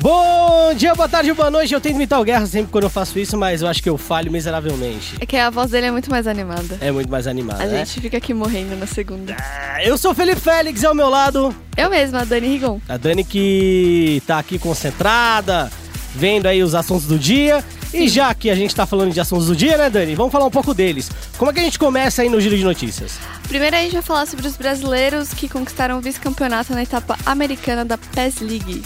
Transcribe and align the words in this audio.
Bom 0.00 0.72
dia, 0.74 0.94
boa 0.94 1.08
tarde, 1.08 1.30
boa 1.34 1.50
noite. 1.50 1.74
Eu 1.74 1.80
tento 1.80 1.96
imitar 1.96 2.18
o 2.18 2.24
Guerra 2.24 2.46
sempre 2.46 2.72
quando 2.72 2.84
eu 2.84 2.90
faço 2.90 3.18
isso, 3.18 3.36
mas 3.36 3.60
eu 3.60 3.68
acho 3.68 3.82
que 3.82 3.88
eu 3.90 3.98
falho 3.98 4.32
miseravelmente. 4.32 5.14
É 5.20 5.26
que 5.26 5.36
a 5.36 5.50
voz 5.50 5.70
dele 5.72 5.88
é 5.88 5.90
muito 5.90 6.10
mais 6.10 6.26
animada. 6.26 6.78
É 6.80 6.90
muito 6.90 7.10
mais 7.10 7.26
animada, 7.26 7.62
A 7.62 7.66
né? 7.66 7.84
gente 7.84 8.00
fica 8.00 8.16
aqui 8.16 8.32
morrendo 8.32 8.74
na 8.76 8.86
segunda. 8.86 9.36
Ah, 9.38 9.84
Eu 9.84 9.98
sou 9.98 10.12
o 10.12 10.14
Felipe 10.14 10.40
Félix, 10.40 10.84
ao 10.84 10.94
meu 10.94 11.10
lado, 11.10 11.54
Eu 11.76 11.90
mesma, 11.90 12.20
a 12.20 12.24
Dani 12.24 12.46
Rigon. 12.48 12.80
a 12.88 12.96
Dani 12.96 13.22
que 13.24 14.22
tá 14.26 14.38
aqui 14.38 14.58
concentrada, 14.58 15.70
vendo 16.14 16.46
aí 16.46 16.62
os 16.62 16.74
assuntos 16.74 17.04
do 17.06 17.18
dia. 17.18 17.62
E 17.92 18.08
já 18.08 18.32
que 18.32 18.48
a 18.48 18.54
gente 18.54 18.74
tá 18.74 18.86
falando 18.86 19.12
de 19.12 19.20
assuntos 19.20 19.48
do 19.48 19.56
dia, 19.56 19.76
né, 19.76 19.90
Dani? 19.90 20.14
Vamos 20.14 20.30
falar 20.32 20.46
um 20.46 20.50
pouco 20.50 20.72
deles. 20.72 21.10
Como 21.36 21.50
é 21.50 21.54
que 21.54 21.60
a 21.60 21.62
gente 21.64 21.78
começa 21.78 22.22
aí 22.22 22.28
no 22.30 22.40
Giro 22.40 22.56
de 22.56 22.62
Notícias? 22.64 23.18
Primeiro 23.48 23.76
a 23.76 23.80
gente 23.80 23.92
vai 23.92 24.02
falar 24.02 24.26
sobre 24.26 24.46
os 24.46 24.56
brasileiros 24.56 25.34
que 25.34 25.46
conquistaram 25.48 25.98
o 25.98 26.00
vice-campeonato 26.00 26.72
na 26.72 26.84
etapa 26.84 27.18
americana 27.26 27.84
da 27.84 27.98
PES 27.98 28.40
League. 28.42 28.82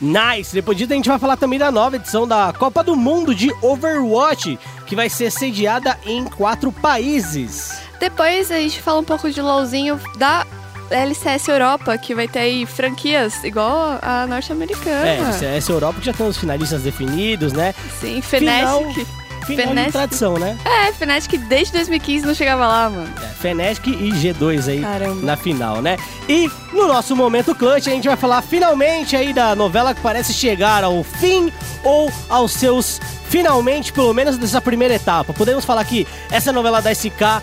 Nice! 0.00 0.54
Depois 0.54 0.76
disso 0.76 0.92
a 0.92 0.96
gente 0.96 1.08
vai 1.08 1.18
falar 1.18 1.36
também 1.36 1.58
da 1.58 1.70
nova 1.70 1.96
edição 1.96 2.26
da 2.26 2.52
Copa 2.52 2.82
do 2.84 2.94
Mundo 2.94 3.34
de 3.34 3.50
Overwatch, 3.62 4.58
que 4.86 4.94
vai 4.94 5.08
ser 5.08 5.30
sediada 5.30 5.98
em 6.04 6.24
quatro 6.24 6.70
países. 6.70 7.80
Depois 7.98 8.50
a 8.50 8.58
gente 8.58 8.80
fala 8.80 9.00
um 9.00 9.04
pouco 9.04 9.30
de 9.30 9.40
LOLzinho 9.40 9.98
da 10.18 10.46
LCS 10.90 11.48
Europa, 11.48 11.96
que 11.98 12.14
vai 12.14 12.28
ter 12.28 12.40
aí 12.40 12.66
franquias 12.66 13.42
igual 13.42 13.98
a 14.02 14.26
norte-americana. 14.26 15.06
É, 15.42 15.56
essa 15.56 15.72
Europa 15.72 16.00
que 16.00 16.06
já 16.06 16.12
tem 16.12 16.26
os 16.26 16.36
finalistas 16.36 16.82
definidos, 16.82 17.52
né? 17.52 17.74
Sim, 18.00 18.20
Fnatic. 18.20 18.94
Final 18.94 19.25
de 19.54 19.62
Fnatic. 19.62 19.92
tradição, 19.92 20.38
né? 20.38 20.56
É, 20.64 20.92
Fnatic 20.92 21.38
desde 21.46 21.72
2015 21.74 22.26
não 22.26 22.34
chegava 22.34 22.66
lá, 22.66 22.90
mano. 22.90 23.08
É, 23.22 23.26
Fnatic 23.34 23.86
e 23.86 24.10
G2 24.10 24.68
aí 24.68 24.80
Caramba. 24.80 25.22
na 25.26 25.36
final, 25.36 25.80
né? 25.80 25.96
E 26.28 26.50
no 26.72 26.88
nosso 26.88 27.14
momento 27.14 27.54
clutch 27.54 27.86
a 27.86 27.90
gente 27.90 28.08
vai 28.08 28.16
falar 28.16 28.42
finalmente 28.42 29.14
aí 29.14 29.32
da 29.32 29.54
novela 29.54 29.94
que 29.94 30.00
parece 30.00 30.32
chegar 30.32 30.82
ao 30.82 31.02
fim 31.04 31.52
ou 31.84 32.10
aos 32.28 32.52
seus 32.52 33.00
finalmente, 33.28 33.92
pelo 33.92 34.12
menos 34.14 34.38
dessa 34.38 34.60
primeira 34.60 34.94
etapa. 34.94 35.32
Podemos 35.32 35.64
falar 35.64 35.84
que 35.84 36.06
essa 36.30 36.52
novela 36.52 36.80
da 36.80 36.94
SK 36.94 37.42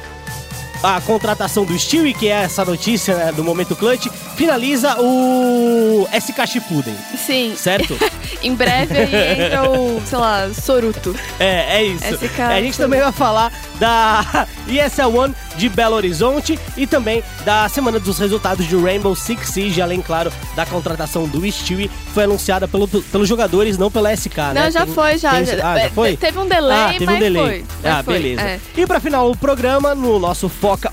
a 0.83 0.99
contratação 1.01 1.63
do 1.63 1.77
Stewie, 1.79 2.13
que 2.13 2.27
é 2.27 2.43
essa 2.43 2.65
notícia 2.65 3.15
né, 3.15 3.31
do 3.31 3.43
momento 3.43 3.73
clutch, 3.75 4.07
finaliza 4.35 4.97
o 4.99 6.05
SK 6.11 6.45
Shippuden, 6.45 6.95
Sim, 7.17 7.55
certo? 7.55 7.97
em 8.43 8.53
breve 8.53 8.97
aí 8.97 9.41
entra 9.45 9.69
o, 9.69 10.01
sei 10.05 10.17
lá, 10.17 10.49
Soruto. 10.53 11.15
É, 11.39 11.77
é 11.77 11.83
isso. 11.85 12.03
SK 12.15 12.39
a 12.41 12.61
gente 12.61 12.77
também 12.77 12.99
vai 12.99 13.11
falar 13.13 13.51
da 13.79 14.45
ESL 14.67 15.15
One 15.17 15.35
de 15.55 15.69
Belo 15.69 15.95
Horizonte 15.95 16.59
e 16.75 16.85
também 16.85 17.23
da 17.45 17.69
semana 17.69 17.99
dos 17.99 18.17
resultados 18.19 18.67
de 18.67 18.75
Rainbow 18.75 19.15
Six 19.15 19.49
Siege, 19.49 19.81
além, 19.81 20.01
claro, 20.01 20.31
da 20.55 20.65
contratação 20.65 21.27
do 21.27 21.49
Stewie, 21.49 21.87
que 21.87 22.11
foi 22.13 22.23
anunciada 22.25 22.67
pelo, 22.67 22.87
pelos 22.87 23.29
jogadores, 23.29 23.77
não 23.77 23.89
pela 23.89 24.11
SK, 24.15 24.37
né? 24.53 24.63
Não, 24.65 24.71
já 24.71 24.85
Tem- 24.85 24.93
foi, 24.93 25.17
já. 25.17 25.31
tem- 25.31 25.45
já- 25.45 25.53
ah, 25.71 25.77
já 25.77 25.85
é, 25.85 25.89
foi? 25.89 26.17
Teve 26.17 26.39
um 26.39 26.47
delay, 26.47 26.77
ah, 26.77 26.95
teve 26.97 27.13
um 27.13 27.19
delay. 27.19 27.43
foi. 27.43 27.65
ah, 27.89 28.03
foi, 28.03 28.13
beleza. 28.19 28.41
é. 28.41 28.59
E 28.75 28.85
pra 28.85 28.99
final 28.99 29.29
o 29.31 29.37
programa, 29.37 29.93
no 29.95 30.19
nosso 30.19 30.49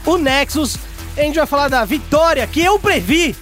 O 0.06 0.16
Nexus, 0.16 0.76
a 1.16 1.22
gente 1.22 1.36
vai 1.36 1.46
falar 1.46 1.68
da 1.68 1.84
vitória 1.84 2.46
que 2.46 2.60
eu 2.60 2.78
previ. 2.78 3.34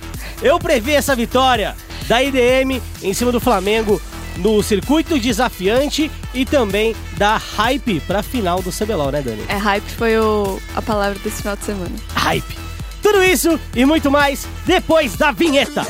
Eu 0.43 0.59
previ 0.59 0.93
essa 0.93 1.15
vitória 1.15 1.75
da 2.07 2.23
IDM 2.23 2.81
em 3.03 3.13
cima 3.13 3.31
do 3.33 3.41
Flamengo 3.41 4.01
no 4.39 4.63
circuito 4.63 5.19
desafiante 5.19 6.11
e 6.33 6.45
também 6.45 6.95
da 7.17 7.37
hype 7.37 8.01
pra 8.01 8.23
final 8.23 8.63
do 8.63 8.71
CBLOL, 8.71 9.11
né, 9.11 9.21
Dani? 9.21 9.45
É, 9.49 9.57
hype 9.57 9.91
foi 9.91 10.17
o, 10.19 10.61
a 10.75 10.83
palavra 10.83 11.19
desse 11.19 11.43
final 11.43 11.57
de 11.57 11.65
semana. 11.65 11.95
Hype. 12.15 12.57
Tudo 13.03 13.23
isso 13.23 13.59
e 13.75 13.85
muito 13.85 14.11
mais 14.11 14.47
depois 14.65 15.17
da 15.17 15.31
vinheta. 15.31 15.87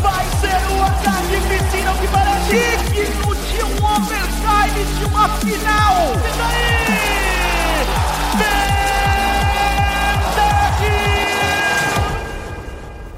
Vai 0.00 0.24
ser 0.40 0.72
o 0.72 0.82
ataque 0.82 1.40
piscina 1.48 1.94
que 2.00 2.08
parece 2.08 2.94
de 3.56 3.62
um 3.62 3.84
overtime 3.96 4.84
de 4.98 5.04
uma 5.04 5.28
final. 5.28 6.12
E 6.14 6.38
daí? 6.38 6.93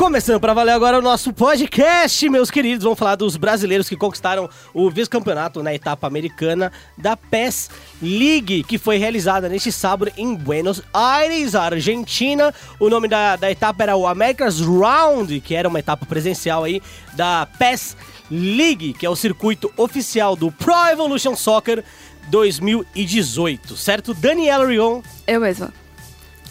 Começando 0.06 0.40
pra 0.40 0.54
valer 0.54 0.70
agora 0.70 0.98
o 0.98 1.02
nosso 1.02 1.32
podcast, 1.32 2.28
meus 2.28 2.50
queridos. 2.50 2.84
Vamos 2.84 2.98
falar 2.98 3.16
dos 3.16 3.36
brasileiros 3.36 3.88
que 3.88 3.96
conquistaram 3.96 4.48
o 4.72 4.88
vice-campeonato 4.88 5.62
na 5.62 5.74
etapa 5.74 6.06
americana 6.06 6.70
da 6.96 7.16
PES 7.16 7.70
League, 8.00 8.62
que 8.62 8.78
foi 8.78 8.98
realizada 8.98 9.48
neste 9.48 9.72
sábado 9.72 10.12
em 10.16 10.34
Buenos 10.34 10.80
Aires, 10.94 11.54
Argentina. 11.54 12.54
O 12.78 12.88
nome 12.88 13.08
da, 13.08 13.36
da 13.36 13.50
etapa 13.50 13.82
era 13.82 13.96
o 13.96 14.06
America's 14.06 14.60
Round, 14.60 15.40
que 15.40 15.54
era 15.54 15.68
uma 15.68 15.80
etapa 15.80 16.06
presencial 16.06 16.62
aí 16.62 16.80
da 17.14 17.48
PES 17.58 17.96
League, 18.30 18.92
que 18.92 19.06
é 19.06 19.10
o 19.10 19.16
circuito 19.16 19.72
oficial 19.76 20.36
do 20.36 20.52
Pro 20.52 20.88
Evolution 20.88 21.34
Soccer 21.34 21.84
2018, 22.28 23.76
certo? 23.76 24.12
Daniela 24.14 24.66
Rion. 24.66 25.00
Eu 25.26 25.40
mesma. 25.40 25.72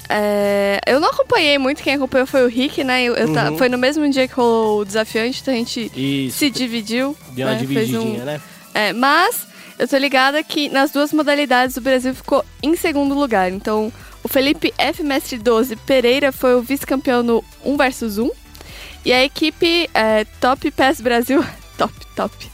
É, 0.07 0.79
eu 0.85 0.99
não 0.99 1.09
acompanhei 1.09 1.57
muito, 1.57 1.81
quem 1.81 1.95
acompanhou 1.95 2.27
foi 2.27 2.43
o 2.43 2.47
Rick, 2.47 2.83
né? 2.83 3.03
Eu, 3.03 3.15
eu 3.15 3.27
Uhum. 3.27 3.57
foi 3.57 3.69
no 3.69 3.77
mesmo 3.77 4.07
dia 4.09 4.27
que 4.27 4.35
rolou 4.35 4.81
o 4.81 4.85
desafiante, 4.85 5.41
então 5.41 5.53
a 5.53 5.57
gente 5.57 5.91
Isso. 5.95 6.37
se 6.37 6.49
dividiu. 6.49 7.17
Deu 7.31 7.47
uma 7.47 7.53
né? 7.53 7.59
Divididinha, 7.59 8.21
um- 8.21 8.25
né? 8.25 8.41
É, 8.73 8.93
mas 8.93 9.47
eu 9.79 9.87
tô 9.87 9.97
ligada 9.97 10.43
que 10.43 10.69
nas 10.69 10.91
duas 10.91 11.11
modalidades 11.11 11.75
o 11.77 11.81
Brasil 11.81 12.13
ficou 12.13 12.45
em 12.61 12.75
segundo 12.75 13.15
lugar. 13.15 13.51
Então, 13.51 13.91
o 14.23 14.27
Felipe 14.27 14.71
F. 14.77 15.01
Mestre 15.01 15.37
12 15.39 15.75
Pereira 15.75 16.31
foi 16.31 16.53
o 16.55 16.61
vice-campeão 16.61 17.23
no 17.23 17.43
1 17.63 17.75
vs 17.75 18.17
1. 18.19 18.29
E 19.03 19.11
a 19.13 19.23
equipe 19.23 19.89
é, 19.93 20.23
Top 20.39 20.69
PES 20.69 21.01
Brasil, 21.01 21.43
top, 21.77 21.93
top, 22.15 22.51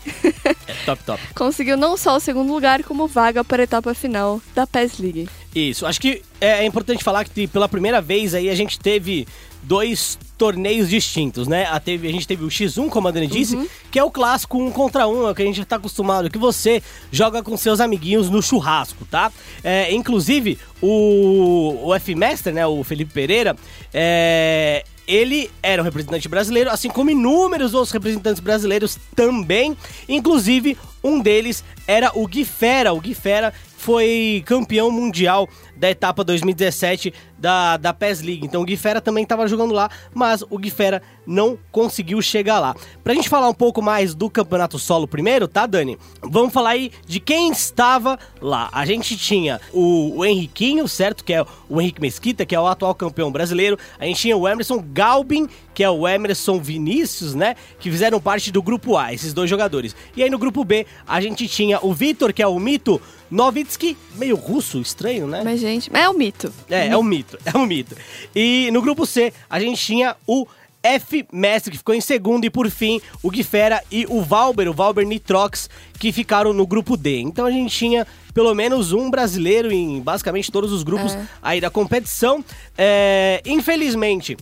É, 0.68 0.74
top, 0.86 1.04
top. 1.04 1.22
conseguiu 1.36 1.78
não 1.78 1.98
só 1.98 2.16
o 2.16 2.20
segundo 2.20 2.52
lugar, 2.52 2.84
como 2.84 3.08
vaga 3.08 3.44
para 3.44 3.62
a 3.62 3.66
etapa 3.66 3.94
final 3.94 4.42
da 4.56 4.66
PES 4.66 5.00
League. 5.00 5.30
Isso, 5.54 5.86
acho 5.86 6.00
que 6.00 6.22
é 6.40 6.66
importante 6.66 7.04
falar 7.04 7.26
que 7.26 7.48
pela 7.48 7.68
primeira 7.68 8.02
vez 8.02 8.34
aí 8.34 8.50
a 8.50 8.56
gente 8.56 8.80
teve 8.80 9.28
dois 9.64 10.18
torneios 10.38 10.90
distintos, 10.90 11.48
né? 11.48 11.66
A, 11.66 11.80
teve, 11.80 12.08
a 12.08 12.12
gente 12.12 12.28
teve 12.28 12.44
o 12.44 12.48
X1, 12.48 12.90
como 12.90 13.08
a 13.08 13.12
Dani 13.12 13.28
disse, 13.28 13.70
que 13.92 14.00
é 14.00 14.04
o 14.04 14.10
clássico 14.10 14.58
um 14.58 14.72
contra 14.72 15.08
um, 15.08 15.28
é 15.28 15.32
o 15.32 15.36
que 15.36 15.42
a 15.42 15.46
gente 15.46 15.58
já 15.58 15.66
tá 15.66 15.76
acostumado, 15.76 16.30
que 16.30 16.38
você 16.38 16.82
joga 17.12 17.44
com 17.44 17.56
seus 17.56 17.80
amiguinhos 17.80 18.30
no 18.30 18.42
churrasco, 18.42 19.06
tá? 19.06 19.32
É, 19.64 19.94
inclusive, 19.94 20.58
o, 20.82 21.90
o 21.90 21.96
F-Master, 21.96 22.54
né, 22.54 22.66
o 22.66 22.84
Felipe 22.84 23.14
Pereira, 23.14 23.56
é, 23.94 24.84
ele 25.12 25.52
era 25.62 25.82
um 25.82 25.86
representante 25.86 26.30
brasileiro, 26.30 26.70
assim 26.70 26.90
como 26.90 27.10
inúmeros 27.10 27.74
outros 27.74 27.92
representantes 27.92 28.40
brasileiros 28.40 28.98
também. 29.14 29.76
Inclusive, 30.08 30.78
um 31.04 31.20
deles 31.20 31.66
era 31.86 32.12
o 32.18 32.26
Gui 32.26 32.46
Fera. 32.46 32.94
O 32.94 33.02
Gui 33.02 33.14
Fera 33.14 33.54
foi 33.82 34.44
campeão 34.46 34.92
mundial 34.92 35.50
da 35.76 35.90
etapa 35.90 36.24
2017 36.24 37.12
da, 37.36 37.76
da 37.76 37.92
PES 37.92 38.22
League. 38.22 38.46
Então 38.46 38.62
o 38.62 38.66
Gui 38.66 38.78
Fera 38.78 39.02
também 39.02 39.24
estava 39.24 39.48
jogando 39.48 39.74
lá, 39.74 39.90
mas 40.14 40.44
o 40.48 40.60
Gui 40.60 40.70
Fera 40.70 41.02
não 41.26 41.58
conseguiu 41.72 42.22
chegar 42.22 42.60
lá. 42.60 42.76
Pra 43.04 43.16
gente 43.16 43.28
falar 43.28 43.50
um 43.50 43.54
pouco 43.56 43.82
mais 43.82 44.14
do 44.14 44.30
campeonato 44.30 44.78
solo 44.78 45.08
primeiro, 45.08 45.48
tá, 45.48 45.66
Dani? 45.66 45.98
Vamos 46.22 46.54
falar 46.54 46.72
aí 46.72 46.92
de 47.08 47.20
quem 47.20 47.52
estava 47.52 48.20
lá. 48.40 48.70
A 48.72 48.86
gente 48.86 49.18
tinha 49.18 49.60
o, 49.74 50.20
o 50.20 50.26
Henriquinho, 50.26 50.88
certo? 50.88 51.24
Que 51.26 51.34
é 51.34 51.44
o 51.68 51.82
Henrique 51.82 52.00
Mesquita, 52.00 52.46
que 52.46 52.54
é 52.54 52.60
o 52.60 52.68
atual 52.68 52.94
campeão 52.94 53.32
brasileiro. 53.32 53.80
A 53.98 54.06
gente 54.06 54.22
tinha 54.22 54.38
o 54.38 54.48
Emerson 54.48 54.84
Galbin, 54.94 55.48
que 55.74 55.84
é 55.84 55.90
o 55.90 56.08
Emerson 56.08 56.60
Vinícius, 56.60 57.34
né? 57.34 57.56
Que 57.80 57.90
fizeram 57.90 58.20
parte 58.20 58.52
do 58.52 58.62
grupo 58.62 58.98
A, 58.98 59.14
esses 59.14 59.34
dois 59.34 59.50
jogadores. 59.50 59.96
E 60.16 60.24
aí 60.24 60.30
no 60.30 60.38
grupo 60.38 60.64
B, 60.64 60.86
a 61.08 61.22
gente 61.22 61.48
tinha 61.48 61.80
o 61.82 61.94
Vitor, 61.94 62.34
que 62.34 62.42
é 62.42 62.48
o 62.48 62.60
mito 62.60 63.02
Novitsky, 63.30 63.98
meio 64.16 64.36
russo, 64.36 64.80
estranho, 64.82 65.26
né? 65.28 65.42
Mas, 65.44 65.60
gente, 65.62 65.90
é 65.94 66.10
o 66.10 66.14
mito. 66.14 66.54
É, 66.70 66.88
é 66.88 66.98
um 66.98 67.04
mito, 67.04 67.38
é 67.46 67.58
um 67.58 67.66
mito. 67.66 67.96
E 68.36 68.70
no 68.72 68.82
grupo 68.82 69.06
C, 69.06 69.32
a 69.50 69.60
gente 69.60 69.82
tinha 69.82 70.16
o 70.28 70.46
F 70.84 71.26
Mestre, 71.32 71.72
que 71.72 71.78
ficou 71.78 71.94
em 71.94 72.02
segundo, 72.02 72.44
e 72.44 72.50
por 72.50 72.70
fim, 72.70 73.00
o 73.22 73.30
Guifera 73.30 73.84
e 73.92 74.06
o 74.10 74.22
Valber, 74.22 74.68
o 74.68 74.74
Valber 74.74 75.06
Nitrox, 75.06 75.70
que 76.00 76.12
ficaram 76.12 76.54
no 76.54 76.66
grupo 76.66 76.98
D. 76.98 77.20
Então 77.20 77.46
a 77.46 77.52
gente 77.52 77.74
tinha 77.76 78.06
pelo 78.34 78.54
menos 78.56 78.92
um 78.92 79.10
brasileiro 79.12 79.72
em 79.72 80.02
basicamente 80.02 80.52
todos 80.52 80.72
os 80.72 80.82
grupos 80.84 81.14
É. 81.14 81.28
aí 81.42 81.62
da 81.62 81.70
competição. 81.70 82.44
É, 82.78 83.42
infelizmente. 83.46 84.36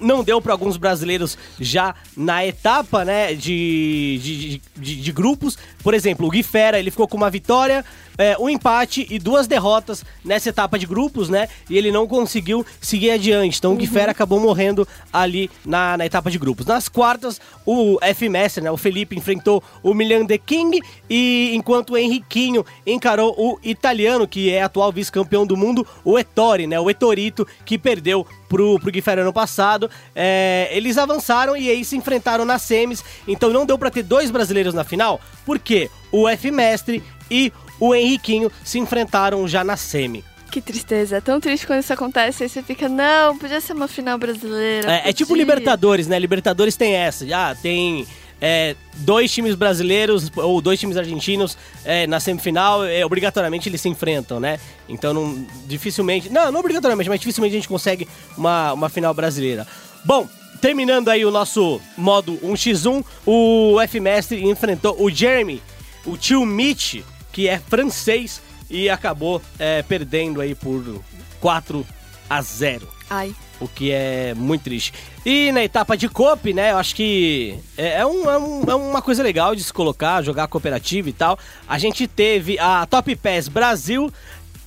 Não 0.00 0.22
deu 0.22 0.40
para 0.40 0.52
alguns 0.52 0.76
brasileiros 0.76 1.36
já 1.60 1.94
na 2.16 2.44
etapa, 2.44 3.04
né, 3.04 3.34
de, 3.34 4.20
de, 4.22 4.62
de, 4.76 4.96
de 5.02 5.12
grupos. 5.12 5.58
Por 5.86 5.94
exemplo, 5.94 6.26
o 6.26 6.30
Gui 6.30 6.42
Fera, 6.42 6.80
ele 6.80 6.90
ficou 6.90 7.06
com 7.06 7.16
uma 7.16 7.30
vitória, 7.30 7.84
é, 8.18 8.36
um 8.40 8.48
empate 8.48 9.06
e 9.08 9.20
duas 9.20 9.46
derrotas 9.46 10.04
nessa 10.24 10.48
etapa 10.48 10.76
de 10.76 10.84
grupos, 10.84 11.28
né? 11.28 11.48
E 11.70 11.78
ele 11.78 11.92
não 11.92 12.08
conseguiu 12.08 12.66
seguir 12.80 13.12
adiante. 13.12 13.58
Então 13.58 13.72
o 13.72 13.76
Gui 13.76 13.86
Fera 13.86 14.10
acabou 14.10 14.40
morrendo 14.40 14.88
ali 15.12 15.48
na, 15.64 15.96
na 15.96 16.04
etapa 16.04 16.28
de 16.28 16.38
grupos. 16.38 16.66
Nas 16.66 16.88
quartas, 16.88 17.40
o 17.64 18.00
FMS, 18.02 18.60
né, 18.60 18.68
o 18.68 18.76
Felipe 18.76 19.16
enfrentou 19.16 19.62
o 19.80 19.94
Milan 19.94 20.26
The 20.26 20.38
King 20.38 20.80
e 21.08 21.52
enquanto 21.54 21.90
o 21.90 21.96
Henriquinho 21.96 22.66
encarou 22.84 23.32
o 23.38 23.56
italiano, 23.62 24.26
que 24.26 24.50
é 24.50 24.62
atual 24.62 24.90
vice-campeão 24.90 25.46
do 25.46 25.56
mundo, 25.56 25.86
o 26.04 26.18
Ettore, 26.18 26.66
né, 26.66 26.80
o 26.80 26.90
Etorito, 26.90 27.46
que 27.64 27.78
perdeu 27.78 28.26
pro, 28.48 28.78
pro 28.80 28.90
Gui 28.90 29.00
Ferreira 29.00 29.22
ano 29.22 29.32
passado. 29.32 29.90
É, 30.14 30.68
eles 30.72 30.98
avançaram 30.98 31.56
e 31.56 31.68
aí 31.70 31.84
se 31.84 31.96
enfrentaram 31.96 32.44
nas 32.44 32.62
semis, 32.62 33.04
então 33.28 33.50
não 33.50 33.66
deu 33.66 33.78
pra 33.78 33.90
ter 33.90 34.02
dois 34.02 34.30
brasileiros 34.30 34.74
na 34.74 34.84
final, 34.84 35.20
porque 35.44 35.75
o 36.10 36.28
F 36.28 36.50
Mestre 36.50 37.02
e 37.30 37.52
o 37.78 37.94
Henriquinho 37.94 38.50
se 38.64 38.78
enfrentaram 38.78 39.46
já 39.46 39.62
na 39.62 39.76
semi. 39.76 40.24
Que 40.50 40.60
tristeza. 40.60 41.16
É 41.16 41.20
tão 41.20 41.40
triste 41.40 41.66
quando 41.66 41.80
isso 41.80 41.92
acontece. 41.92 42.44
Aí 42.44 42.48
você 42.48 42.62
fica, 42.62 42.88
não, 42.88 43.36
podia 43.36 43.60
ser 43.60 43.72
uma 43.72 43.88
final 43.88 44.16
brasileira. 44.16 44.90
É, 44.90 45.10
é 45.10 45.12
tipo 45.12 45.28
podia." 45.28 45.44
Libertadores, 45.44 46.06
né? 46.06 46.18
Libertadores 46.18 46.76
tem 46.76 46.94
essa. 46.94 47.26
Ah, 47.34 47.54
tem 47.54 48.06
é, 48.40 48.76
dois 48.98 49.32
times 49.32 49.54
brasileiros 49.54 50.30
ou 50.36 50.60
dois 50.60 50.78
times 50.78 50.96
argentinos 50.96 51.56
é, 51.84 52.06
na 52.06 52.20
semifinal, 52.20 52.84
é, 52.84 53.04
obrigatoriamente 53.04 53.68
eles 53.68 53.80
se 53.80 53.88
enfrentam, 53.88 54.38
né? 54.38 54.58
Então, 54.88 55.12
não, 55.12 55.46
dificilmente. 55.66 56.28
Não, 56.30 56.52
não 56.52 56.60
obrigatoriamente, 56.60 57.08
mas 57.08 57.20
dificilmente 57.20 57.54
a 57.54 57.58
gente 57.58 57.68
consegue 57.68 58.08
uma, 58.36 58.72
uma 58.72 58.88
final 58.88 59.12
brasileira. 59.12 59.66
Bom. 60.04 60.28
Terminando 60.60 61.08
aí 61.08 61.24
o 61.24 61.30
nosso 61.30 61.80
modo 61.96 62.38
1x1, 62.42 63.04
o 63.24 63.80
F-Mestre 63.80 64.44
enfrentou 64.44 64.96
o 65.00 65.10
Jeremy, 65.10 65.62
o 66.04 66.16
tio 66.16 66.44
Mitch, 66.46 67.02
que 67.32 67.48
é 67.48 67.58
francês, 67.58 68.40
e 68.70 68.88
acabou 68.90 69.40
é, 69.58 69.82
perdendo 69.82 70.40
aí 70.40 70.54
por 70.54 71.00
4 71.40 71.86
a 72.28 72.42
0 72.42 72.88
Ai. 73.08 73.32
o 73.60 73.68
que 73.68 73.92
é 73.92 74.34
muito 74.34 74.62
triste. 74.62 74.92
E 75.24 75.52
na 75.52 75.62
etapa 75.62 75.96
de 75.96 76.08
COP, 76.08 76.52
né, 76.52 76.72
eu 76.72 76.78
acho 76.78 76.94
que 76.94 77.56
é, 77.76 78.00
é 78.00 78.06
um- 78.06 78.28
é 78.30 78.38
um- 78.38 78.64
é 78.68 78.74
uma 78.74 79.00
coisa 79.02 79.22
legal 79.22 79.54
de 79.54 79.62
se 79.62 79.72
colocar, 79.72 80.22
jogar 80.22 80.48
cooperativo 80.48 81.08
e 81.08 81.12
tal. 81.12 81.38
A 81.68 81.78
gente 81.78 82.06
teve 82.08 82.58
a 82.58 82.84
Top 82.86 83.14
Pass 83.16 83.46
Brasil 83.48 84.12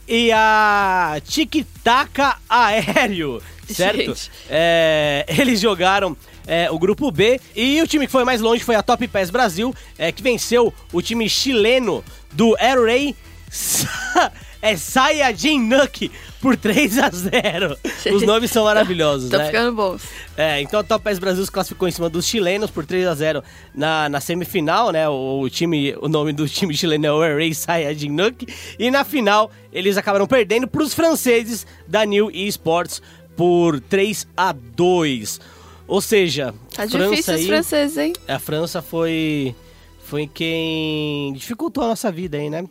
e 0.08 0.32
a 0.32 1.20
Tic 1.26 1.66
Taca 1.84 2.38
Aéreo, 2.50 3.42
certo? 3.76 3.98
Gente. 3.98 4.32
É, 4.50 5.26
eles 5.28 5.60
jogaram 5.60 6.16
é, 6.48 6.70
o 6.72 6.80
grupo 6.80 7.12
B 7.12 7.40
e 7.56 7.82
o 7.82 7.88
time 7.88 8.06
que 8.06 8.12
foi 8.12 8.24
mais 8.24 8.42
longe 8.42 8.64
foi 8.64 8.76
a 8.76 8.84
Top 8.84 9.08
Pass 9.08 9.30
Brasil, 9.30 9.74
é, 9.98 10.12
que 10.12 10.24
venceu 10.24 10.74
o 10.92 11.02
time 11.02 11.30
chileno 11.30 12.04
do 12.32 12.56
Air 12.60 12.84
Ray 12.84 13.16
é 14.62 14.76
Saiyajin 14.76 15.60
Nuke 15.60 16.12
por 16.42 16.56
3 16.56 17.00
a 17.00 17.10
0 17.10 17.78
Os 18.14 18.24
nomes 18.24 18.52
são 18.52 18.64
maravilhosos, 18.64 19.30
Tá 19.30 19.40
né? 19.40 19.46
ficando 19.48 19.76
bons. 19.76 20.04
É, 20.38 20.62
então 20.62 20.80
a 20.80 20.84
Top 20.84 21.04
PES 21.04 21.20
Brasil 21.20 21.44
se 21.44 21.52
classificou 21.52 21.88
em 21.88 21.92
cima 21.92 22.10
dos 22.10 22.26
chilenos 22.26 22.72
por 22.72 22.86
3 22.86 23.08
a 23.08 23.16
0 23.16 23.44
na, 23.76 24.08
na 24.08 24.22
semifinal, 24.22 24.92
né? 24.92 25.08
O, 25.10 25.42
o 25.42 25.50
time, 25.50 25.96
o 26.02 26.08
nome 26.08 26.32
do 26.32 26.48
time 26.48 26.76
chileno 26.76 27.06
é 27.08 27.12
o 27.12 27.22
Array 27.22 27.54
Saiyajin 27.54 28.10
Nuke. 28.10 28.48
E 28.78 28.90
na 28.90 29.04
final, 29.04 29.52
eles 29.72 29.98
acabaram 29.98 30.28
perdendo 30.28 30.68
para 30.68 30.82
os 30.82 30.94
franceses 30.94 31.68
da 31.88 32.06
New 32.06 32.32
Esports 32.32 33.02
por 33.40 33.80
3 33.80 34.28
a 34.36 34.52
2 34.52 35.40
Ou 35.88 36.02
seja, 36.02 36.54
Tá 36.76 36.86
França 36.90 37.10
difícil 37.10 37.34
os 37.36 37.40
aí- 37.40 37.48
franceses, 37.48 37.98
hein? 37.98 38.14
a 38.28 38.38
França 38.38 38.82
foi 38.82 39.56
foi 40.04 40.28
quem 40.28 41.32
dificultou 41.32 41.86
a 41.86 41.88
nossa 41.88 42.12
vida 42.12 42.36
aí, 42.38 42.50
né? 42.50 42.66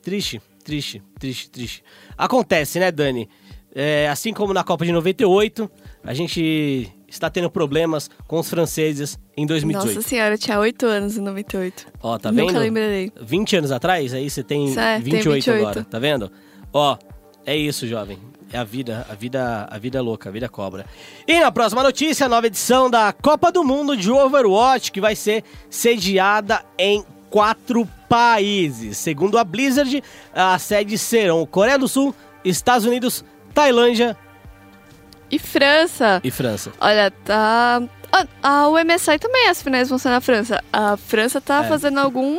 Triste, 0.00 0.40
triste, 0.64 1.02
triste, 1.18 1.50
triste. 1.50 1.82
Acontece, 2.16 2.78
né, 2.78 2.92
Dani? 2.92 3.28
É, 3.74 4.08
assim 4.08 4.32
como 4.32 4.54
na 4.54 4.62
Copa 4.62 4.84
de 4.84 4.92
98, 4.92 5.68
a 6.04 6.14
gente 6.14 6.88
está 7.08 7.28
tendo 7.28 7.50
problemas 7.50 8.08
com 8.28 8.38
os 8.38 8.48
franceses 8.48 9.18
em 9.36 9.46
2018. 9.46 9.94
Nossa 9.96 10.08
senhora, 10.08 10.34
eu 10.34 10.38
tinha 10.38 10.60
8 10.60 10.86
anos 10.86 11.16
em 11.16 11.22
98. 11.22 11.86
Ó, 12.02 12.18
tá 12.18 12.30
Nunca 12.30 12.52
vendo? 12.52 12.58
lembrarei. 12.60 13.10
20 13.20 13.56
anos 13.56 13.72
atrás, 13.72 14.14
aí 14.14 14.30
você 14.30 14.42
tem 14.44 14.66
Isso 14.68 14.78
é, 14.78 14.94
tem 15.00 15.02
28, 15.04 15.34
28. 15.34 15.60
agora, 15.60 15.84
tá 15.84 15.98
vendo? 15.98 16.30
Ó, 16.72 16.96
é 17.44 17.56
isso, 17.56 17.84
jovem. 17.86 18.18
É 18.52 18.58
a 18.58 18.64
vida, 18.64 19.06
a 19.10 19.14
vida, 19.14 19.68
a 19.70 19.78
vida 19.78 19.98
é 19.98 20.00
louca, 20.00 20.28
a 20.30 20.32
vida 20.32 20.48
cobra. 20.48 20.86
E 21.26 21.38
na 21.38 21.52
próxima 21.52 21.82
notícia, 21.82 22.24
a 22.26 22.28
nova 22.28 22.46
edição 22.46 22.88
da 22.88 23.12
Copa 23.12 23.52
do 23.52 23.62
Mundo 23.62 23.94
de 23.96 24.10
Overwatch, 24.10 24.90
que 24.90 25.00
vai 25.00 25.14
ser 25.14 25.44
sediada 25.68 26.62
em 26.78 27.04
quatro 27.28 27.86
países. 28.08 28.96
Segundo 28.96 29.36
a 29.38 29.44
Blizzard, 29.44 30.02
as 30.34 30.62
sedes 30.62 31.02
serão 31.02 31.44
Coreia 31.44 31.78
do 31.78 31.86
Sul, 31.86 32.14
Estados 32.42 32.86
Unidos, 32.86 33.22
Tailândia 33.52 34.16
E 35.30 35.38
França? 35.38 36.20
e 36.24 36.30
França. 36.30 36.72
Olha, 36.80 37.10
tá. 37.10 37.82
Ah, 38.10 38.26
ah, 38.42 38.68
o 38.68 38.78
MSI 38.82 39.18
também, 39.18 39.48
as 39.48 39.62
finais 39.62 39.90
vão 39.90 39.98
ser 39.98 40.08
na 40.08 40.22
França. 40.22 40.64
A 40.72 40.96
França 40.96 41.38
tá 41.38 41.62
É. 41.64 41.68
fazendo 41.68 41.98
algum. 42.00 42.38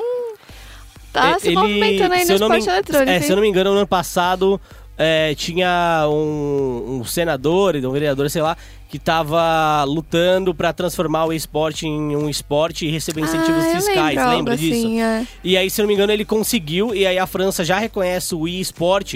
Tá 1.14 1.32
É, 1.32 1.40
se 1.40 1.52
movimentando 1.52 2.14
aí 2.16 2.26
no 2.26 2.40
não 2.40 2.50
me- 2.50 2.58
esporte 2.58 2.70
eletrônico. 2.70 3.10
É, 3.12 3.16
hein? 3.18 3.22
se 3.22 3.32
eu 3.32 3.36
não 3.36 3.42
me 3.44 3.50
engano, 3.50 3.72
no 3.72 3.78
ano 3.78 3.88
passado 3.88 4.60
é, 5.02 5.34
tinha 5.34 6.06
um, 6.10 7.00
um 7.00 7.06
senador, 7.06 7.78
um 7.78 7.92
vereador, 7.92 8.30
sei 8.30 8.42
lá, 8.42 8.58
que 8.90 9.00
tava 9.00 9.84
lutando 9.86 10.54
pra 10.54 10.74
transformar 10.74 11.26
o 11.26 11.32
esporte 11.32 11.88
em 11.88 12.16
um 12.18 12.30
esporte 12.30 12.86
e 12.86 12.92
receber 12.92 13.22
incentivos 13.22 13.64
ah, 13.64 13.76
fiscais. 13.76 14.18
lembro, 14.18 14.36
Lembra 14.36 14.58
disso? 14.58 14.78
Assim, 14.78 15.02
é. 15.02 15.26
E 15.42 15.56
aí, 15.56 15.70
se 15.70 15.80
eu 15.80 15.84
não 15.84 15.88
me 15.88 15.94
engano, 15.94 16.12
ele 16.12 16.26
conseguiu, 16.26 16.94
e 16.94 17.08
aí 17.08 17.18
a 17.18 17.26
França 17.26 17.64
já 17.64 17.80
reconhece 17.80 18.36
o 18.36 18.46
e-sport 18.46 19.16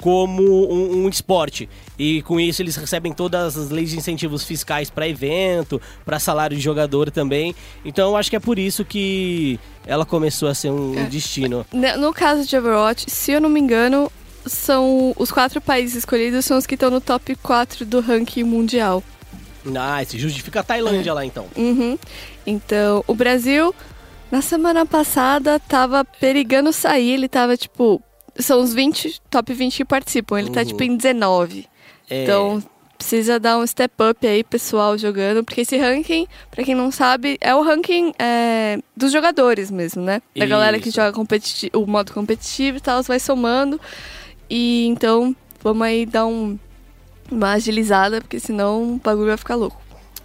como 0.00 0.42
um, 0.72 1.04
um 1.04 1.08
esporte. 1.08 1.68
E 1.98 2.22
com 2.22 2.38
isso 2.38 2.62
eles 2.62 2.76
recebem 2.76 3.12
todas 3.12 3.58
as 3.58 3.70
leis 3.70 3.90
de 3.90 3.96
incentivos 3.96 4.44
fiscais 4.44 4.88
para 4.88 5.08
evento, 5.08 5.80
para 6.04 6.18
salário 6.20 6.56
de 6.56 6.62
jogador 6.62 7.10
também. 7.10 7.54
Então 7.84 8.10
eu 8.10 8.16
acho 8.16 8.30
que 8.30 8.36
é 8.36 8.40
por 8.40 8.58
isso 8.58 8.84
que 8.84 9.58
ela 9.84 10.06
começou 10.06 10.48
a 10.48 10.54
ser 10.54 10.70
um 10.70 10.96
É. 10.96 11.04
destino. 11.04 11.66
No 11.98 12.12
caso 12.14 12.46
de 12.46 12.56
Overwatch, 12.56 13.10
se 13.10 13.32
eu 13.32 13.40
não 13.40 13.48
me 13.48 13.58
engano, 13.58 14.10
são 14.48 15.12
os 15.16 15.30
quatro 15.30 15.60
países 15.60 15.96
escolhidos 15.96 16.44
são 16.44 16.56
os 16.58 16.66
que 16.66 16.74
estão 16.74 16.90
no 16.90 17.00
top 17.00 17.34
4 17.36 17.84
do 17.86 18.00
ranking 18.00 18.44
mundial. 18.44 19.02
Ah, 19.76 20.02
se 20.04 20.18
justifica 20.18 20.60
a 20.60 20.62
Tailândia 20.62 21.12
lá 21.12 21.24
então. 21.24 21.46
Uhum. 21.56 21.98
Então, 22.46 23.04
o 23.06 23.14
Brasil, 23.14 23.74
na 24.30 24.40
semana 24.40 24.86
passada, 24.86 25.58
tava 25.60 26.04
perigando 26.04 26.72
sair. 26.72 27.12
Ele 27.12 27.28
tava, 27.28 27.56
tipo... 27.56 28.02
São 28.38 28.60
os 28.62 28.72
20, 28.72 29.20
top 29.28 29.52
20 29.52 29.76
que 29.78 29.84
participam. 29.84 30.38
Ele 30.38 30.50
tá, 30.50 30.60
Uhum. 30.60 30.66
tipo, 30.66 30.82
em 30.84 30.96
19. 30.96 31.66
É, 32.08 32.22
Então, 32.22 32.62
precisa 32.96 33.38
dar 33.38 33.58
um 33.58 33.66
step 33.66 33.92
up 34.10 34.26
aí, 34.26 34.42
pessoal, 34.44 34.96
jogando. 34.96 35.44
Porque 35.44 35.62
esse 35.62 35.76
ranking, 35.76 36.26
pra 36.50 36.64
quem 36.64 36.74
não 36.74 36.90
sabe, 36.90 37.36
é 37.40 37.54
o 37.54 37.62
ranking 37.62 38.12
é, 38.18 38.78
dos 38.96 39.12
jogadores 39.12 39.70
mesmo, 39.70 40.02
né? 40.02 40.22
Da 40.36 40.46
galera 40.46 40.78
que 40.78 40.88
Isso. 40.88 40.96
joga 40.96 41.18
o 41.74 41.86
modo 41.86 42.12
competitivo 42.12 42.78
e 42.78 42.80
tal, 42.80 43.02
vai 43.02 43.18
somando. 43.20 43.78
E 44.48 44.86
então, 44.86 45.34
vamos 45.62 45.82
aí 45.82 46.06
dar 46.06 46.26
um, 46.26 46.58
uma 47.30 47.52
agilizada, 47.52 48.20
porque 48.20 48.40
senão 48.40 48.94
o 48.94 49.00
bagulho 49.02 49.28
vai 49.28 49.36
ficar 49.36 49.54
louco. 49.54 49.80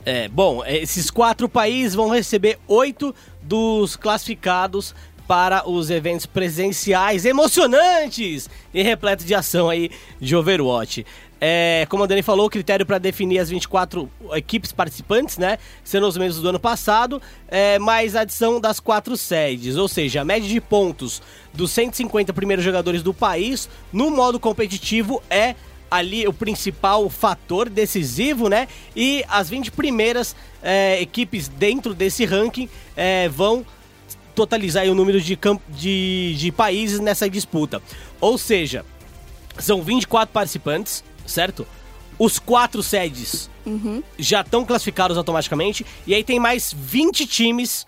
É, 0.05 0.27
bom, 0.27 0.63
esses 0.65 1.09
quatro 1.09 1.47
países 1.47 1.95
vão 1.95 2.09
receber 2.09 2.59
oito 2.67 3.15
dos 3.41 3.95
classificados 3.95 4.93
para 5.27 5.67
os 5.69 5.89
eventos 5.89 6.25
presenciais 6.25 7.25
emocionantes 7.25 8.49
e 8.73 8.83
repletos 8.83 9.25
de 9.25 9.33
ação 9.33 9.69
aí 9.69 9.89
de 10.19 10.35
Overwatch. 10.35 11.05
É, 11.45 11.85
como 11.89 12.05
a 12.05 12.07
Dani 12.07 12.21
falou, 12.21 12.45
o 12.45 12.49
critério 12.49 12.85
para 12.85 12.97
definir 12.97 13.37
as 13.37 13.49
24 13.49 14.09
equipes 14.31 14.71
participantes, 14.71 15.37
né? 15.37 15.57
Serão 15.83 16.07
os 16.07 16.15
mesmos 16.15 16.41
do 16.41 16.47
ano 16.47 16.59
passado, 16.59 17.21
é, 17.49 17.77
mais 17.77 18.15
a 18.15 18.21
adição 18.21 18.61
das 18.61 18.79
quatro 18.79 19.17
sedes. 19.17 19.75
Ou 19.75 19.89
seja, 19.89 20.21
a 20.21 20.23
média 20.23 20.47
de 20.47 20.61
pontos 20.61 21.21
dos 21.53 21.71
150 21.71 22.31
primeiros 22.31 22.63
jogadores 22.63 23.03
do 23.03 23.13
país 23.13 23.67
no 23.91 24.09
modo 24.09 24.39
competitivo 24.39 25.21
é 25.29 25.53
ali 25.91 26.25
o 26.25 26.31
principal 26.31 27.09
fator 27.09 27.67
decisivo, 27.67 28.47
né? 28.47 28.69
E 28.95 29.25
as 29.27 29.49
20 29.49 29.69
primeiras 29.71 30.37
é, 30.61 31.01
equipes 31.01 31.49
dentro 31.49 31.93
desse 31.93 32.23
ranking 32.23 32.69
é, 32.95 33.27
vão 33.27 33.65
totalizar 34.33 34.85
o 34.85 34.95
número 34.95 35.19
de, 35.19 35.37
de, 35.67 36.35
de 36.37 36.51
países 36.53 37.01
nessa 37.01 37.29
disputa. 37.29 37.81
Ou 38.21 38.37
seja, 38.37 38.85
são 39.59 39.81
24 39.81 40.31
participantes, 40.31 41.03
certo? 41.25 41.65
Os 42.17 42.39
quatro 42.39 42.83
sedes 42.83 43.49
já 44.17 44.41
estão 44.41 44.65
classificados 44.65 45.17
automaticamente. 45.17 45.85
E 46.05 46.13
aí 46.13 46.23
tem 46.23 46.39
mais 46.39 46.73
20 46.73 47.25
times 47.25 47.85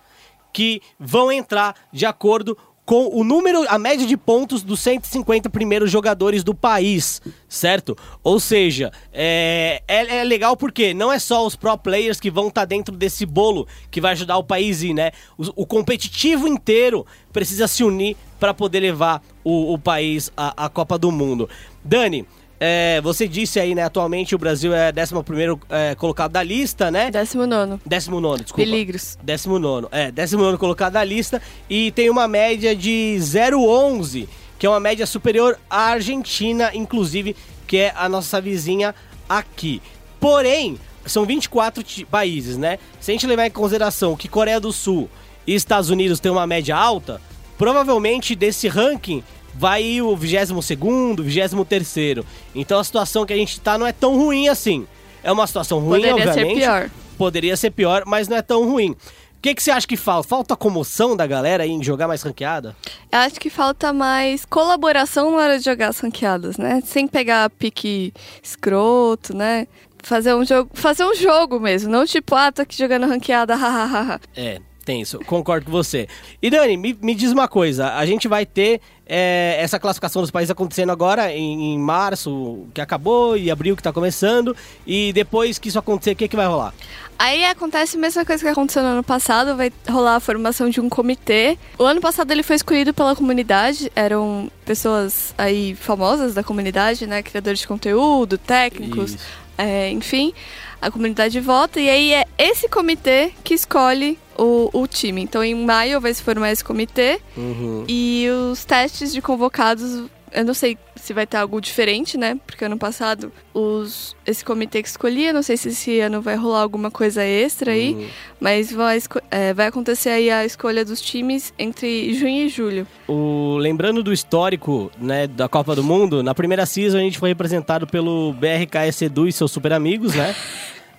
que 0.54 0.82
vão 1.00 1.32
entrar 1.32 1.76
de 1.92 2.06
acordo 2.06 2.58
com 2.86 3.08
o 3.08 3.24
número, 3.24 3.66
a 3.68 3.80
média 3.80 4.06
de 4.06 4.16
pontos 4.16 4.62
dos 4.62 4.80
150 4.80 5.50
primeiros 5.50 5.90
jogadores 5.90 6.44
do 6.44 6.54
país, 6.54 7.20
certo? 7.50 7.98
Ou 8.24 8.40
seja, 8.40 8.92
é, 9.12 9.82
é, 9.88 10.18
é 10.18 10.24
legal 10.24 10.56
porque 10.56 10.94
não 10.94 11.12
é 11.12 11.18
só 11.18 11.46
os 11.46 11.56
pro 11.56 11.76
players 11.80 12.20
que 12.20 12.30
vão 12.30 12.50
estar 12.50 12.64
dentro 12.66 12.96
desse 12.96 13.26
bolo 13.26 13.68
que 13.90 14.00
vai 14.00 14.12
ajudar 14.12 14.38
o 14.38 14.44
país 14.44 14.84
ir, 14.84 14.94
né? 14.94 15.12
O, 15.36 15.64
o 15.64 15.66
competitivo 15.66 16.48
inteiro 16.48 17.08
precisa 17.34 17.68
se 17.68 17.84
unir 17.84 18.16
para 18.40 18.54
poder 18.54 18.82
levar 18.82 19.24
o, 19.44 19.74
o 19.74 19.80
país 19.80 20.32
à, 20.38 20.66
à 20.66 20.70
Copa 20.70 20.96
do 20.96 21.12
Mundo. 21.12 21.50
Dani, 21.84 22.28
é, 22.60 23.02
você 23.02 23.28
disse 23.28 23.60
aí, 23.60 23.76
né, 23.76 23.84
atualmente 23.84 24.34
o 24.34 24.38
Brasil 24.38 24.74
é 24.74 24.92
11 24.92 25.60
é, 25.70 25.96
colocado 25.96 26.32
da 26.32 26.42
lista, 26.44 26.90
né? 26.90 27.12
19. 27.12 27.82
19, 27.86 28.44
desculpa. 28.44 28.64
Peligros. 28.70 29.18
19, 29.22 29.88
é, 29.92 30.12
19 30.12 30.58
colocado 30.58 30.94
na 30.94 31.04
lista 31.04 31.42
e 31.70 31.92
tem 31.92 32.10
uma 32.10 32.28
média 32.28 32.76
de 32.76 33.18
0,11, 33.20 34.28
que 34.58 34.66
é 34.66 34.70
uma 34.70 34.80
média 34.80 35.06
superior 35.06 35.60
à 35.70 35.88
Argentina, 35.92 36.72
inclusive, 36.74 37.36
que 37.68 37.78
é 37.78 37.94
a 37.96 38.08
nossa 38.08 38.40
vizinha 38.40 38.96
aqui. 39.28 39.82
Porém, 40.20 40.78
são 41.06 41.26
24 41.26 41.84
ti- 41.84 42.06
países, 42.06 42.58
né? 42.58 42.80
Se 43.00 43.12
a 43.12 43.14
gente 43.14 43.28
levar 43.28 43.46
em 43.48 43.52
consideração 43.52 44.16
que 44.16 44.28
Coreia 44.28 44.60
do 44.60 44.72
Sul 44.72 45.10
e 45.46 45.54
Estados 45.54 45.90
Unidos 45.90 46.20
têm 46.20 46.32
uma 46.32 46.48
média 46.48 46.76
alta, 46.76 47.22
provavelmente 47.58 48.36
desse 48.36 48.68
ranking 48.68 49.24
vai 49.58 50.02
o 50.02 50.16
22º, 50.18 51.18
23º. 51.24 52.26
Então 52.54 52.80
a 52.80 52.84
situação 52.84 53.26
que 53.26 53.34
a 53.34 53.38
gente 53.38 53.60
tá 53.60 53.78
não 53.78 53.88
é 53.88 53.92
tão 53.94 54.16
ruim 54.18 54.48
assim. 54.48 54.88
É 55.24 55.32
uma 55.32 55.48
situação 55.48 55.80
ruim, 55.80 56.02
Poderia 56.02 56.24
ser 56.24 56.30
obviamente. 56.30 56.58
pior. 56.58 56.90
Poderia 57.18 57.58
ser 57.58 57.72
pior, 57.72 58.04
mas 58.06 58.28
não 58.28 58.38
é 58.38 58.42
tão 58.42 58.70
ruim. 58.70 58.92
O 58.92 58.98
que, 59.42 59.54
que 59.54 59.62
você 59.62 59.72
acha 59.72 59.88
que 59.88 59.96
falta? 59.96 60.28
Falta 60.28 60.56
comoção 60.56 61.16
da 61.16 61.26
galera 61.28 61.66
em 61.68 61.82
jogar 61.84 62.08
mais 62.08 62.22
ranqueada? 62.24 62.76
Eu 63.12 63.20
acho 63.20 63.40
que 63.40 63.50
falta 63.50 63.94
mais 63.94 64.44
colaboração 64.44 65.32
na 65.32 65.38
hora 65.38 65.58
de 65.60 65.66
jogar 65.66 65.90
as 65.90 66.00
ranqueadas, 66.00 66.58
né? 66.58 66.82
Sem 66.84 67.08
pegar 67.08 67.50
pique 67.52 68.12
escroto, 68.42 69.36
né? 69.36 69.68
Fazer 70.04 70.34
um 70.36 70.44
jogo, 70.46 70.70
fazer 70.74 71.04
um 71.06 71.16
jogo 71.16 71.60
mesmo, 71.60 71.92
não 71.92 72.06
tipo, 72.06 72.36
ah, 72.36 72.52
tô 72.52 72.62
aqui 72.62 72.78
jogando 72.78 73.08
ranqueada, 73.08 73.54
hahaha. 73.58 74.20
É, 74.36 74.60
tem 74.86 75.02
isso, 75.02 75.20
concordo 75.26 75.66
com 75.66 75.72
você. 75.72 76.08
E 76.40 76.50
Dani, 76.50 76.78
me, 76.78 76.96
me 77.02 77.16
diz 77.16 77.32
uma 77.32 77.48
coisa: 77.48 77.96
a 77.96 78.06
gente 78.06 78.28
vai 78.28 78.46
ter 78.46 78.80
é, 79.08 79.58
essa 79.60 79.80
classificação 79.80 80.22
dos 80.22 80.30
países 80.30 80.52
acontecendo 80.52 80.92
agora 80.92 81.34
em, 81.34 81.74
em 81.74 81.80
março, 81.80 82.68
que 82.72 82.80
acabou, 82.80 83.36
e 83.36 83.50
abril 83.50 83.76
que 83.76 83.82
tá 83.82 83.92
começando, 83.92 84.56
e 84.86 85.12
depois 85.12 85.58
que 85.58 85.70
isso 85.70 85.80
acontecer, 85.80 86.12
o 86.12 86.16
que, 86.16 86.28
que 86.28 86.36
vai 86.36 86.46
rolar? 86.46 86.72
Aí 87.18 87.46
acontece 87.46 87.98
a 87.98 88.00
mesma 88.00 88.24
coisa 88.24 88.44
que 88.44 88.50
aconteceu 88.50 88.84
no 88.84 88.90
ano 88.90 89.04
passado, 89.04 89.56
vai 89.56 89.72
rolar 89.90 90.18
a 90.18 90.20
formação 90.20 90.70
de 90.70 90.80
um 90.80 90.88
comitê. 90.88 91.58
O 91.80 91.84
ano 91.84 92.00
passado 92.00 92.30
ele 92.32 92.44
foi 92.44 92.58
escolhido 92.58 92.94
pela 92.94 93.16
comunidade, 93.16 93.92
eram 93.96 94.52
pessoas 94.66 95.34
aí 95.38 95.76
famosas 95.76 96.34
da 96.36 96.44
comunidade, 96.44 97.08
né? 97.08 97.24
Criadores 97.24 97.60
de 97.60 97.68
conteúdo, 97.68 98.38
técnicos, 98.38 99.18
é, 99.58 99.90
enfim. 99.90 100.34
A 100.82 100.92
comunidade 100.92 101.40
vota 101.40 101.80
e 101.80 101.90
aí 101.90 102.14
é 102.14 102.26
esse 102.38 102.68
comitê 102.70 103.32
que 103.44 103.54
escolhe 103.54 104.20
o, 104.38 104.70
o 104.74 104.88
time. 104.88 105.22
Então 105.22 105.44
em 105.44 105.56
maio 105.56 106.00
vai 106.02 106.14
se 106.14 106.22
formar 106.22 106.52
esse 106.52 106.64
comitê 106.64 107.20
Uhum. 107.38 107.86
e 107.88 108.28
os 108.52 108.64
testes 108.66 109.12
de 109.14 109.22
convocados, 109.22 110.04
eu 110.36 110.44
não 110.46 110.54
sei 110.54 110.78
se 110.96 111.14
vai 111.14 111.26
ter 111.26 111.38
algo 111.38 111.60
diferente, 111.62 112.18
né? 112.18 112.38
Porque 112.46 112.66
ano 112.66 112.78
passado 112.78 113.32
os, 113.54 114.16
esse 114.26 114.44
comitê 114.44 114.84
que 114.84 114.90
escolhia, 114.90 115.32
não 115.34 115.42
sei 115.42 115.56
se 115.58 115.70
esse 115.70 116.00
ano 116.02 116.22
vai 116.22 116.36
rolar 116.36 116.62
alguma 116.62 116.92
coisa 116.92 117.24
extra 117.24 117.72
aí, 117.72 117.94
Uhum. 117.94 118.08
mas 118.40 118.72
vai, 118.72 119.00
é, 119.32 119.54
vai 119.54 119.68
acontecer 119.68 120.10
aí 120.10 120.30
a 120.30 120.46
escolha 120.46 120.84
dos 120.84 121.00
times 121.02 121.54
entre 121.58 122.14
junho 122.14 122.44
e 122.46 122.50
julho. 122.50 122.86
O, 123.08 123.58
lembrando 123.58 124.04
do 124.04 124.12
histórico 124.14 124.92
né, 125.00 125.26
da 125.26 125.48
Copa 125.48 125.74
do 125.76 125.84
Mundo, 125.84 126.22
na 126.22 126.36
primeira 126.36 126.66
season 126.66 126.98
a 126.98 127.02
gente 127.02 127.18
foi 127.18 127.30
representado 127.30 127.88
pelo 127.88 128.34
BRKS 128.34 129.04
Edu 129.04 129.28
e 129.28 129.32
seus 129.32 129.52
super 129.52 129.72
amigos, 129.74 130.14
né? 130.14 130.36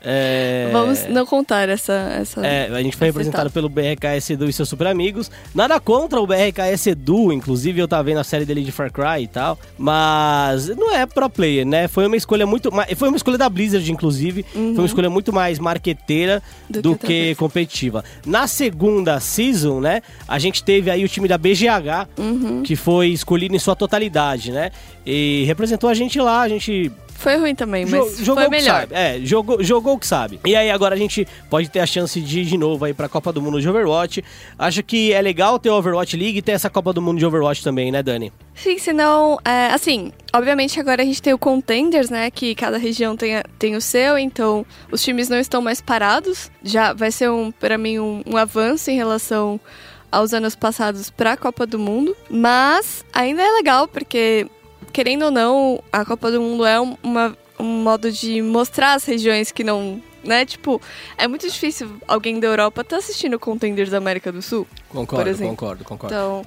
É, 0.02 0.68
Vamos 0.72 1.06
não 1.08 1.26
contar 1.26 1.68
essa. 1.68 1.92
essa 2.20 2.46
É, 2.46 2.68
a 2.72 2.82
gente 2.82 2.96
foi 2.96 3.08
representado 3.08 3.50
pelo 3.50 3.68
BRKS 3.68 4.30
Edu 4.30 4.48
e 4.48 4.52
seus 4.52 4.68
super 4.68 4.86
amigos. 4.86 5.30
Nada 5.54 5.78
contra 5.80 6.20
o 6.20 6.26
BRKS 6.26 6.88
Edu, 6.88 7.32
inclusive 7.32 7.80
eu 7.80 7.88
tava 7.88 8.04
vendo 8.04 8.18
a 8.18 8.24
série 8.24 8.44
dele 8.44 8.62
de 8.62 8.70
Far 8.72 8.92
Cry 8.92 9.22
e 9.24 9.26
tal. 9.26 9.58
Mas 9.78 10.68
não 10.68 10.94
é 10.94 11.06
pro 11.06 11.28
player, 11.30 11.66
né? 11.66 11.88
Foi 11.88 12.06
uma 12.06 12.16
escolha 12.16 12.46
muito. 12.46 12.70
Foi 12.96 13.08
uma 13.08 13.16
escolha 13.16 13.38
da 13.38 13.48
Blizzard, 13.48 13.90
inclusive. 13.90 14.44
Foi 14.52 14.62
uma 14.74 14.86
escolha 14.86 15.10
muito 15.10 15.32
mais 15.32 15.58
marqueteira 15.58 16.42
do, 16.68 16.76
Uhum. 16.76 16.82
Do 16.82 16.98
que 16.98 17.06
que, 17.06 17.34
competitiva. 17.36 18.04
Na 18.24 18.46
segunda 18.46 19.18
season, 19.20 19.80
né? 19.80 20.02
A 20.28 20.38
gente 20.38 20.62
teve 20.62 20.90
aí 20.90 21.04
o 21.04 21.08
time 21.08 21.26
da 21.28 21.38
BGH, 21.38 22.08
Uhum. 22.18 22.62
que 22.62 22.76
foi 22.76 23.08
escolhido 23.08 23.54
em 23.56 23.58
sua 23.58 23.74
totalidade, 23.74 24.52
né? 24.52 24.70
E 25.04 25.44
representou 25.46 25.88
a 25.88 25.94
gente 25.94 26.20
lá, 26.20 26.42
a 26.42 26.48
gente 26.48 26.90
Foi 27.16 27.36
ruim 27.36 27.54
também, 27.54 27.86
mas 27.86 28.18
jogou 28.18 28.44
foi 28.44 28.50
melhor. 28.50 28.80
sabe. 28.80 28.94
É, 28.94 29.18
jogou, 29.22 29.62
jogou 29.62 29.94
o 29.94 29.98
que 29.98 30.06
sabe. 30.06 30.38
E 30.44 30.54
aí 30.54 30.70
agora 30.70 30.94
a 30.94 30.98
gente 30.98 31.26
pode 31.48 31.68
ter 31.68 31.80
a 31.80 31.86
chance 31.86 32.20
de 32.20 32.40
ir 32.40 32.44
de 32.44 32.58
novo 32.58 32.84
aí 32.84 32.94
pra 32.94 33.08
Copa 33.08 33.32
do 33.32 33.40
Mundo 33.40 33.60
de 33.60 33.68
Overwatch. 33.68 34.22
Acho 34.58 34.82
que 34.82 35.12
é 35.12 35.20
legal 35.20 35.58
ter 35.58 35.70
o 35.70 35.74
Overwatch 35.74 36.16
League 36.16 36.38
e 36.38 36.42
ter 36.42 36.52
essa 36.52 36.70
Copa 36.70 36.92
do 36.92 37.00
Mundo 37.00 37.18
de 37.18 37.26
Overwatch 37.26 37.62
também, 37.62 37.90
né, 37.90 38.02
Dani? 38.02 38.32
Sim, 38.54 38.78
senão, 38.78 39.38
é, 39.44 39.66
assim, 39.66 40.12
obviamente 40.34 40.80
agora 40.80 41.02
a 41.02 41.04
gente 41.04 41.20
tem 41.20 41.32
o 41.32 41.38
Contenders, 41.38 42.08
né, 42.08 42.30
que 42.30 42.54
cada 42.54 42.78
região 42.78 43.16
tem, 43.16 43.42
tem 43.58 43.76
o 43.76 43.80
seu, 43.80 44.16
então 44.16 44.64
os 44.90 45.02
times 45.02 45.28
não 45.28 45.38
estão 45.38 45.60
mais 45.60 45.80
parados, 45.80 46.50
já 46.62 46.94
vai 46.94 47.10
ser, 47.10 47.30
um, 47.30 47.50
para 47.52 47.76
mim, 47.76 47.98
um, 47.98 48.22
um 48.26 48.36
avanço 48.36 48.90
em 48.90 48.96
relação 48.96 49.60
aos 50.10 50.32
anos 50.32 50.56
passados 50.56 51.10
para 51.10 51.32
a 51.32 51.36
Copa 51.36 51.66
do 51.66 51.78
Mundo, 51.78 52.16
mas 52.30 53.04
ainda 53.12 53.42
é 53.42 53.50
legal, 53.52 53.86
porque, 53.86 54.46
querendo 54.96 55.26
ou 55.26 55.30
não, 55.30 55.82
a 55.92 56.06
Copa 56.06 56.30
do 56.30 56.40
Mundo 56.40 56.64
é 56.64 56.80
um, 56.80 56.96
uma- 57.02 57.36
um 57.60 57.82
modo 57.82 58.10
de 58.10 58.40
mostrar 58.40 58.94
as 58.94 59.04
regiões 59.04 59.52
que 59.52 59.62
não... 59.62 60.02
Né? 60.24 60.44
Tipo, 60.46 60.80
é 61.18 61.28
muito 61.28 61.46
difícil 61.46 61.88
alguém 62.08 62.40
da 62.40 62.48
Europa 62.48 62.80
estar 62.80 62.96
assistindo 62.96 63.34
o 63.34 63.38
Contenders 63.38 63.90
da 63.90 63.98
América 63.98 64.32
do 64.32 64.40
Sul. 64.42 64.66
Concordo, 64.88 65.36
concordo, 65.38 65.84
concordo. 65.84 66.14
Então, 66.16 66.44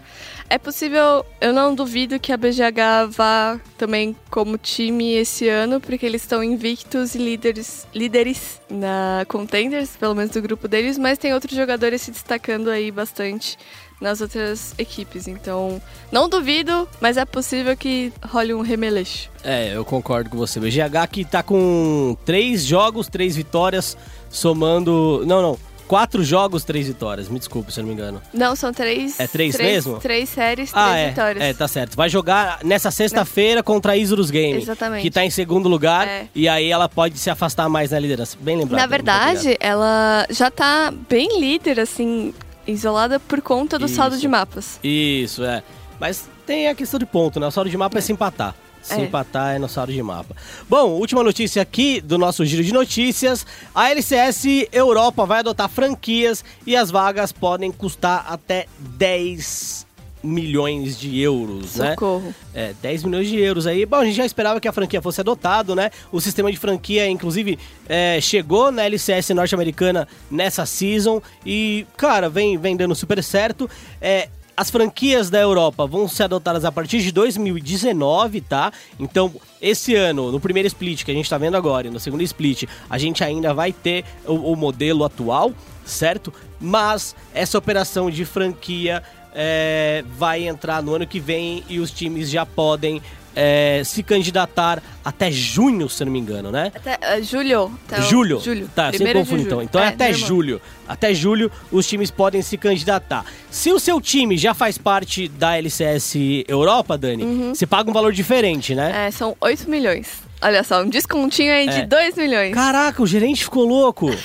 é 0.49 0.57
possível, 0.57 1.23
eu 1.39 1.53
não 1.53 1.73
duvido 1.75 2.19
que 2.19 2.33
a 2.33 2.37
BGH 2.37 3.07
vá 3.09 3.57
também 3.77 4.13
como 4.31 4.57
time 4.57 5.13
esse 5.13 5.47
ano, 5.47 5.79
porque 5.79 6.05
eles 6.05 6.23
estão 6.23 6.43
invictos 6.43 7.15
e 7.15 7.19
líderes, 7.19 7.87
líderes 7.93 8.59
na 8.69 9.23
Contenders, 9.29 9.95
pelo 9.95 10.15
menos 10.15 10.31
do 10.31 10.41
grupo 10.41 10.67
deles, 10.67 10.97
mas 10.97 11.17
tem 11.17 11.33
outros 11.33 11.55
jogadores 11.55 12.01
se 12.01 12.11
destacando 12.11 12.69
aí 12.69 12.91
bastante 12.91 13.57
nas 13.99 14.21
outras 14.21 14.73
equipes. 14.77 15.27
Então, 15.27 15.81
não 16.11 16.29
duvido, 16.29 16.87
mas 17.01 17.17
é 17.17 17.25
possível 17.25 17.75
que 17.75 18.11
role 18.27 18.53
um 18.53 18.61
remeleixo. 18.61 19.29
É, 19.43 19.75
eu 19.75 19.83
concordo 19.85 20.29
com 20.29 20.37
você. 20.37 20.59
O 20.59 20.61
BGH 20.61 21.07
que 21.11 21.25
tá 21.25 21.43
com 21.43 22.15
três 22.25 22.65
jogos, 22.65 23.07
três 23.07 23.35
vitórias, 23.35 23.97
somando. 24.29 25.23
Não, 25.25 25.41
não. 25.41 25.69
Quatro 25.87 26.23
jogos, 26.23 26.63
três 26.63 26.85
vitórias. 26.85 27.27
Me 27.29 27.39
desculpe 27.39 27.73
se 27.73 27.79
eu 27.79 27.81
não 27.81 27.87
me 27.87 27.95
engano. 27.95 28.21
Não, 28.31 28.55
são 28.55 28.71
três... 28.71 29.19
É 29.19 29.25
três 29.25 29.57
mesmo? 29.57 29.97
Três 29.97 30.29
séries, 30.29 30.69
Ah, 30.71 30.89
três 30.91 30.97
é. 30.99 31.09
vitórias. 31.09 31.43
É, 31.43 31.53
tá 31.53 31.67
certo. 31.67 31.95
Vai 31.95 32.07
jogar 32.07 32.59
nessa 32.63 32.91
sexta-feira 32.91 33.63
contra 33.63 33.93
a 33.93 33.97
Isurus 33.97 34.29
Game. 34.29 34.61
Exatamente. 34.61 35.01
Que 35.01 35.09
tá 35.09 35.25
em 35.25 35.31
segundo 35.31 35.67
lugar. 35.67 36.07
É. 36.07 36.27
E 36.35 36.47
aí 36.47 36.69
ela 36.69 36.87
pode 36.87 37.17
se 37.17 37.31
afastar 37.31 37.67
mais 37.69 37.89
na 37.89 37.97
liderança. 37.97 38.37
Bem 38.39 38.55
lembrado. 38.55 38.79
Na 38.79 38.85
muito 38.85 38.91
verdade, 38.91 39.57
ela 39.59 40.27
já 40.29 40.51
tá 40.51 40.93
bem 41.09 41.39
líder, 41.39 41.79
assim, 41.79 42.35
isolada 42.69 43.19
por 43.19 43.41
conta 43.41 43.77
do 43.77 43.85
Isso. 43.85 43.95
saldo 43.95 44.17
de 44.17 44.27
mapas. 44.27 44.79
Isso, 44.83 45.43
é. 45.43 45.63
Mas 45.99 46.29
tem 46.45 46.67
a 46.67 46.75
questão 46.75 46.99
de 46.99 47.05
ponto, 47.05 47.39
né? 47.39 47.47
O 47.47 47.51
saldo 47.51 47.69
de 47.69 47.77
mapa 47.77 47.97
é 47.97 48.01
se 48.01 48.11
empatar. 48.11 48.55
Se 48.81 48.93
É. 48.93 49.01
empatar 49.01 49.55
é 49.55 49.59
no 49.59 49.67
saldo 49.67 49.91
de 49.91 50.01
mapa. 50.01 50.33
Bom, 50.69 50.91
última 50.91 51.21
notícia 51.21 51.61
aqui 51.61 51.99
do 51.99 52.17
nosso 52.17 52.45
giro 52.45 52.63
de 52.63 52.71
notícias. 52.73 53.45
A 53.75 53.91
LCS 53.91 54.67
Europa 54.71 55.25
vai 55.25 55.39
adotar 55.39 55.67
franquias 55.67 56.43
e 56.65 56.75
as 56.77 56.89
vagas 56.89 57.31
podem 57.33 57.71
custar 57.71 58.25
até 58.29 58.67
10 58.79 59.85
milhões 60.23 60.99
de 60.99 61.19
euros, 61.19 61.75
né? 61.75 61.91
Socorro. 61.91 62.33
É, 62.53 62.73
10 62.81 63.03
milhões 63.03 63.27
de 63.27 63.39
euros 63.39 63.65
aí. 63.65 63.85
Bom, 63.85 63.97
a 63.97 64.05
gente 64.05 64.15
já 64.15 64.25
esperava 64.25 64.59
que 64.59 64.67
a 64.67 64.73
franquia 64.73 65.01
fosse 65.01 65.21
adotado, 65.21 65.75
né? 65.75 65.91
O 66.11 66.19
sistema 66.19 66.51
de 66.51 66.57
franquia, 66.57 67.07
inclusive, 67.09 67.57
é, 67.87 68.19
chegou 68.21 68.71
na 68.71 68.83
LCS 68.85 69.29
norte-americana 69.29 70.07
nessa 70.29 70.65
season 70.65 71.21
e, 71.45 71.85
cara, 71.97 72.29
vem, 72.29 72.57
vem 72.57 72.75
dando 72.75 72.95
super 72.95 73.23
certo. 73.23 73.69
É, 74.01 74.29
as 74.59 74.69
franquias 74.69 75.29
da 75.29 75.39
Europa 75.39 75.87
vão 75.87 76.05
ser 76.05 76.23
adotadas 76.23 76.65
a 76.65 76.71
partir 76.71 76.99
de 77.01 77.13
2019, 77.13 78.41
tá? 78.41 78.73
Então, 78.99 79.33
esse 79.61 79.95
ano, 79.95 80.33
no 80.33 80.39
primeiro 80.41 80.67
split 80.67 81.05
que 81.05 81.11
a 81.11 81.13
gente 81.13 81.29
tá 81.29 81.37
vendo 81.37 81.55
agora, 81.55 81.87
e 81.87 81.89
no 81.89 81.97
segundo 81.97 82.23
split, 82.23 82.65
a 82.89 82.97
gente 82.97 83.23
ainda 83.23 83.53
vai 83.53 83.71
ter 83.71 84.03
o, 84.27 84.51
o 84.51 84.55
modelo 84.57 85.05
atual, 85.05 85.53
certo? 85.85 86.33
Mas 86.59 87.15
essa 87.33 87.57
operação 87.57 88.11
de 88.11 88.25
franquia 88.25 89.01
é, 89.33 90.03
vai 90.17 90.47
entrar 90.47 90.81
no 90.81 90.93
ano 90.95 91.05
que 91.07 91.19
vem 91.19 91.63
e 91.69 91.79
os 91.79 91.91
times 91.91 92.29
já 92.29 92.45
podem 92.45 93.01
é, 93.35 93.83
se 93.85 94.01
candidatar 94.03 94.81
até 95.05 95.31
junho, 95.31 95.87
se 95.87 96.01
eu 96.01 96.05
não 96.05 96.11
me 96.13 96.19
engano, 96.19 96.51
né? 96.51 96.71
Até 96.75 96.97
uh, 97.17 97.23
julho. 97.23 97.71
Até 97.87 97.99
o- 97.99 98.03
julho. 98.03 98.39
Julho. 98.41 98.69
Tá, 98.75 98.89
sem 98.89 98.97
Primeiro 98.97 99.19
de 99.19 99.25
confundir 99.25 99.45
então. 99.45 99.61
Então 99.61 99.81
é, 99.81 99.87
até 99.89 100.09
normal. 100.09 100.27
julho. 100.27 100.61
Até 100.87 101.13
julho 101.13 101.51
os 101.71 101.87
times 101.87 102.09
podem 102.11 102.41
se 102.41 102.57
candidatar. 102.57 103.23
Se 103.51 103.71
o 103.71 103.79
seu 103.79 104.01
time 104.01 104.35
já 104.37 104.53
faz 104.53 104.77
parte 104.77 105.27
da 105.27 105.55
LCS 105.57 106.15
Europa, 106.47 106.97
Dani, 106.97 107.23
Uhum. 107.23 107.55
você 107.55 107.65
paga 107.67 107.89
um 107.89 107.93
valor 107.93 108.11
diferente, 108.11 108.73
né? 108.75 109.07
É, 109.07 109.11
são 109.11 109.37
8 109.39 109.69
milhões. 109.69 110.27
Olha 110.41 110.63
só, 110.63 110.81
um 110.81 110.89
descontinho 110.89 111.51
aí 111.51 111.67
É. 111.67 111.81
de 111.81 111.85
2 111.85 112.15
milhões. 112.15 112.53
Caraca, 112.53 113.01
o 113.03 113.07
gerente 113.07 113.43
ficou 113.43 113.65
louco. 113.65 114.09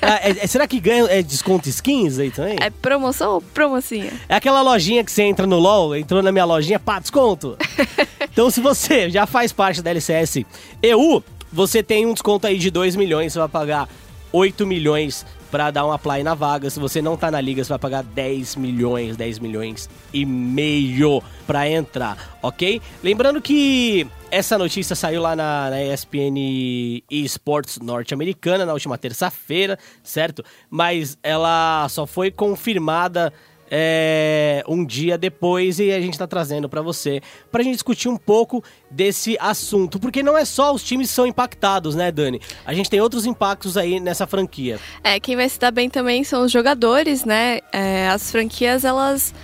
Ah, 0.00 0.20
é- 0.22 0.44
é- 0.44 0.46
será 0.46 0.66
que 0.66 0.78
ganha 0.80 1.04
é, 1.06 1.20
desconto 1.22 1.68
skins 1.68 2.18
aí 2.18 2.30
também? 2.30 2.56
É 2.60 2.70
promoção 2.70 3.32
ou 3.34 3.40
promocinha? 3.42 4.12
É 4.28 4.36
aquela 4.36 4.62
lojinha 4.62 5.04
que 5.04 5.10
você 5.12 5.22
entra 5.24 5.44
no 5.46 5.58
LoL, 5.58 5.94
entrou 5.96 6.22
na 6.22 6.30
minha 6.32 6.44
lojinha, 6.46 6.78
pá, 6.78 6.98
desconto. 7.00 7.58
então, 8.32 8.48
se 8.48 8.60
você 8.60 9.10
já 9.10 9.26
faz 9.26 9.52
parte 9.52 9.82
da 9.82 9.90
LCS 9.90 10.46
EU, 10.82 11.22
você 11.52 11.82
tem 11.82 12.06
um 12.06 12.12
desconto 12.14 12.46
aí 12.46 12.56
de 12.58 12.70
2 12.70 12.94
milhões, 12.96 13.32
você 13.32 13.38
vai 13.40 13.48
pagar 13.48 13.88
8 14.32 14.66
milhões 14.66 15.26
pra 15.50 15.70
dar 15.70 15.86
um 15.86 15.92
apply 15.92 16.22
na 16.22 16.34
vaga. 16.34 16.70
Se 16.70 16.78
você 16.78 17.00
não 17.02 17.16
tá 17.16 17.30
na 17.30 17.40
liga, 17.40 17.62
você 17.62 17.70
vai 17.70 17.78
pagar 17.78 18.02
10 18.02 18.56
milhões, 18.56 19.16
10 19.16 19.38
milhões 19.38 19.88
e 20.12 20.24
meio 20.24 21.22
pra 21.46 21.68
entrar, 21.68 22.38
ok? 22.42 22.80
Lembrando 23.02 23.40
que 23.40 24.06
essa 24.30 24.58
notícia 24.58 24.94
saiu 24.94 25.22
lá 25.22 25.34
na, 25.34 25.70
na 25.70 25.82
ESPN 25.82 27.02
Esports 27.10 27.78
norte-americana 27.78 28.66
na 28.66 28.72
última 28.72 28.98
terça-feira, 28.98 29.78
certo? 30.02 30.44
Mas 30.68 31.16
ela 31.22 31.86
só 31.88 32.06
foi 32.06 32.30
confirmada 32.30 33.32
é, 33.70 34.62
um 34.68 34.84
dia 34.84 35.18
depois 35.18 35.78
e 35.78 35.92
a 35.92 36.00
gente 36.00 36.14
está 36.14 36.26
trazendo 36.26 36.68
para 36.68 36.82
você 36.82 37.20
para 37.50 37.60
a 37.60 37.64
gente 37.64 37.74
discutir 37.74 38.08
um 38.08 38.16
pouco 38.16 38.62
desse 38.90 39.36
assunto, 39.40 39.98
porque 39.98 40.22
não 40.22 40.36
é 40.36 40.44
só 40.44 40.72
os 40.72 40.82
times 40.82 41.08
que 41.08 41.14
são 41.14 41.26
impactados, 41.26 41.94
né, 41.94 42.10
Dani? 42.10 42.40
A 42.64 42.74
gente 42.74 42.90
tem 42.90 43.00
outros 43.00 43.26
impactos 43.26 43.76
aí 43.76 44.00
nessa 44.00 44.26
franquia. 44.26 44.78
É, 45.02 45.18
quem 45.20 45.36
vai 45.36 45.48
se 45.48 45.58
dar 45.58 45.70
bem 45.70 45.88
também 45.88 46.24
são 46.24 46.44
os 46.44 46.52
jogadores, 46.52 47.24
né? 47.24 47.60
É, 47.72 48.08
as 48.08 48.30
franquias, 48.30 48.84
elas 48.84 49.34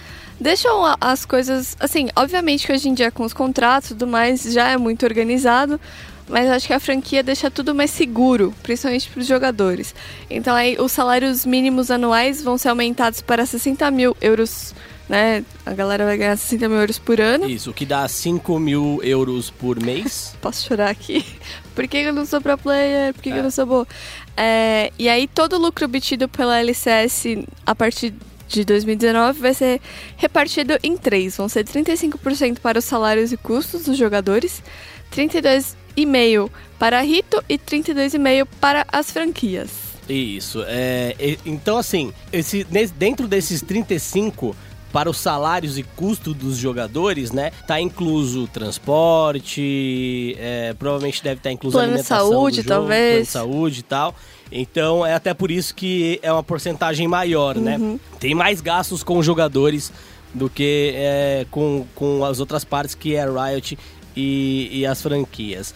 deixam 0.41 0.83
as 1.01 1.25
coisas. 1.25 1.77
Assim, 1.79 2.09
obviamente 2.17 2.67
que 2.67 2.73
hoje 2.73 2.89
em 2.89 2.95
dia 2.95 3.11
com 3.11 3.25
os 3.25 3.33
contratos 3.33 3.91
tudo 3.91 4.07
mais 4.07 4.43
já 4.43 4.69
é 4.69 4.77
muito 4.77 5.05
organizado, 5.05 5.81
mas 6.29 6.49
acho 6.49 6.67
que 6.67 6.73
a 6.73 6.81
franquia 6.81 7.23
deixa 7.23 7.51
tudo 7.51 7.75
mais 7.75 7.91
seguro, 7.91 8.55
principalmente 8.63 9.09
para 9.09 9.21
os 9.21 9.27
jogadores. 9.27 9.95
Então 10.31 10.55
aí 10.55 10.77
os 10.79 10.93
salários 10.93 11.45
mínimos 11.45 11.91
anuais 11.91 12.43
vão 12.43 12.57
ser 12.57 12.69
aumentados 12.69 13.21
para 13.21 13.45
60 13.45 13.91
mil 13.91 14.17
euros, 14.21 14.75
né? 15.09 15.45
A 15.67 15.73
galera 15.73 16.05
vai 16.05 16.17
ganhar 16.17 16.37
60 16.37 16.69
mil 16.69 16.79
euros 16.79 16.99
por 16.99 17.21
ano. 17.21 17.49
Isso, 17.49 17.71
o 17.71 17.75
que 17.75 17.85
dá 17.85 18.07
5 18.09 18.59
mil 18.59 19.01
euros 19.03 19.51
por 19.51 19.81
mês. 19.83 20.35
Posso 20.41 20.67
chorar 20.67 20.91
aqui? 20.91 21.25
Por 21.75 21.89
que 21.89 21.97
eu 21.97 22.13
não 22.13 22.25
sou 22.25 22.41
pro 22.41 22.57
player? 22.57 23.13
Por 23.13 23.21
que, 23.21 23.31
é. 23.31 23.39
eu 23.39 23.43
não 23.43 23.51
sou 23.51 23.67
boa? 23.67 23.89
É, 24.37 24.93
e 24.97 25.09
aí 25.09 25.27
todo 25.27 25.55
o 25.55 25.59
lucro 25.59 25.85
obtido 25.87 26.29
pela 26.29 26.61
LCS 26.61 27.25
a 27.67 27.75
partir 27.75 28.15
de 28.47 28.65
2019 28.65 29.41
vai 29.41 29.53
ser 29.53 29.81
repartido 30.17 30.79
em 30.85 30.97
três. 30.97 31.37
Vão 31.37 31.49
ser 31.49 31.65
35% 31.65 32.61
para 32.61 32.79
os 32.79 32.85
salários 32.85 33.33
e 33.33 33.37
custos 33.37 33.87
dos 33.87 33.99
jogadores, 33.99 34.63
32 35.11 35.77
32,5 35.97 36.51
para 36.79 37.01
Rito 37.01 37.43
e 37.49 37.59
32,5 37.59 38.47
para 38.61 38.87
as 38.91 39.11
franquias. 39.11 39.71
Isso. 40.09 40.63
É, 40.67 41.39
então, 41.47 41.79
assim, 41.79 42.13
esse, 42.33 42.65
dentro 42.97 43.27
desses 43.27 43.63
35 43.63 44.55
para 44.93 45.11
os 45.11 45.17
salários 45.17 45.77
e 45.77 45.83
custo 45.83 46.33
dos 46.33 46.57
jogadores, 46.57 47.33
né? 47.33 47.51
Tá 47.67 47.81
incluso 47.81 48.47
transporte, 48.47 50.37
é, 50.39 50.73
provavelmente 50.79 51.21
deve 51.21 51.39
estar 51.39 51.51
incluso 51.51 51.73
plano 51.73 51.89
alimentação 51.89 52.29
de 52.29 52.33
saúde, 52.33 52.57
jogo, 52.59 52.69
talvez. 52.69 53.11
Plano 53.11 53.25
de 53.25 53.31
saúde 53.31 53.81
e 53.81 53.83
tal. 53.83 54.15
Então 54.53 55.05
é 55.05 55.15
até 55.15 55.35
por 55.35 55.51
isso 55.51 55.75
que 55.75 56.21
é 56.23 56.31
uma 56.31 56.45
porcentagem 56.45 57.09
maior, 57.09 57.57
né? 57.57 57.77
uhum. 57.77 57.95
né? 57.95 58.01
Tem 58.21 58.37
mais 58.37 58.61
gastos 58.61 59.03
com 59.03 59.19
os 59.19 59.27
jogadores 59.27 59.93
do 60.33 60.49
que 60.49 60.93
é, 60.95 61.47
com, 61.51 61.85
com 61.95 62.25
as 62.25 62.39
outras 62.39 62.65
partes 62.65 62.95
que 62.95 63.17
é 63.17 63.25
Riot 63.25 63.77
e, 64.17 64.69
e 64.73 64.87
as 64.87 65.01
franquias. 65.01 65.75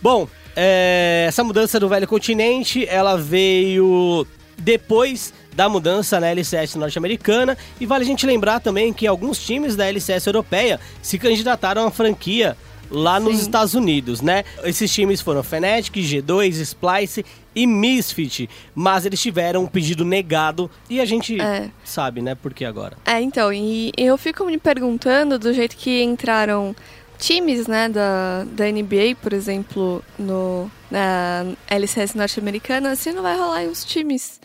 Bom, 0.00 0.28
é, 0.54 1.26
essa 1.28 1.44
mudança 1.44 1.78
do 1.78 1.88
Velho 1.88 2.06
Continente, 2.06 2.86
ela 2.88 3.16
veio 3.16 4.26
depois 4.58 5.32
da 5.54 5.68
mudança 5.68 6.18
na 6.20 6.28
LCS 6.28 6.76
norte-americana 6.76 7.56
e 7.80 7.86
vale 7.86 8.04
a 8.04 8.06
gente 8.06 8.26
lembrar 8.26 8.60
também 8.60 8.92
que 8.92 9.06
alguns 9.06 9.38
times 9.38 9.76
da 9.76 9.86
LCS 9.86 10.26
europeia 10.26 10.80
se 11.02 11.18
candidataram 11.18 11.86
à 11.86 11.90
franquia 11.90 12.56
lá 12.90 13.18
nos 13.18 13.36
Sim. 13.36 13.42
Estados 13.42 13.74
Unidos, 13.74 14.20
né? 14.20 14.44
Esses 14.62 14.92
times 14.92 15.20
foram 15.20 15.42
Fnatic, 15.42 15.94
G2, 15.96 16.60
Splice 16.60 17.24
e 17.54 17.66
Misfit, 17.66 18.48
mas 18.74 19.06
eles 19.06 19.20
tiveram 19.20 19.64
um 19.64 19.66
pedido 19.66 20.04
negado 20.04 20.70
e 20.88 21.00
a 21.00 21.04
gente 21.04 21.40
é. 21.40 21.70
sabe, 21.84 22.20
né, 22.20 22.34
por 22.34 22.52
que 22.52 22.64
agora. 22.64 22.96
É, 23.04 23.20
então, 23.20 23.52
e 23.52 23.92
eu 23.96 24.16
fico 24.18 24.44
me 24.44 24.58
perguntando 24.58 25.38
do 25.38 25.52
jeito 25.52 25.76
que 25.76 26.02
entraram 26.02 26.76
times 27.18 27.66
né, 27.66 27.88
da, 27.88 28.44
da 28.44 28.64
NBA, 28.66 29.16
por 29.20 29.32
exemplo, 29.32 30.02
no, 30.18 30.70
na 30.90 31.44
LCS 31.68 32.14
norte-americana, 32.14 32.90
assim 32.90 33.12
não 33.12 33.22
vai 33.22 33.36
rolar 33.36 33.62
uns 33.62 33.84
times 33.84 34.40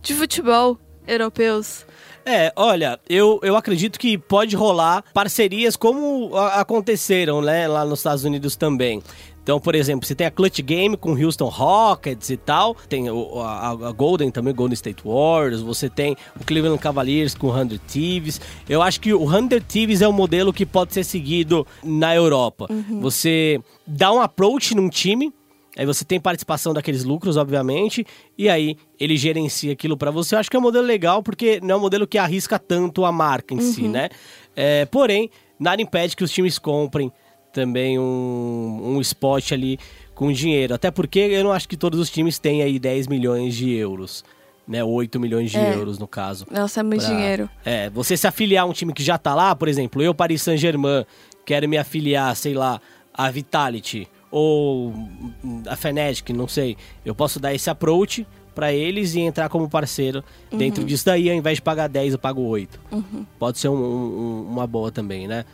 de 0.00 0.14
futebol 0.14 0.78
europeus. 1.06 1.84
É, 2.24 2.52
olha, 2.54 3.00
eu, 3.08 3.40
eu 3.42 3.56
acredito 3.56 3.98
que 3.98 4.16
pode 4.16 4.54
rolar 4.54 5.02
parcerias 5.12 5.74
como 5.74 6.36
aconteceram 6.36 7.42
né, 7.42 7.66
lá 7.66 7.84
nos 7.84 7.98
Estados 7.98 8.24
Unidos 8.24 8.54
também. 8.54 9.02
Então, 9.42 9.58
por 9.58 9.74
exemplo, 9.74 10.06
você 10.06 10.14
tem 10.14 10.26
a 10.26 10.30
Clutch 10.30 10.60
Game 10.60 10.96
com 10.96 11.12
Houston 11.12 11.48
Rockets 11.48 12.30
e 12.30 12.36
tal, 12.36 12.76
tem 12.88 13.10
o, 13.10 13.40
a, 13.40 13.70
a, 13.70 13.92
Golden 13.92 14.30
também, 14.30 14.54
Golden 14.54 14.74
State 14.74 15.02
Warriors, 15.04 15.60
você 15.60 15.90
tem 15.90 16.16
o 16.40 16.44
Cleveland 16.44 16.80
Cavaliers 16.80 17.34
com 17.34 17.52
100 17.52 17.78
Thieves. 17.86 18.40
Eu 18.68 18.80
acho 18.80 19.00
que 19.00 19.12
o 19.12 19.28
100 19.28 19.60
Thieves 19.66 20.00
é 20.00 20.08
um 20.08 20.12
modelo 20.12 20.52
que 20.52 20.64
pode 20.64 20.94
ser 20.94 21.04
seguido 21.04 21.66
na 21.82 22.14
Europa. 22.14 22.68
Uhum. 22.70 23.00
Você 23.00 23.60
dá 23.86 24.12
um 24.12 24.20
approach 24.20 24.74
num 24.74 24.88
time, 24.88 25.32
Aí 25.76 25.86
você 25.86 26.04
tem 26.04 26.20
participação 26.20 26.74
daqueles 26.74 27.02
lucros, 27.02 27.38
obviamente, 27.38 28.06
e 28.36 28.46
aí 28.48 28.76
ele 29.00 29.16
gerencia 29.16 29.72
aquilo 29.72 29.96
para 29.96 30.10
você. 30.10 30.34
Eu 30.34 30.38
acho 30.38 30.50
que 30.50 30.56
é 30.56 30.60
um 30.60 30.62
modelo 30.62 30.84
legal 30.84 31.22
porque 31.22 31.60
não 31.62 31.76
é 31.76 31.78
um 31.78 31.80
modelo 31.80 32.06
que 32.06 32.18
arrisca 32.18 32.58
tanto 32.58 33.06
a 33.06 33.12
marca 33.12 33.54
em 33.54 33.58
uhum. 33.58 33.72
si, 33.72 33.88
né? 33.88 34.10
É, 34.54 34.84
porém, 34.84 35.30
nada 35.58 35.80
impede 35.80 36.14
que 36.14 36.22
os 36.22 36.30
times 36.30 36.58
comprem 36.58 37.10
também 37.52 37.98
um, 37.98 38.94
um 38.96 39.00
spot 39.00 39.52
ali 39.52 39.78
com 40.14 40.32
dinheiro. 40.32 40.74
Até 40.74 40.90
porque 40.90 41.18
eu 41.18 41.44
não 41.44 41.52
acho 41.52 41.68
que 41.68 41.76
todos 41.76 41.98
os 41.98 42.10
times 42.10 42.38
têm 42.38 42.62
aí 42.62 42.78
10 42.78 43.06
milhões 43.08 43.54
de 43.54 43.70
euros. 43.72 44.24
Né, 44.66 44.82
8 44.82 45.18
milhões 45.18 45.50
de 45.50 45.58
é. 45.58 45.74
euros 45.74 45.98
no 45.98 46.06
caso. 46.06 46.46
Nossa, 46.48 46.80
é 46.80 46.82
muito 46.84 47.04
pra... 47.04 47.12
dinheiro. 47.12 47.50
É, 47.64 47.90
você 47.90 48.16
se 48.16 48.28
afiliar 48.28 48.62
a 48.62 48.66
um 48.66 48.72
time 48.72 48.92
que 48.92 49.02
já 49.02 49.18
tá 49.18 49.34
lá, 49.34 49.56
por 49.56 49.66
exemplo, 49.66 50.00
eu, 50.00 50.14
Paris 50.14 50.40
Saint-Germain, 50.40 51.04
quero 51.44 51.68
me 51.68 51.76
afiliar, 51.76 52.34
sei 52.36 52.54
lá, 52.54 52.80
a 53.12 53.28
Vitality 53.28 54.08
ou 54.30 54.94
a 55.66 55.74
Fnatic, 55.74 56.30
não 56.30 56.46
sei. 56.46 56.76
Eu 57.04 57.12
posso 57.12 57.40
dar 57.40 57.52
esse 57.52 57.68
approach 57.68 58.24
para 58.54 58.72
eles 58.72 59.14
e 59.14 59.20
entrar 59.20 59.48
como 59.48 59.68
parceiro 59.68 60.22
uhum. 60.50 60.58
dentro 60.58 60.84
disso 60.84 61.04
daí, 61.06 61.28
ao 61.28 61.36
invés 61.36 61.56
de 61.56 61.62
pagar 61.62 61.88
10, 61.88 62.14
eu 62.14 62.18
pago 62.18 62.42
8. 62.42 62.80
Uhum. 62.92 63.26
Pode 63.38 63.58
ser 63.58 63.68
um, 63.68 63.74
um, 63.74 64.42
uma 64.48 64.66
boa 64.66 64.92
também, 64.92 65.26
né? 65.26 65.44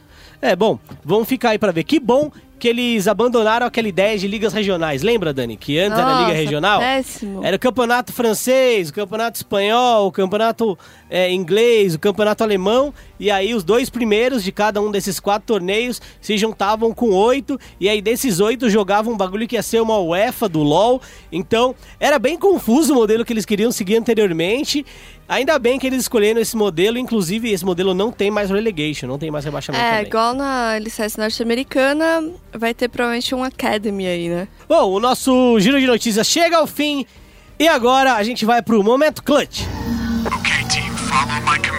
É, 0.41 0.55
bom, 0.55 0.79
vamos 1.05 1.29
ficar 1.29 1.51
aí 1.51 1.59
para 1.59 1.73
ver. 1.73 1.85
Que 1.85 1.99
bom 1.99 2.31
que 2.59 2.69
eles 2.69 3.07
abandonaram 3.07 3.67
aquela 3.67 3.89
ideia 3.89 4.19
de 4.19 4.27
ligas 4.27 4.53
regionais. 4.53 5.03
Lembra, 5.03 5.33
Dani? 5.33 5.57
Que 5.57 5.79
antes 5.79 5.97
Nossa, 5.99 6.11
era 6.11 6.21
liga 6.23 6.33
regional? 6.33 6.81
Péssimo. 6.81 7.45
Era 7.45 7.57
o 7.57 7.59
campeonato 7.59 8.13
francês, 8.13 8.91
o 8.91 8.93
campeonato 8.93 9.37
espanhol, 9.37 10.09
o 10.09 10.13
campeonato 10.13 10.77
é, 11.09 11.33
inglês, 11.33 11.95
o 11.95 11.99
campeonato 11.99 12.43
alemão. 12.43 12.93
E 13.19 13.31
aí 13.31 13.55
os 13.55 13.63
dois 13.63 13.89
primeiros 13.89 14.43
de 14.43 14.51
cada 14.53 14.81
um 14.81 14.91
desses 14.91 15.21
quatro 15.21 15.47
torneios 15.47 16.03
se 16.21 16.37
juntavam 16.37 16.93
com 16.93 17.11
oito. 17.11 17.59
E 17.81 17.89
aí 17.89 18.03
desses 18.03 18.41
oito 18.41 18.69
jogavam 18.69 19.15
um 19.15 19.17
bagulho 19.17 19.47
que 19.47 19.55
ia 19.55 19.63
ser 19.63 19.81
uma 19.81 19.99
UEFA 19.99 20.49
do 20.49 20.63
LoL. 20.63 21.01
Então 21.31 21.75
era 22.01 22.19
bem 22.19 22.37
confuso 22.37 22.93
o 22.93 22.97
modelo 22.97 23.25
que 23.25 23.33
eles 23.33 23.47
queriam 23.47 23.71
seguir 23.71 23.97
anteriormente. 23.97 24.85
Ainda 25.29 25.59
bem 25.59 25.79
que 25.79 25.87
eles 25.87 26.01
escolheram 26.01 26.41
esse 26.41 26.57
modelo, 26.57 26.97
inclusive 26.97 27.53
esse 27.53 27.65
modelo 27.65 27.93
não 27.93 28.11
tem 28.11 28.31
mais 28.31 28.49
relegation, 28.49 29.07
não 29.07 29.19
tem 29.19 29.31
mais 29.31 29.45
rebaixamento. 29.45 29.85
É, 29.85 29.91
também. 29.91 30.07
igual 30.07 30.33
na 30.33 30.79
licença 30.79 31.21
norte-americana, 31.21 32.31
vai 32.53 32.73
ter 32.73 32.89
provavelmente 32.89 33.35
um 33.35 33.45
Academy 33.45 34.07
aí, 34.07 34.29
né? 34.31 34.49
Bom, 34.67 34.91
o 34.91 34.99
nosso 34.99 35.61
giro 35.61 35.79
de 35.79 35.87
notícias 35.87 36.27
chega 36.27 36.57
ao 36.57 36.67
fim 36.67 37.05
e 37.59 37.69
agora 37.69 38.15
a 38.15 38.23
gente 38.23 38.47
vai 38.47 38.63
pro 38.63 38.83
Momento 38.83 39.23
Clutch. 39.23 39.65
Okay, 40.27 40.65
team, 40.69 40.97
follow 40.97 41.41
my 41.43 41.59
command. 41.59 41.78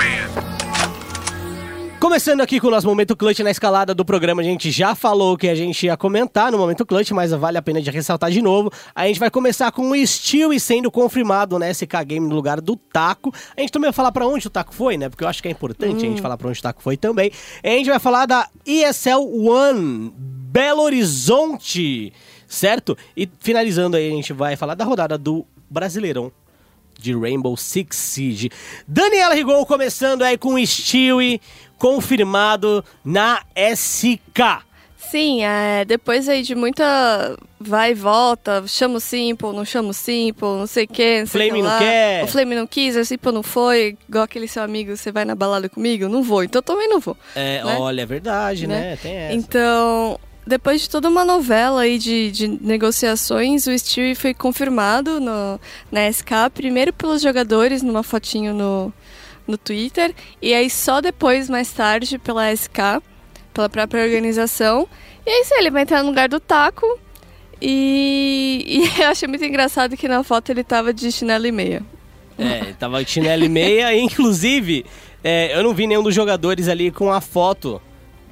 Começando 2.00 2.40
aqui 2.40 2.62
com 2.62 2.68
o 2.68 2.72
nosso 2.72 2.88
momento 2.88 3.14
clutch 3.14 3.40
na 3.40 3.52
escalada 3.52 3.94
do 3.94 4.06
programa, 4.06 4.42
a 4.42 4.46
gente 4.46 4.72
já 4.72 4.96
falou 4.96 5.36
que 5.36 5.50
a 5.50 5.54
gente 5.54 5.86
ia 5.86 5.98
comentar 5.98 6.50
no 6.50 6.58
momento 6.58 6.86
clutch, 6.86 7.12
mas 7.12 7.32
vale 7.32 7.58
a 7.58 7.62
pena 7.62 7.82
de 7.82 7.92
ressaltar 7.92 8.32
de 8.32 8.42
novo. 8.42 8.72
A 8.96 9.06
gente 9.06 9.20
vai 9.20 9.30
começar 9.30 9.70
com 9.74 9.92
o 9.92 10.08
Steel 10.08 10.54
e 10.54 10.62
sendo 10.62 10.90
confirmado, 10.90 11.60
né, 11.60 11.74
SK 11.74 12.06
Game 12.06 12.26
no 12.26 12.34
lugar 12.34 12.62
do 12.62 12.78
Taco. 12.78 13.34
A 13.56 13.60
gente 13.60 13.74
também 13.74 13.88
vai 13.88 13.94
falar 13.94 14.14
para 14.14 14.26
onde 14.26 14.48
o 14.48 14.50
Taco 14.50 14.74
foi, 14.74 14.96
né, 14.96 15.10
porque 15.10 15.26
eu 15.26 15.28
acho 15.28 15.42
que 15.42 15.50
é 15.50 15.52
importante 15.52 15.92
hum. 15.94 15.98
a 15.98 16.00
gente 16.00 16.20
hum. 16.20 16.24
falar 16.24 16.38
para 16.38 16.48
onde 16.48 16.60
o 16.60 16.64
Taco 16.64 16.82
foi 16.82 16.96
também. 16.96 17.34
A 17.62 17.68
gente 17.68 17.90
vai 17.90 18.00
falar 18.00 18.26
da 18.26 18.48
ESL 18.66 19.50
One 19.50 20.14
Belo 20.16 20.82
Horizonte, 20.84 22.14
certo? 22.48 22.98
E 23.16 23.30
finalizando 23.40 23.98
aí, 23.98 24.08
a 24.08 24.16
gente 24.16 24.32
vai 24.32 24.56
falar 24.56 24.74
da 24.74 24.86
rodada 24.86 25.18
do 25.18 25.46
Brasileirão 25.70 26.32
de 27.00 27.18
Rainbow 27.18 27.56
Six 27.56 27.96
Siege. 27.96 28.50
Daniela 28.88 29.34
Rigol 29.34 29.66
começando 29.66 30.22
aí 30.22 30.38
com 30.38 30.56
o 30.56 30.66
Stewie 30.66 31.42
confirmado 31.78 32.84
na 33.04 33.42
SK. 33.56 34.68
Sim, 35.10 35.44
é, 35.44 35.86
depois 35.86 36.30
aí 36.30 36.44
de 36.44 36.54
muita 36.54 37.36
vai 37.60 37.92
e 37.92 37.96
volta, 37.96 38.64
chamo 38.68 39.00
Simple, 39.00 39.54
não 39.54 39.66
chamo 39.66 39.92
Simple, 39.92 40.48
não 40.48 40.68
sei 40.68 40.84
o 40.84 40.88
que, 40.88 41.20
não 41.22 41.26
sei 41.26 41.50
Flame 41.50 41.64
não 41.64 41.80
quer. 41.80 42.24
O 42.24 42.28
Flame 42.28 42.56
não 42.56 42.68
quis, 42.68 42.96
o 42.96 43.04
Simple 43.04 43.32
não 43.32 43.42
foi, 43.42 43.98
igual 44.08 44.26
aquele 44.26 44.48
seu 44.48 44.62
amigo, 44.62 44.96
você 44.96 45.12
vai 45.12 45.26
na 45.26 45.34
balada 45.34 45.68
comigo? 45.68 46.08
Não 46.08 46.22
vou, 46.22 46.44
então 46.44 46.62
também 46.62 46.88
não 46.88 47.00
vou. 47.00 47.18
É, 47.36 47.64
né? 47.64 47.78
olha, 47.80 48.02
é 48.02 48.06
verdade, 48.06 48.68
né? 48.68 48.82
né? 48.82 49.00
Tem 49.02 49.16
essa. 49.16 49.34
Então, 49.34 50.20
depois 50.46 50.82
de 50.82 50.90
toda 50.90 51.08
uma 51.10 51.24
novela 51.24 51.82
aí 51.82 51.98
de, 51.98 52.32
de 52.32 52.48
negociações, 52.48 53.68
o 53.68 53.78
Stewie 53.78 54.16
foi 54.16 54.34
confirmado 54.34 55.20
no, 55.20 55.60
na 55.92 56.10
SK, 56.12 56.50
primeiro 56.54 56.92
pelos 56.92 57.22
jogadores, 57.22 57.84
numa 57.84 58.04
fotinho 58.04 58.54
no, 58.54 58.94
no 59.48 59.58
Twitter, 59.58 60.14
e 60.42 60.54
aí 60.54 60.70
só 60.70 61.02
depois, 61.02 61.50
mais 61.50 61.72
tarde, 61.72 62.18
pela 62.18 62.52
SK, 62.54 63.02
pela 63.54 63.70
própria 63.70 64.04
organização. 64.04 64.88
E 65.26 65.30
é 65.30 65.42
isso 65.42 65.54
aí, 65.54 65.60
ele 65.62 65.72
vai 65.72 65.84
entrar 65.84 66.02
no 66.02 66.10
lugar 66.10 66.30
do 66.30 66.40
Taco. 66.40 67.00
E, 67.62 68.64
e 68.66 68.88
eu 69.02 69.10
achei 69.10 69.28
muito 69.28 69.44
engraçado 69.44 69.98
que 69.98 70.08
na 70.08 70.24
foto 70.24 70.50
ele 70.50 70.64
tava 70.64 70.94
de 70.94 71.12
chinelo 71.12 71.46
e 71.46 71.52
meia. 71.52 71.84
É, 72.38 72.74
tava 72.74 73.04
de 73.04 73.12
chinelo 73.12 73.44
e 73.44 73.50
meia, 73.50 73.94
inclusive, 74.00 74.86
é, 75.24 75.56
eu 75.58 75.64
não 75.64 75.74
vi 75.74 75.86
nenhum 75.86 76.04
dos 76.04 76.16
jogadores 76.16 76.68
ali 76.68 76.90
com 76.90 77.12
a 77.12 77.20
foto. 77.20 77.82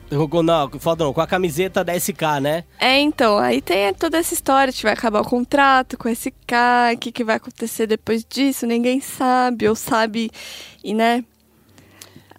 Não, 0.10 0.96
não, 0.96 1.14
com 1.14 1.22
a 1.22 1.28
camiseta 1.28 1.84
da 1.84 1.98
SK, 2.00 2.40
né? 2.42 2.64
É, 2.80 3.00
então, 3.00 3.38
aí 3.38 3.62
tem 3.62 3.94
toda 3.94 4.18
essa 4.18 4.34
história, 4.34 4.72
que 4.72 4.84
vai 4.84 4.94
acabar 4.94 5.22
o 5.22 5.26
contrato 5.26 5.98
com 5.98 6.08
esse 6.08 6.32
cara, 6.46 6.96
o 6.96 6.98
que, 6.98 7.12
que 7.12 7.24
vai 7.24 7.36
acontecer 7.36 7.88
depois 7.88 8.26
disso, 8.28 8.66
ninguém 8.66 9.02
sabe, 9.02 9.68
ou 9.68 9.76
sabe, 9.76 10.32
e 10.84 10.94
né, 10.94 11.24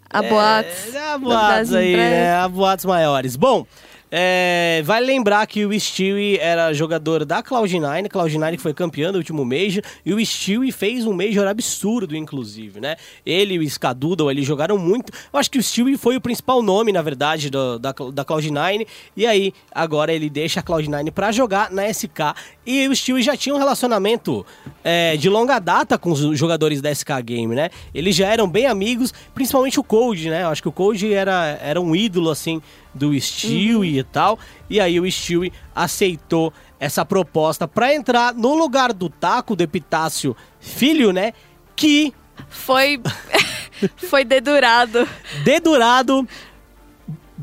há 0.09 0.23
boatos. 0.23 0.95
É, 0.95 0.99
há 0.99 1.19
boatos 1.19 1.75
aí, 1.75 1.97
né? 1.97 2.35
Há 2.37 2.49
boatos 2.49 2.85
maiores. 2.87 3.37
Bom, 3.37 3.67
é, 4.11 4.83
vale 4.85 5.07
lembrar 5.07 5.47
que 5.47 5.67
o 5.67 5.79
Stewie 5.79 6.39
era 6.39 6.73
jogador 6.73 7.25
da 7.25 7.43
Cloud9, 7.43 8.09
Cloud9 8.09 8.57
que 8.57 8.63
foi 8.63 8.73
campeão 8.73 9.13
do 9.13 9.19
último 9.19 9.45
Major, 9.45 9.83
e 10.05 10.15
o 10.15 10.25
Stewie 10.25 10.73
fez 10.73 11.05
um 11.07 11.13
Major 11.13 11.47
absurdo, 11.47 12.17
inclusive, 12.17 12.81
né? 12.81 12.97
Ele 13.25 13.55
e 13.55 13.59
o 13.59 13.63
Skadoodle, 13.63 14.31
eles 14.31 14.47
jogaram 14.47 14.79
muito. 14.79 15.13
Eu 15.33 15.39
acho 15.39 15.51
que 15.51 15.59
o 15.59 15.63
Stewie 15.63 15.97
foi 15.99 16.17
o 16.17 16.21
principal 16.21 16.63
nome, 16.63 16.91
na 16.93 17.03
verdade, 17.03 17.51
do- 17.51 17.79
da, 17.79 17.93
da 17.93 18.25
Cloud9, 18.25 18.87
e 19.17 19.27
aí 19.27 19.53
agora 19.73 20.13
ele 20.13 20.31
deixa 20.31 20.61
a 20.61 20.63
Cloud9 20.63 21.11
pra 21.11 21.31
jogar 21.31 21.71
na 21.71 21.87
SK, 21.93 22.35
e 22.67 22.89
o 22.89 22.97
Stewie 22.97 23.23
já 23.23 23.37
tinha 23.37 23.55
um 23.55 23.59
relacionamento 23.59 24.45
é, 24.83 25.17
de 25.17 25.29
longa 25.29 25.59
data 25.59 25.99
com 25.99 26.13
os 26.13 26.39
jogadores 26.39 26.81
da 26.81 26.91
SK 26.95 27.11
Game, 27.23 27.55
né? 27.55 27.69
Eles 27.95 28.17
já 28.17 28.29
eram 28.29 28.49
bem 28.49 28.67
amigos, 28.67 29.13
principalmente 29.35 29.79
o 29.79 29.85
Cold, 29.85 30.31
né? 30.31 30.45
Eu 30.45 30.49
acho 30.49 30.63
que 30.63 30.69
o 30.69 30.73
Cold 30.73 31.13
era, 31.13 31.59
era 31.63 31.81
um 31.81 31.95
ídolo, 31.95 32.31
assim, 32.31 32.63
do 32.99 33.19
Stewie 33.21 33.99
e 33.99 34.03
tal. 34.03 34.39
E 34.69 34.81
aí 34.81 34.99
o 35.01 35.11
Stewie 35.11 35.53
aceitou 35.75 36.53
essa 36.81 37.05
proposta 37.05 37.67
pra 37.67 37.95
entrar 37.95 38.35
no 38.35 38.55
lugar 38.55 38.93
do 38.93 39.09
Taco, 39.09 39.57
do 39.57 39.63
Epitácio 39.63 40.37
Filho, 40.61 41.13
né? 41.13 41.33
Que, 41.75 42.13
Foi, 42.49 43.01
foi 43.97 44.25
dedurado. 44.25 45.09
dedurado 45.45 46.27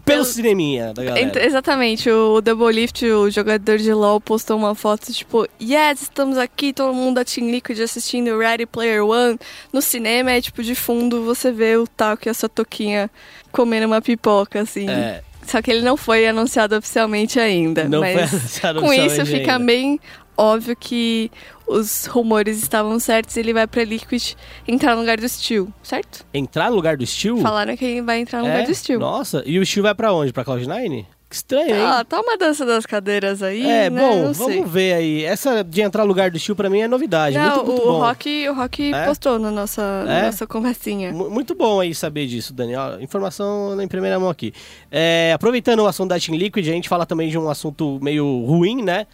pelo 0.04 0.24
cineminha 0.26 0.94
da 0.94 1.04
galera. 1.04 1.26
Ent- 1.26 1.36
Exatamente, 1.38 2.10
o 2.12 2.40
Double 2.42 2.72
Lift, 2.72 3.04
o 3.06 3.30
jogador 3.32 3.78
de 3.80 3.92
LoL, 3.92 4.22
postou 4.22 4.56
uma 4.58 4.76
foto 4.76 5.12
tipo, 5.12 5.48
yes, 5.60 6.04
estamos 6.04 6.38
aqui, 6.38 6.72
todo 6.74 6.94
mundo 6.94 7.16
da 7.16 7.26
Team 7.26 7.50
Liquid 7.50 7.80
assistindo 7.80 8.38
Ready 8.38 8.66
Player 8.68 9.04
One 9.04 9.40
no 9.74 9.82
cinema, 9.82 10.32
é 10.32 10.42
tipo, 10.42 10.62
de 10.62 10.76
fundo 10.76 11.24
você 11.24 11.52
vê 11.52 11.76
o 11.78 11.88
Taco 11.88 12.28
e 12.28 12.30
a 12.30 12.34
sua 12.36 12.50
toquinha 12.50 13.10
comendo 13.52 13.88
uma 13.88 14.02
pipoca, 14.02 14.62
assim. 14.62 14.88
É. 14.90 15.24
Só 15.46 15.62
que 15.62 15.72
ele 15.72 15.82
não 15.82 15.96
foi 15.96 16.28
anunciado 16.28 16.76
oficialmente 16.76 17.40
ainda. 17.40 17.86
Não 17.86 18.02
foi 18.02 18.14
mas 18.16 18.34
anunciado 18.34 18.82
com 18.82 18.94
isso 18.94 19.26
fica 19.26 19.54
ainda. 19.54 19.66
bem 19.66 20.00
óbvio 20.38 20.76
que 20.76 21.32
os 21.68 22.06
rumores 22.08 22.62
estavam 22.62 23.00
certos 23.00 23.36
e 23.38 23.40
ele 23.40 23.54
vai 23.54 23.66
pra 23.66 23.84
Liquid 23.84 24.34
entrar 24.68 24.94
no 24.96 25.02
lugar 25.02 25.18
do 25.18 25.28
Steel, 25.30 25.68
certo? 25.82 26.26
Entrar 26.34 26.70
no 26.70 26.76
lugar 26.76 26.98
do 26.98 27.06
Steel? 27.06 27.38
Falaram 27.38 27.76
que 27.78 27.86
ele 27.86 28.02
vai 28.02 28.20
entrar 28.20 28.42
no 28.42 28.48
É? 28.48 28.52
lugar 28.52 28.68
do 28.68 28.76
Steel. 28.76 29.00
Nossa, 29.00 29.42
e 29.46 29.58
o 29.60 29.66
Steel 29.66 29.84
vai 29.84 29.96
pra 29.96 30.14
onde? 30.14 30.34
Pra 30.34 30.44
Cloud9? 30.44 31.06
Estranho, 31.36 31.76
hein? 31.76 31.82
Ah, 31.82 32.06
tá 32.08 32.22
uma 32.22 32.38
dança 32.38 32.66
das 32.66 32.86
cadeiras 32.86 33.44
aí, 33.44 33.66
é, 33.70 33.90
né? 33.90 34.02
bom, 34.02 34.24
Não 34.24 34.34
vamos 34.34 34.54
sei. 34.54 34.64
ver 34.64 34.94
aí. 34.94 35.24
Essa 35.26 35.64
de 35.64 35.82
entrar 35.82 36.04
no 36.04 36.08
lugar 36.08 36.32
do 36.32 36.40
Steel 36.40 36.56
pra 36.56 36.70
mim 36.70 36.80
é 36.80 36.88
novidade. 36.88 37.38
Não, 37.38 37.56
muito, 37.58 37.66
muito 37.72 37.82
o, 37.82 37.92
bom. 37.92 38.00
Rock, 38.00 38.50
o 38.50 38.54
Rock 38.54 38.94
É? 38.94 39.06
postou 39.06 39.38
na 39.38 39.52
nossa, 39.52 40.04
na 40.06 40.14
É? 40.20 40.26
nossa 40.28 40.48
conversinha. 40.48 41.12
Mu- 41.12 41.30
Muito 41.30 41.54
bom 41.54 41.80
aí 41.82 41.94
saber 41.94 42.26
disso, 42.28 42.54
Daniel. 42.54 43.02
Informação 43.02 43.80
em 43.82 43.88
primeira 43.88 44.18
mão 44.20 44.30
aqui. 44.30 44.54
É, 44.92 45.32
aproveitando 45.36 45.80
o 45.82 45.88
assunto 45.88 46.10
da 46.10 46.20
Team 46.20 46.38
Liquid, 46.38 46.68
a 46.68 46.72
gente 46.72 46.88
fala 46.88 47.06
também 47.06 47.30
de 47.30 47.38
um 47.38 47.50
assunto 47.50 48.00
meio 48.02 48.26
ruim, 48.46 48.82
né? 48.82 49.06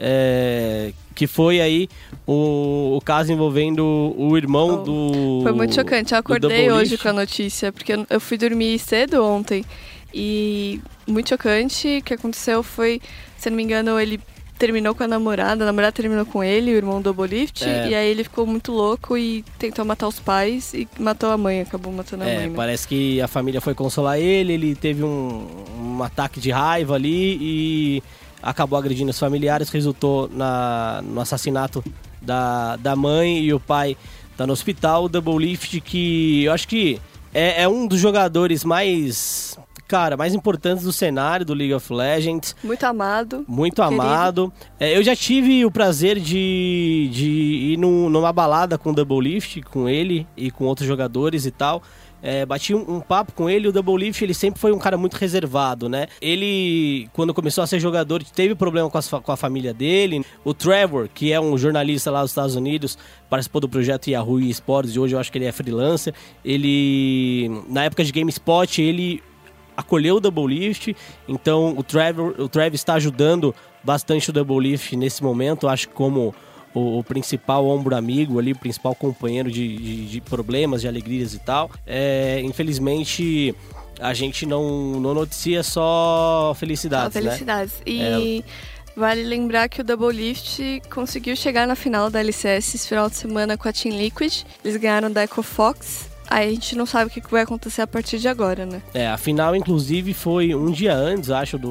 É, 0.00 0.92
que 1.14 1.26
foi 1.26 1.60
aí 1.60 1.88
o, 2.26 2.96
o 2.96 3.00
caso 3.04 3.32
envolvendo 3.32 3.84
o 4.16 4.36
irmão 4.36 4.74
Oh, 4.74 4.76
do. 4.84 5.40
Foi 5.42 5.50
muito 5.52 5.74
chocante. 5.74 6.12
Eu 6.12 6.18
acordei 6.20 6.70
hoje 6.70 6.96
com 6.96 7.08
a 7.08 7.12
notícia, 7.12 7.72
porque 7.72 7.94
eu 8.08 8.20
fui 8.20 8.38
dormir 8.38 8.78
cedo 8.78 9.24
ontem. 9.24 9.64
E 10.12 10.80
muito 11.06 11.28
chocante. 11.28 11.98
O 11.98 12.02
que 12.02 12.14
aconteceu 12.14 12.62
foi, 12.62 13.00
se 13.36 13.48
não 13.50 13.56
me 13.56 13.62
engano, 13.62 13.98
ele 13.98 14.20
terminou 14.58 14.92
com 14.94 15.04
a 15.04 15.08
namorada, 15.08 15.62
a 15.62 15.66
namorada 15.66 15.92
terminou 15.92 16.26
com 16.26 16.42
ele, 16.42 16.72
o 16.72 16.76
irmão 16.76 17.00
do 17.00 17.12
Lift, 17.24 17.62
É. 17.64 17.88
e 17.90 17.94
aí 17.94 18.10
ele 18.10 18.24
ficou 18.24 18.44
muito 18.44 18.72
louco 18.72 19.16
e 19.16 19.44
tentou 19.56 19.84
matar 19.84 20.08
os 20.08 20.18
pais 20.18 20.74
e 20.74 20.88
matou 20.98 21.30
a 21.30 21.38
mãe, 21.38 21.60
acabou 21.60 21.92
matando 21.92 22.24
a 22.24 22.26
É, 22.26 22.36
mãe. 22.38 22.48
né? 22.48 22.56
parece 22.56 22.88
que 22.88 23.20
a 23.20 23.28
família 23.28 23.60
foi 23.60 23.72
consolar 23.72 24.18
ele, 24.18 24.52
ele 24.54 24.74
teve 24.74 25.04
um, 25.04 25.46
um 25.80 26.02
ataque 26.02 26.40
de 26.40 26.50
raiva 26.50 26.96
ali 26.96 27.38
e 27.40 28.02
acabou 28.42 28.76
agredindo 28.76 29.10
os 29.10 29.18
familiares, 29.18 29.68
resultou 29.70 30.28
na, 30.32 31.02
no 31.04 31.20
assassinato 31.20 31.84
da, 32.20 32.74
da 32.76 32.96
mãe 32.96 33.38
e 33.38 33.54
o 33.54 33.60
pai 33.60 33.96
tá 34.36 34.44
no 34.44 34.52
hospital. 34.52 35.04
O 35.04 35.08
Double 35.08 35.38
Lift, 35.38 35.80
que 35.82 36.42
eu 36.44 36.52
acho 36.52 36.66
que 36.66 37.00
é, 37.32 37.62
é 37.62 37.68
um 37.68 37.86
dos 37.86 38.00
jogadores 38.00 38.64
mais, 38.64 39.56
cara, 39.88 40.16
mais 40.16 40.34
importantes 40.34 40.84
do 40.84 40.92
cenário 40.92 41.44
do 41.46 41.54
League 41.54 41.72
of 41.74 41.92
Legends. 41.92 42.54
Muito 42.62 42.84
amado. 42.84 43.44
Muito 43.48 43.82
Querido. 43.82 44.00
amado. 44.02 44.52
É, 44.78 44.96
eu 44.96 45.02
já 45.02 45.16
tive 45.16 45.64
o 45.64 45.70
prazer 45.70 46.20
de, 46.20 47.08
de 47.10 47.28
ir 47.72 47.78
num- 47.78 48.08
numa 48.10 48.32
balada 48.32 48.76
com 48.78 48.90
o 48.90 48.94
Double 48.94 49.18
Lift, 49.20 49.62
com 49.62 49.88
ele 49.88 50.26
e 50.36 50.50
com 50.50 50.64
outros 50.66 50.86
jogadores 50.86 51.46
e 51.46 51.50
tal. 51.50 51.82
É, 52.20 52.44
bati 52.44 52.74
um, 52.74 52.96
um 52.96 53.00
papo 53.00 53.30
com 53.32 53.48
ele, 53.48 53.68
o 53.68 53.72
Double 53.72 53.96
Lift 53.96 54.20
ele 54.24 54.34
sempre 54.34 54.58
foi 54.60 54.72
um 54.72 54.78
cara 54.78 54.98
muito 54.98 55.14
reservado, 55.14 55.88
né? 55.88 56.08
Ele, 56.20 57.08
quando 57.12 57.32
começou 57.32 57.62
a 57.62 57.66
ser 57.68 57.78
jogador, 57.78 58.24
teve 58.24 58.56
problema 58.56 58.90
com, 58.90 58.98
as 58.98 59.08
com 59.08 59.30
a 59.30 59.36
família 59.36 59.72
dele. 59.72 60.24
O 60.44 60.52
Trevor, 60.52 61.08
que 61.14 61.32
é 61.32 61.40
um 61.40 61.56
jornalista 61.56 62.10
lá 62.10 62.22
dos 62.22 62.32
Estados 62.32 62.56
Unidos, 62.56 62.98
participou 63.30 63.60
do 63.60 63.68
projeto 63.68 64.08
Yahoo 64.08 64.40
Esports 64.40 64.96
e 64.96 64.98
hoje 64.98 65.14
eu 65.14 65.20
acho 65.20 65.30
que 65.30 65.38
ele 65.38 65.44
é 65.44 65.52
freelancer. 65.52 66.12
Ele, 66.44 67.62
na 67.68 67.84
época 67.84 68.02
de 68.02 68.10
GameSpot, 68.12 68.82
ele 68.82 69.22
acolheu 69.78 70.16
o 70.16 70.20
Double 70.20 70.46
Lift, 70.46 70.94
então 71.28 71.74
o 71.78 71.82
Trevor, 71.84 72.34
o 72.38 72.48
Travis 72.48 72.80
está 72.80 72.94
ajudando 72.94 73.54
bastante 73.84 74.28
o 74.28 74.32
Double 74.32 74.58
Lift 74.58 74.96
nesse 74.96 75.22
momento, 75.22 75.68
acho 75.68 75.88
que 75.88 75.94
como 75.94 76.34
o, 76.74 76.98
o 76.98 77.04
principal 77.04 77.64
ombro 77.66 77.94
amigo 77.96 78.38
ali, 78.40 78.52
o 78.52 78.58
principal 78.58 78.94
companheiro 78.94 79.50
de, 79.50 79.76
de- 79.78 80.06
de 80.06 80.20
problemas, 80.20 80.80
de 80.82 80.88
alegrias 80.88 81.32
e 81.32 81.38
tal. 81.38 81.70
É, 81.86 82.40
infelizmente, 82.44 83.54
a 84.00 84.12
gente 84.12 84.44
não, 84.44 84.98
não 85.00 85.14
noticia 85.14 85.62
só 85.62 86.54
felicidades, 86.58 87.12
Só 87.14 87.20
né? 87.20 87.26
felicidades. 87.26 87.74
E 87.86 88.44
vale 88.96 89.22
lembrar 89.22 89.68
que 89.68 89.80
o 89.80 89.84
Double 89.84 90.12
Lift 90.12 90.82
conseguiu 90.92 91.34
chegar 91.36 91.66
na 91.68 91.74
final 91.76 92.10
da 92.10 92.18
LCS 92.20 92.74
esse 92.74 92.88
final 92.88 93.08
de 93.08 93.16
semana 93.16 93.56
com 93.56 93.68
a 93.68 93.72
Team 93.72 93.96
Liquid. 93.96 94.42
Eles 94.64 94.76
ganharam 94.76 95.10
da 95.10 95.22
Echo 95.24 95.42
Fox. 95.42 96.08
Aí 96.30 96.48
a 96.48 96.52
gente 96.52 96.76
não 96.76 96.84
sabe 96.86 97.06
o 97.06 97.10
que 97.10 97.22
vai 97.30 97.42
acontecer 97.42 97.82
a 97.82 97.86
partir 97.86 98.18
de 98.18 98.28
agora, 98.28 98.66
né? 98.66 98.82
É, 98.92 99.06
a 99.08 99.16
final, 99.16 99.56
inclusive, 99.56 100.12
foi 100.12 100.54
um 100.54 100.70
dia 100.70 100.94
antes, 100.94 101.30
acho, 101.30 101.58
do, 101.58 101.70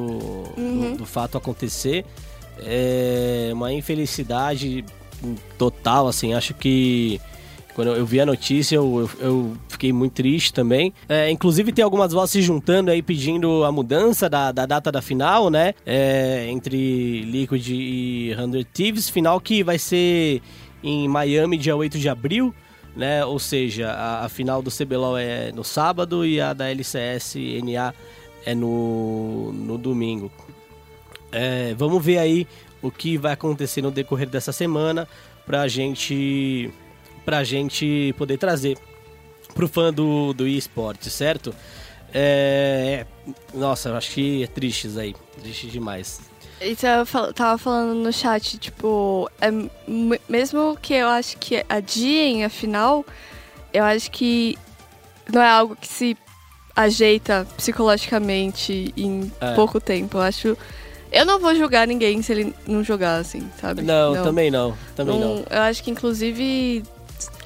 Uhum. 0.56 0.92
do, 0.92 0.98
do 0.98 1.06
fato 1.06 1.38
acontecer. 1.38 2.04
É 2.60 3.50
uma 3.52 3.72
infelicidade 3.72 4.84
total, 5.56 6.08
assim, 6.08 6.34
acho 6.34 6.54
que 6.54 7.20
quando 7.74 7.92
eu 7.92 8.04
vi 8.04 8.20
a 8.20 8.26
notícia 8.26 8.74
eu, 8.74 9.08
eu, 9.20 9.26
eu 9.26 9.56
fiquei 9.68 9.92
muito 9.92 10.14
triste 10.14 10.52
também. 10.52 10.92
É, 11.08 11.30
inclusive 11.30 11.70
tem 11.72 11.84
algumas 11.84 12.12
vozes 12.12 12.32
se 12.32 12.42
juntando 12.42 12.90
aí 12.90 13.00
pedindo 13.00 13.62
a 13.64 13.70
mudança 13.70 14.28
da, 14.28 14.50
da 14.50 14.66
data 14.66 14.90
da 14.90 15.00
final, 15.00 15.48
né? 15.50 15.74
É, 15.86 16.48
entre 16.50 17.22
Liquid 17.22 17.68
e 17.68 18.34
100 18.36 18.64
Thieves, 18.72 19.08
final 19.08 19.40
que 19.40 19.62
vai 19.62 19.78
ser 19.78 20.42
em 20.82 21.06
Miami 21.06 21.56
dia 21.56 21.76
8 21.76 21.98
de 21.98 22.08
abril 22.08 22.52
né? 22.98 23.24
Ou 23.24 23.38
seja, 23.38 23.92
a, 23.92 24.24
a 24.24 24.28
final 24.28 24.60
do 24.60 24.72
CBLOL 24.72 25.16
é 25.16 25.52
no 25.52 25.62
sábado 25.62 26.26
e 26.26 26.40
a 26.40 26.52
da 26.52 26.68
LCS 26.68 27.36
NA 27.62 27.94
é 28.44 28.54
no, 28.56 29.52
no 29.52 29.78
domingo. 29.78 30.30
É, 31.30 31.74
vamos 31.74 32.04
ver 32.04 32.18
aí 32.18 32.46
o 32.82 32.90
que 32.90 33.16
vai 33.16 33.32
acontecer 33.32 33.82
no 33.82 33.92
decorrer 33.92 34.28
dessa 34.28 34.50
semana 34.50 35.06
pra 35.46 35.68
gente, 35.68 36.72
pra 37.24 37.44
gente 37.44 38.12
poder 38.18 38.36
trazer 38.36 38.76
pro 39.54 39.68
fã 39.68 39.92
do, 39.92 40.32
do 40.32 40.48
eSport, 40.48 41.00
certo? 41.04 41.54
É, 42.12 43.06
nossa, 43.54 43.96
acho 43.96 44.10
que 44.10 44.42
é 44.42 44.46
triste 44.48 44.88
isso 44.88 44.98
aí, 44.98 45.14
triste 45.40 45.68
demais. 45.68 46.20
E 46.60 46.74
tava, 46.74 47.06
fal- 47.06 47.32
tava 47.32 47.56
falando 47.58 47.94
no 47.94 48.12
chat, 48.12 48.58
tipo, 48.58 49.30
é, 49.40 49.48
mesmo 50.28 50.76
que 50.80 50.94
eu 50.94 51.06
acho 51.08 51.36
que 51.38 51.64
adiem 51.68 52.44
a 52.44 52.48
final, 52.50 53.04
eu 53.72 53.84
acho 53.84 54.10
que 54.10 54.58
não 55.32 55.40
é 55.40 55.48
algo 55.48 55.76
que 55.76 55.86
se 55.86 56.16
ajeita 56.74 57.46
psicologicamente 57.56 58.92
em 58.96 59.30
É. 59.40 59.54
pouco 59.54 59.80
tempo. 59.80 60.18
Eu 60.18 60.22
acho 60.22 60.56
Eu 61.10 61.24
não 61.24 61.38
vou 61.38 61.54
julgar 61.54 61.86
ninguém 61.86 62.20
se 62.20 62.32
ele 62.32 62.54
não 62.66 62.84
jogar, 62.84 63.16
assim, 63.16 63.48
sabe? 63.58 63.80
Não, 63.80 64.22
também 64.22 64.50
não. 64.50 64.76
Também 64.94 65.18
não. 65.18 65.42
Eu 65.48 65.62
acho 65.62 65.82
que, 65.82 65.90
inclusive, 65.90 66.82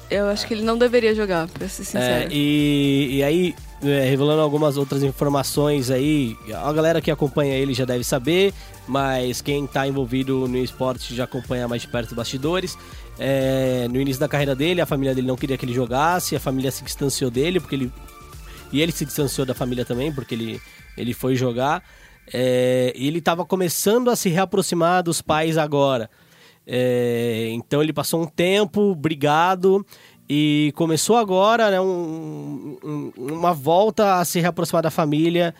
eu 0.09 0.27
acho 0.27 0.45
que 0.47 0.53
ele 0.53 0.63
não 0.63 0.77
deveria 0.77 1.13
jogar, 1.15 1.47
pra 1.47 1.67
ser 1.67 1.81
É, 1.81 1.85
sincero. 1.85 2.29
e, 2.31 3.07
e 3.17 3.23
aí, 3.23 3.55
é, 3.83 4.05
revelando 4.09 4.41
algumas 4.41 4.77
outras 4.77 5.03
informações 5.03 5.89
aí, 5.89 6.37
a 6.53 6.71
galera 6.73 7.01
que 7.01 7.09
acompanha 7.11 7.55
ele 7.55 7.73
já 7.73 7.85
deve 7.85 8.03
saber, 8.03 8.53
mas 8.87 9.41
quem 9.41 9.65
tá 9.67 9.87
envolvido 9.87 10.47
no 10.47 10.57
esporte 10.57 11.15
já 11.15 11.23
acompanha 11.23 11.67
mais 11.67 11.81
de 11.81 11.87
perto 11.87 12.09
os 12.09 12.13
bastidores. 12.13 12.77
É, 13.19 13.87
no 13.89 13.99
início 14.01 14.19
da 14.19 14.27
carreira 14.27 14.55
dele, 14.55 14.81
a 14.81 14.85
família 14.85 15.13
dele 15.13 15.27
não 15.27 15.35
queria 15.35 15.57
que 15.57 15.65
ele 15.65 15.73
jogasse, 15.73 16.35
a 16.35 16.39
família 16.39 16.71
se 16.71 16.83
distanciou 16.83 17.29
dele, 17.31 17.59
porque 17.59 17.75
ele. 17.75 17.91
E 18.71 18.81
ele 18.81 18.91
se 18.91 19.05
distanciou 19.05 19.45
da 19.45 19.53
família 19.53 19.85
também, 19.85 20.11
porque 20.11 20.33
ele, 20.33 20.59
ele 20.97 21.13
foi 21.13 21.35
jogar. 21.35 21.83
É, 22.31 22.91
e 22.95 23.07
ele 23.07 23.19
estava 23.19 23.45
começando 23.45 24.09
a 24.09 24.15
se 24.15 24.29
reaproximar 24.29 25.03
dos 25.03 25.21
pais 25.21 25.57
agora. 25.57 26.09
É, 26.65 27.49
então 27.51 27.81
ele 27.83 27.91
passou 27.93 28.21
um 28.21 28.25
tempo 28.27 28.95
brigado 28.95 29.85
e 30.29 30.71
começou 30.75 31.17
agora 31.17 31.69
né, 31.69 31.81
um- 31.81 32.77
um- 32.83 33.11
uma 33.17 33.53
volta 33.53 34.15
a 34.19 34.25
se 34.25 34.39
reaproximar 34.39 34.81
da 34.81 34.89
família. 34.91 35.53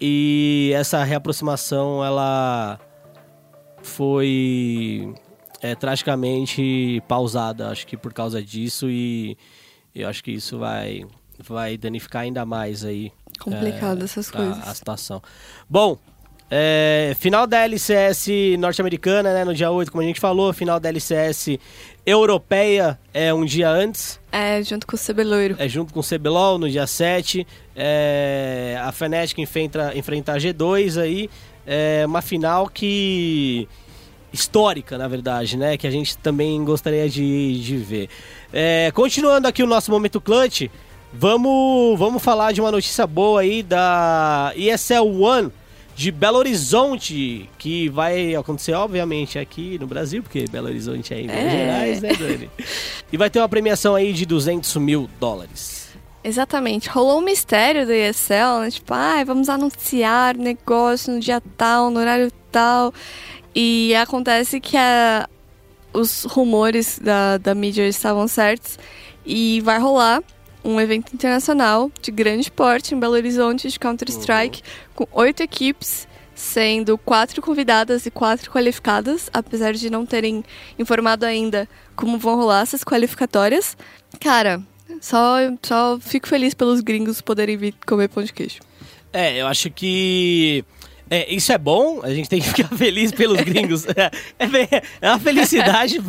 E 0.00 0.72
essa 0.74 1.02
reaproximação 1.04 2.04
ela 2.04 2.78
foi 3.82 5.14
é, 5.60 5.74
tragicamente 5.74 7.02
pausada, 7.08 7.70
acho 7.70 7.86
que 7.86 7.96
por 7.96 8.12
causa 8.12 8.42
disso. 8.42 8.88
E 8.90 9.36
eu 9.94 10.08
acho 10.08 10.22
que 10.22 10.32
isso 10.32 10.58
vai, 10.58 11.04
vai 11.38 11.76
danificar 11.78 12.22
ainda 12.22 12.44
mais 12.44 12.84
aí 12.84 13.10
Complicado 13.40 14.02
é, 14.02 14.04
essas 14.04 14.28
a- 14.28 14.32
coisas. 14.32 14.68
A, 14.68 14.74
situação. 14.74 15.22
Bom, 15.68 15.96
é, 16.56 17.16
final 17.18 17.48
da 17.48 17.64
LCS 17.64 18.28
norte-americana, 18.60 19.34
né? 19.34 19.44
No 19.44 19.52
dia 19.52 19.72
8, 19.72 19.90
como 19.90 20.02
a 20.02 20.06
gente 20.06 20.20
falou, 20.20 20.52
final 20.52 20.78
da 20.78 20.88
LCS 20.88 21.58
europeia 22.06 22.96
é 23.12 23.34
um 23.34 23.44
dia 23.44 23.68
antes, 23.68 24.20
É, 24.30 24.62
junto 24.62 24.86
com 24.86 24.94
o 24.94 24.98
Cebeloiro. 24.98 25.56
é 25.58 25.68
junto 25.68 25.92
com 25.92 25.98
o 25.98 26.02
CBLOL 26.04 26.58
no 26.58 26.70
dia 26.70 26.86
7. 26.86 27.44
É, 27.74 28.78
a 28.80 28.92
Fnatic 28.92 29.36
enfrenta, 29.38 29.92
enfrenta 29.96 30.32
a 30.32 30.36
G2 30.36 31.00
aí. 31.02 31.28
É 31.66 32.04
uma 32.06 32.22
final 32.22 32.68
que. 32.68 33.66
histórica, 34.32 34.96
na 34.96 35.08
verdade, 35.08 35.56
né? 35.56 35.76
Que 35.76 35.88
a 35.88 35.90
gente 35.90 36.16
também 36.18 36.62
gostaria 36.64 37.08
de, 37.08 37.60
de 37.62 37.76
ver. 37.78 38.08
É, 38.52 38.92
continuando 38.94 39.48
aqui 39.48 39.60
o 39.60 39.66
nosso 39.66 39.90
momento 39.90 40.20
clutch, 40.20 40.68
vamos, 41.12 41.98
vamos 41.98 42.22
falar 42.22 42.52
de 42.52 42.60
uma 42.60 42.70
notícia 42.70 43.08
boa 43.08 43.40
aí 43.40 43.60
da 43.60 44.52
ESL 44.54 45.20
One 45.20 45.50
de 45.94 46.10
Belo 46.10 46.38
Horizonte, 46.38 47.48
que 47.58 47.88
vai 47.88 48.34
acontecer, 48.34 48.72
obviamente, 48.74 49.38
aqui 49.38 49.78
no 49.78 49.86
Brasil, 49.86 50.22
porque 50.22 50.44
Belo 50.50 50.66
Horizonte 50.68 51.14
é 51.14 51.20
em 51.20 51.26
Minas 51.26 51.36
É. 51.44 51.50
Gerais, 51.50 52.02
né, 52.02 52.14
Dani? 52.14 52.50
E 53.12 53.16
vai 53.16 53.30
ter 53.30 53.38
uma 53.38 53.48
premiação 53.48 53.94
aí 53.94 54.12
de 54.12 54.26
200 54.26 54.74
mil 54.76 55.08
dólares. 55.20 55.88
Exatamente. 56.24 56.88
Rolou 56.88 57.18
um 57.18 57.24
mistério 57.24 57.86
da 57.86 57.94
ESL, 57.94 58.60
né? 58.62 58.70
Tipo, 58.72 58.92
ai, 58.94 59.24
vamos 59.24 59.48
anunciar 59.48 60.36
negócio 60.36 61.12
no 61.12 61.20
dia 61.20 61.40
tal, 61.56 61.90
no 61.90 62.00
horário 62.00 62.32
tal. 62.50 62.92
E 63.54 63.94
acontece 63.94 64.58
que 64.58 64.76
a- 64.76 65.28
os 65.92 66.24
rumores 66.24 66.98
da, 66.98 67.38
da 67.38 67.54
mídia 67.54 67.86
estavam 67.86 68.26
certos. 68.26 68.78
E 69.24 69.60
vai 69.60 69.78
rolar 69.78 70.22
um 70.64 70.80
evento 70.80 71.14
internacional 71.14 71.90
de 72.00 72.10
grande 72.10 72.50
porte 72.50 72.94
em 72.94 72.98
Belo 72.98 73.14
Horizonte 73.14 73.68
de 73.68 73.78
Counter-Strike, 73.78 74.62
com 74.94 75.06
oito 75.12 75.42
equipes, 75.42 76.08
sendo 76.34 76.96
quatro 76.98 77.40
convidadas 77.42 78.06
e 78.06 78.10
quatro 78.10 78.50
qualificadas, 78.50 79.28
apesar 79.32 79.74
de 79.74 79.90
não 79.90 80.06
terem 80.06 80.42
informado 80.78 81.26
ainda 81.26 81.68
como 81.94 82.18
vão 82.18 82.36
rolar 82.36 82.62
essas 82.62 82.82
qualificatórias. 82.82 83.76
Cara, 84.20 84.62
só, 85.00 85.36
só 85.62 85.98
fico 86.00 86.26
feliz 86.26 86.54
pelos 86.54 86.80
gringos 86.80 87.20
poderem 87.20 87.56
vir 87.56 87.74
comer 87.86 88.08
pão 88.08 88.22
de 88.22 88.32
queijo. 88.32 88.60
É, 89.12 89.40
eu 89.40 89.46
acho 89.46 89.70
que. 89.70 90.64
É, 91.10 91.32
isso 91.32 91.52
é 91.52 91.58
bom, 91.58 92.00
a 92.02 92.12
gente 92.12 92.28
tem 92.28 92.40
que 92.40 92.48
ficar 92.48 92.68
feliz 92.76 93.12
pelos 93.12 93.40
gringos. 93.42 93.84
É, 94.38 94.44
é, 94.76 94.82
é 95.00 95.08
uma 95.10 95.18
felicidade. 95.18 96.00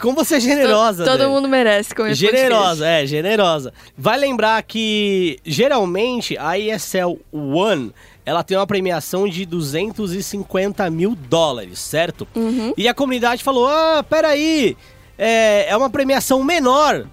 Como 0.00 0.14
você 0.16 0.36
é 0.36 0.40
generosa. 0.40 1.04
To- 1.04 1.10
Todo 1.10 1.18
Dani. 1.18 1.30
mundo 1.32 1.48
merece 1.48 1.94
comer. 1.94 2.14
Generosa, 2.14 2.86
é, 2.86 3.06
generosa. 3.06 3.72
Vai 3.96 4.18
lembrar 4.18 4.62
que, 4.62 5.38
geralmente, 5.44 6.36
a 6.38 6.58
ESL 6.58 7.18
One, 7.32 7.92
ela 8.24 8.42
tem 8.42 8.56
uma 8.56 8.66
premiação 8.66 9.28
de 9.28 9.44
250 9.46 10.88
mil 10.90 11.14
dólares, 11.14 11.78
certo? 11.78 12.26
Uhum. 12.34 12.72
E 12.76 12.88
a 12.88 12.94
comunidade 12.94 13.42
falou, 13.42 13.66
ah, 13.68 14.04
peraí, 14.08 14.76
é, 15.18 15.66
é 15.68 15.76
uma 15.76 15.90
premiação 15.90 16.42
menor 16.44 17.06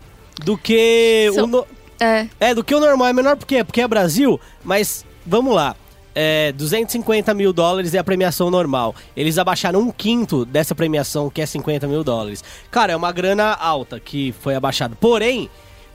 do 0.44 0.58
que 0.58 1.30
São- 1.34 1.44
o... 1.46 1.48
no- 1.48 1.68
É, 2.00 2.28
é, 2.40 2.54
do 2.56 2.64
que 2.64 2.74
o 2.76 2.80
normal. 2.80 3.08
É 3.08 3.14
menor 3.14 3.36
por 3.38 3.46
quê? 3.46 3.64
Porque 3.64 3.82
é 3.82 3.88
Brasil, 3.88 4.40
mas 4.64 5.04
vamos 5.26 5.54
lá. 5.56 5.76
É, 6.20 6.52
250 6.54 7.32
mil 7.36 7.54
dólares 7.54 7.94
é 7.94 8.00
a 8.00 8.04
premiação 8.04 8.50
normal. 8.50 8.96
Eles 9.16 9.38
abaixaram 9.38 9.82
um 9.82 9.92
quinto 9.92 10.46
dessa 10.46 10.74
premiação, 10.74 11.30
que 11.30 11.40
é 11.40 11.46
50 11.46 11.88
mil 11.88 12.04
dólares. 12.04 12.44
Cara, 12.72 12.94
é 12.94 12.96
uma 12.96 13.12
grana 13.12 13.54
alta 13.54 14.00
que 14.00 14.34
foi 14.42 14.56
abaixada. 14.56 14.96
Porém, 15.00 15.48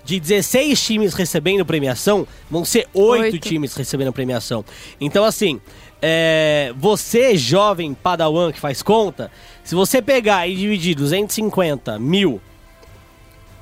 de 0.04 0.20
16 0.20 0.80
times 0.80 1.14
recebendo 1.14 1.66
premiação, 1.66 2.24
vão 2.48 2.64
ser 2.64 2.87
8 2.94 3.35
Oito. 3.35 3.38
times 3.40 3.74
recebendo 3.74 4.12
premiação. 4.12 4.64
Então, 5.00 5.24
assim, 5.24 5.61
é, 6.00 6.72
você, 6.76 7.37
jovem 7.37 7.92
padawan 7.92 8.52
que 8.52 8.61
faz 8.61 8.80
conta, 8.80 9.28
se 9.64 9.74
você 9.74 10.00
pegar 10.00 10.46
e 10.46 10.54
dividir 10.54 10.94
250 10.94 11.98
mil 11.98 12.40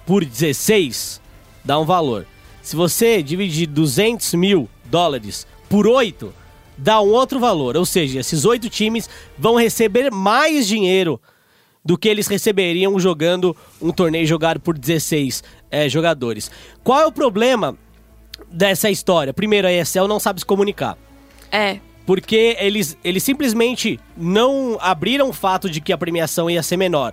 por 0.05 0.23
16, 0.27 1.23
dá 1.65 1.79
um 1.79 1.87
valor. 1.87 2.27
Se 2.61 2.77
você 2.77 3.23
dividir 3.23 3.67
200 3.67 4.35
mil 4.35 4.69
dólares 4.85 5.47
por 5.67 5.87
8, 5.87 6.40
dá 6.81 7.01
um 7.01 7.11
outro 7.11 7.39
valor. 7.39 7.77
Ou 7.77 7.85
seja, 7.85 8.21
esses 8.21 8.45
oito 8.45 8.69
times 8.69 9.09
vão 9.39 9.57
receber 9.57 10.11
mais 10.11 10.67
dinheiro 10.67 11.21
do 11.85 11.97
que 11.97 12.09
eles 12.09 12.27
receberiam 12.27 12.99
jogando 12.99 13.57
um 13.81 13.91
torneio 13.91 14.27
jogado 14.27 14.61
por 14.61 14.77
16 14.77 15.43
eh, 15.71 15.89
jogadores. 15.89 16.51
Qual 16.83 17.01
é 17.01 17.07
o 17.07 17.13
problema 17.13 17.77
dessa 18.51 18.91
história? 18.91 19.33
Primeiro, 19.33 19.67
a 19.67 19.73
ESL 19.73 20.07
não 20.07 20.21
sabe 20.21 20.41
se 20.41 20.47
comunicar. 20.47 20.97
é. 21.51 21.79
Porque 22.07 22.57
eles, 22.59 22.97
eles 23.05 23.23
simplesmente 23.23 24.01
não 24.17 24.77
abriram 24.81 25.29
o 25.29 25.33
fato 25.33 25.71
de 25.71 25.81
que 25.81 25.93
a 25.93 25.99
premiação 25.99 26.51
ia 26.51 26.61
ser 26.61 26.77
menor, 26.77 27.13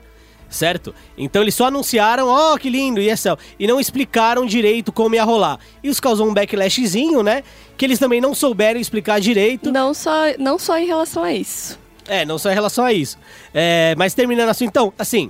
certo? 0.49 0.93
Então 1.17 1.41
eles 1.41 1.55
só 1.55 1.67
anunciaram, 1.67 2.27
ó, 2.27 2.57
que 2.57 2.69
lindo, 2.69 3.01
ESL, 3.01 3.33
e 3.59 3.67
não 3.67 3.79
explicaram 3.79 4.45
direito 4.45 4.91
como 4.91 5.15
ia 5.15 5.23
rolar. 5.23 5.59
Isso 5.83 6.01
causou 6.01 6.27
um 6.27 6.33
backlashzinho, 6.33 7.23
né? 7.23 7.43
Que 7.77 7.85
eles 7.85 7.99
também 7.99 8.21
não 8.21 8.33
souberam 8.33 8.79
explicar 8.79 9.19
direito. 9.19 9.71
Não 9.71 9.93
só, 9.93 10.11
não 10.39 10.57
só 10.57 10.77
em 10.77 10.85
relação 10.85 11.23
a 11.23 11.33
isso. 11.33 11.79
É, 12.07 12.25
não 12.25 12.37
só 12.37 12.51
em 12.51 12.53
relação 12.53 12.85
a 12.85 12.93
isso. 12.93 13.17
É, 13.53 13.93
mas 13.97 14.13
terminando 14.13 14.49
assim, 14.49 14.65
então, 14.65 14.93
assim, 14.97 15.29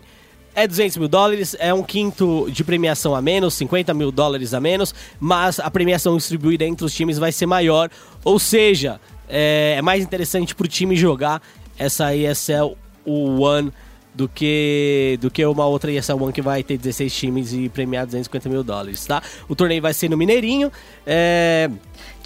é 0.58 0.68
200 0.68 0.98
mil 0.98 1.08
dólares, 1.08 1.56
é 1.60 1.74
um 1.74 1.84
quinto 1.84 2.48
de 2.52 2.64
premiação 2.64 3.16
a 3.16 3.22
menos, 3.22 3.54
50 3.56 3.94
mil 3.94 4.12
dólares 4.12 4.54
a 4.54 4.60
menos, 4.60 4.94
mas 5.20 5.60
a 5.60 5.70
premiação 5.70 6.18
distribuída 6.18 6.66
entre 6.66 6.86
os 6.86 6.94
times 6.94 7.18
vai 7.18 7.32
ser 7.32 7.46
maior, 7.46 7.90
ou 8.24 8.40
seja, 8.40 9.00
é, 9.30 9.76
é 9.78 9.82
mais 9.82 10.04
interessante 10.04 10.56
pro 10.56 10.68
time 10.68 10.96
jogar 10.96 11.42
essa 11.78 12.16
ESL 12.16 12.76
One 13.06 13.72
do 14.18 14.28
que, 14.28 15.16
do 15.22 15.30
que 15.30 15.46
uma 15.46 15.68
outra 15.68 15.92
ESL 15.92 16.24
One 16.24 16.34
que 16.34 16.42
vai 16.42 16.64
ter 16.64 16.76
16 16.76 17.14
times 17.14 17.54
e 17.54 17.70
premiar 17.70 18.04
250 18.08 18.50
mil 18.50 18.64
dólares, 18.64 19.06
tá? 19.06 19.22
O 19.48 19.56
torneio 19.56 19.80
vai 19.80 19.94
ser 19.94 20.10
no 20.10 20.18
Mineirinho, 20.18 20.72
é, 21.06 21.70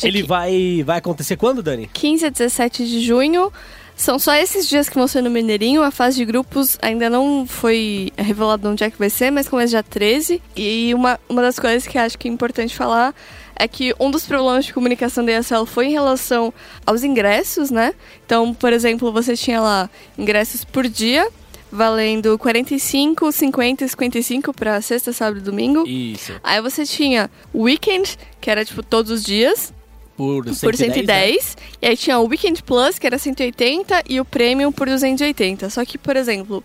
ele 0.01 0.23
vai, 0.23 0.82
vai 0.86 0.99
acontecer 0.99 1.36
quando, 1.36 1.62
Dani? 1.62 1.89
15 1.91 2.25
a 2.27 2.30
17 2.30 2.88
de 2.88 3.01
junho. 3.01 3.51
São 3.93 4.17
só 4.17 4.34
esses 4.34 4.67
dias 4.67 4.88
que 4.88 4.95
vão 4.95 5.06
ser 5.06 5.21
no 5.21 5.30
Mineirinho. 5.30 5.84
A 5.84 5.91
fase 5.91 6.15
de 6.15 6.23
grupos 6.23 6.77
ainda 6.82 7.10
não 7.10 7.45
foi 7.45 8.12
revelado 8.17 8.69
onde 8.69 8.86
é 8.86 8.89
que 8.89 8.97
vai 8.97 9.10
ser, 9.10 9.30
mas 9.30 9.49
começa 9.49 9.71
dia 9.71 9.84
13. 9.84 10.41
E 10.56 10.93
uma, 10.95 11.19
uma 11.27 11.41
das 11.41 11.60
coisas 11.60 11.86
que 11.86 11.97
acho 11.97 12.17
que 12.17 12.27
é 12.27 12.32
importante 12.32 12.73
falar 12.73 13.13
é 13.54 13.67
que 13.67 13.93
um 13.99 14.10
dos 14.10 14.25
problemas 14.25 14.65
de 14.65 14.73
comunicação 14.73 15.25
da 15.25 15.38
ESL 15.38 15.65
foi 15.65 15.88
em 15.88 15.91
relação 15.91 16.54
aos 16.86 17.04
ingressos, 17.04 17.69
né? 17.69 17.93
Então, 18.25 18.54
por 18.54 18.71
exemplo, 18.71 19.12
você 19.12 19.36
tinha 19.36 19.60
lá 19.60 19.89
ingressos 20.17 20.63
por 20.63 20.88
dia, 20.88 21.27
valendo 21.71 22.38
45, 22.38 23.31
50 23.31 23.86
e 23.86 23.89
55 23.89 24.53
para 24.53 24.81
sexta, 24.81 25.13
sábado 25.13 25.38
e 25.39 25.41
domingo. 25.41 25.88
Isso. 25.88 26.34
Aí 26.43 26.62
você 26.62 26.86
tinha 26.86 27.29
o 27.53 27.63
weekend, 27.63 28.17
que 28.39 28.49
era 28.51 28.65
tipo 28.65 28.84
todos 28.84 29.12
os 29.12 29.23
dias, 29.23 29.73
Por 30.17 30.43
por 30.43 30.75
110, 30.75 30.75
110. 30.75 31.55
né? 31.55 31.63
E 31.81 31.88
aí 31.88 31.97
tinha 31.97 32.19
o 32.19 32.27
Weekend 32.27 32.62
Plus, 32.63 32.99
que 32.99 33.07
era 33.07 33.17
180, 33.17 34.03
e 34.07 34.19
o 34.19 34.25
Premium 34.25 34.71
por 34.71 34.88
280. 34.88 35.69
Só 35.69 35.84
que, 35.86 35.97
por 35.97 36.15
exemplo, 36.15 36.63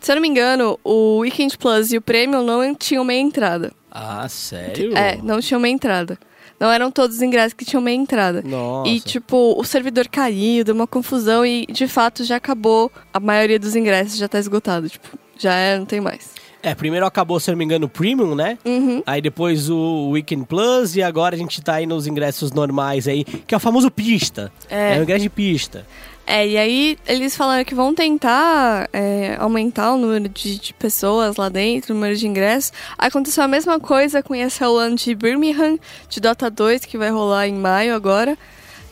Se 0.00 0.10
eu 0.10 0.16
não 0.16 0.22
me 0.22 0.28
engano, 0.28 0.78
o 0.84 1.18
Weekend 1.18 1.56
Plus 1.56 1.92
e 1.92 1.96
o 1.96 2.02
Premium 2.02 2.42
não 2.44 2.74
tinham 2.74 3.04
meia 3.04 3.20
entrada. 3.20 3.72
Ah, 3.90 4.28
sério? 4.28 4.96
É, 4.96 5.18
não 5.22 5.40
tinham 5.40 5.60
meia 5.60 5.72
entrada. 5.72 6.18
Não 6.62 6.70
eram 6.70 6.92
todos 6.92 7.16
os 7.16 7.22
ingressos 7.22 7.54
que 7.54 7.64
tinham 7.64 7.82
meia 7.82 7.96
entrada. 7.96 8.40
Nossa. 8.46 8.88
E, 8.88 9.00
tipo, 9.00 9.56
o 9.58 9.64
servidor 9.64 10.06
caiu, 10.06 10.62
deu 10.62 10.72
uma 10.72 10.86
confusão 10.86 11.44
e, 11.44 11.66
de 11.66 11.88
fato, 11.88 12.22
já 12.22 12.36
acabou. 12.36 12.88
A 13.12 13.18
maioria 13.18 13.58
dos 13.58 13.74
ingressos 13.74 14.16
já 14.16 14.28
tá 14.28 14.38
esgotado. 14.38 14.88
Tipo, 14.88 15.18
já 15.36 15.52
é, 15.52 15.76
não 15.76 15.84
tem 15.84 16.00
mais. 16.00 16.30
É, 16.62 16.72
primeiro 16.72 17.04
acabou, 17.04 17.40
se 17.40 17.50
eu 17.50 17.54
não 17.54 17.58
me 17.58 17.64
engano, 17.64 17.86
o 17.86 17.88
Premium, 17.88 18.36
né? 18.36 18.56
Uhum. 18.64 19.02
Aí 19.04 19.20
depois 19.20 19.68
o 19.68 20.10
Weekend 20.10 20.46
Plus 20.46 20.94
e 20.94 21.02
agora 21.02 21.34
a 21.34 21.38
gente 21.38 21.60
tá 21.60 21.74
aí 21.74 21.86
nos 21.86 22.06
ingressos 22.06 22.52
normais 22.52 23.08
aí, 23.08 23.24
que 23.24 23.52
é 23.52 23.56
o 23.56 23.60
famoso 23.60 23.90
pista. 23.90 24.52
É. 24.70 24.94
É 24.94 25.00
o 25.00 25.02
ingresso 25.02 25.22
de 25.24 25.30
pista. 25.30 25.84
É, 26.26 26.46
e 26.46 26.56
aí 26.56 26.98
eles 27.06 27.36
falaram 27.36 27.64
que 27.64 27.74
vão 27.74 27.94
tentar 27.94 28.88
é, 28.92 29.36
aumentar 29.38 29.92
o 29.92 29.98
número 29.98 30.28
de, 30.28 30.58
de 30.58 30.74
pessoas 30.74 31.36
lá 31.36 31.48
dentro, 31.48 31.92
o 31.92 31.94
número 31.94 32.16
de 32.16 32.26
ingressos. 32.26 32.72
Aconteceu 32.96 33.42
a 33.42 33.48
mesma 33.48 33.80
coisa 33.80 34.22
com 34.22 34.34
esse 34.34 34.62
ano 34.62 34.94
de 34.94 35.14
Birmingham, 35.14 35.78
de 36.08 36.20
Dota 36.20 36.48
2, 36.48 36.84
que 36.84 36.96
vai 36.96 37.10
rolar 37.10 37.48
em 37.48 37.54
maio 37.54 37.94
agora. 37.94 38.38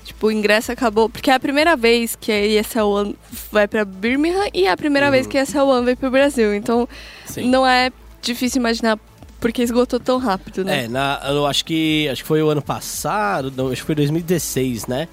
Tipo, 0.04 0.26
o 0.26 0.32
ingresso 0.32 0.72
acabou. 0.72 1.08
Porque 1.08 1.30
é 1.30 1.34
a 1.34 1.40
primeira 1.40 1.76
vez 1.76 2.16
que 2.16 2.32
a 2.32 2.46
ESL 2.46 2.80
One 2.80 3.16
vai 3.52 3.68
pra 3.68 3.84
Birmingham 3.84 4.48
e 4.52 4.66
é 4.66 4.70
a 4.70 4.76
primeira 4.76 5.10
vez 5.10 5.26
que 5.26 5.38
a 5.38 5.42
ESL 5.42 5.60
One 5.60 5.84
vai 5.84 5.96
pro 5.96 6.10
Brasil. 6.10 6.52
Então, 6.54 6.88
Sim. 7.26 7.48
não 7.48 7.66
é 7.66 7.92
difícil 8.20 8.58
imaginar 8.58 8.98
porque 9.40 9.62
esgotou 9.62 9.98
tão 9.98 10.18
rápido, 10.18 10.64
né? 10.64 10.84
É, 10.84 10.88
na, 10.88 11.20
eu 11.28 11.46
acho 11.46 11.64
que 11.64 12.08
acho 12.10 12.22
que 12.22 12.28
foi 12.28 12.42
o 12.42 12.50
ano 12.50 12.60
passado, 12.60 13.50
não, 13.56 13.68
acho 13.68 13.80
que 13.80 13.86
foi 13.86 13.94
2016, 13.94 14.86
né? 14.86 15.08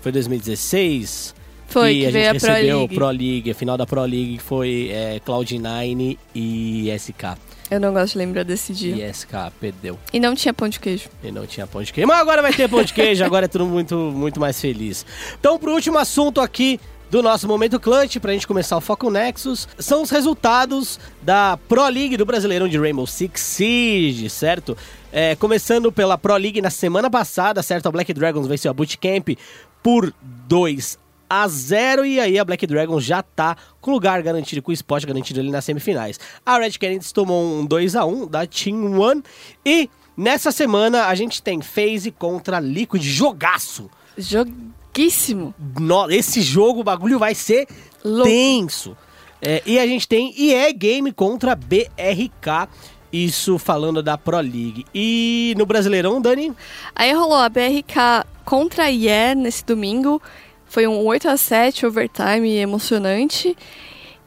Foi 0.00 0.10
2016 0.10 1.35
Foi, 1.68 1.94
que 1.94 2.06
a 2.06 2.10
gente 2.10 2.26
a 2.26 2.34
Pro 2.34 2.48
recebeu 2.48 2.78
League. 2.78 2.94
Pro 2.94 3.06
League, 3.08 3.50
a 3.50 3.54
final 3.54 3.76
da 3.76 3.86
Pro 3.86 4.02
League 4.02 4.38
foi 4.38 4.90
é, 4.92 5.20
Cloud9 5.24 6.18
e 6.34 6.90
SK. 6.98 7.36
Eu 7.70 7.80
não 7.80 7.92
gosto 7.92 8.12
de 8.12 8.18
lembrar 8.18 8.44
desse 8.44 8.72
dia. 8.72 9.08
E 9.08 9.12
SK 9.12 9.52
perdeu. 9.60 9.98
E 10.12 10.20
não 10.20 10.34
tinha 10.34 10.54
pão 10.54 10.68
de 10.68 10.78
queijo. 10.78 11.08
E 11.22 11.32
não 11.32 11.46
tinha 11.46 11.66
pão 11.66 11.82
de 11.82 11.92
queijo. 11.92 12.06
Mas 12.06 12.20
agora 12.20 12.40
vai 12.40 12.52
ter 12.52 12.68
pão 12.68 12.82
de 12.82 12.94
queijo, 12.94 13.24
agora 13.24 13.46
é 13.46 13.48
tudo 13.48 13.66
muito, 13.66 13.96
muito 13.96 14.38
mais 14.38 14.60
feliz. 14.60 15.04
Então, 15.38 15.58
pro 15.58 15.72
último 15.72 15.98
assunto 15.98 16.40
aqui 16.40 16.78
do 17.10 17.22
nosso 17.22 17.46
Momento 17.46 17.78
Clutch, 17.78 18.18
pra 18.18 18.32
gente 18.32 18.46
começar 18.46 18.76
o 18.76 18.80
Foco 18.80 19.10
Nexus, 19.10 19.68
são 19.78 20.02
os 20.02 20.10
resultados 20.10 20.98
da 21.22 21.58
Pro 21.68 21.88
League 21.88 22.16
do 22.16 22.24
Brasileirão 22.24 22.68
de 22.68 22.78
Rainbow 22.78 23.06
Six 23.06 23.40
Siege, 23.40 24.30
certo? 24.30 24.76
É, 25.12 25.34
começando 25.34 25.90
pela 25.90 26.16
Pro 26.16 26.36
League 26.36 26.60
na 26.60 26.70
semana 26.70 27.10
passada, 27.10 27.62
certo? 27.62 27.86
A 27.86 27.90
Black 27.90 28.12
Dragons 28.12 28.46
venceu 28.46 28.70
a 28.70 28.74
Bootcamp 28.74 29.36
por 29.82 30.12
2 30.48 30.98
a 31.28 31.46
0 31.48 32.04
e 32.04 32.20
aí 32.20 32.38
a 32.38 32.44
Black 32.44 32.66
Dragons 32.66 33.04
já 33.04 33.22
tá 33.22 33.56
com 33.80 33.90
lugar 33.90 34.22
garantido, 34.22 34.62
com 34.62 34.70
o 34.70 34.74
spot 34.74 35.04
garantido 35.04 35.40
ali 35.40 35.50
nas 35.50 35.64
semifinais. 35.64 36.18
A 36.44 36.58
Red 36.58 36.72
Canids 36.72 37.12
tomou 37.12 37.42
um 37.60 37.64
2 37.66 37.96
a 37.96 38.04
1 38.04 38.26
da 38.26 38.46
Team 38.46 38.98
One 38.98 39.22
e 39.64 39.88
nessa 40.16 40.50
semana 40.52 41.06
a 41.06 41.14
gente 41.14 41.42
tem 41.42 41.60
FaZe 41.60 42.10
contra 42.10 42.60
Liquid, 42.60 43.02
jogaço. 43.02 43.90
Joguíssimo. 44.16 45.54
No- 45.80 46.10
esse 46.10 46.40
jogo, 46.40 46.80
o 46.80 46.84
bagulho 46.84 47.18
vai 47.18 47.34
ser 47.34 47.66
Louco. 48.04 48.24
tenso. 48.28 48.96
É, 49.42 49.62
e 49.66 49.78
a 49.78 49.86
gente 49.86 50.08
tem 50.08 50.34
EA 50.38 50.72
Game 50.72 51.12
contra 51.12 51.54
BRK, 51.54 52.68
isso 53.12 53.58
falando 53.58 54.02
da 54.02 54.16
Pro 54.16 54.36
League. 54.38 54.86
E 54.94 55.54
no 55.58 55.66
Brasileirão, 55.66 56.20
Dani? 56.20 56.52
Aí 56.94 57.12
rolou 57.12 57.36
a 57.36 57.48
BRK 57.48 58.24
contra 58.44 58.84
a 58.84 58.90
IE 58.90 59.34
nesse 59.36 59.64
domingo. 59.64 60.20
Foi 60.66 60.86
um 60.86 61.04
8 61.04 61.28
a 61.28 61.36
7 61.36 61.86
overtime 61.86 62.56
emocionante. 62.56 63.56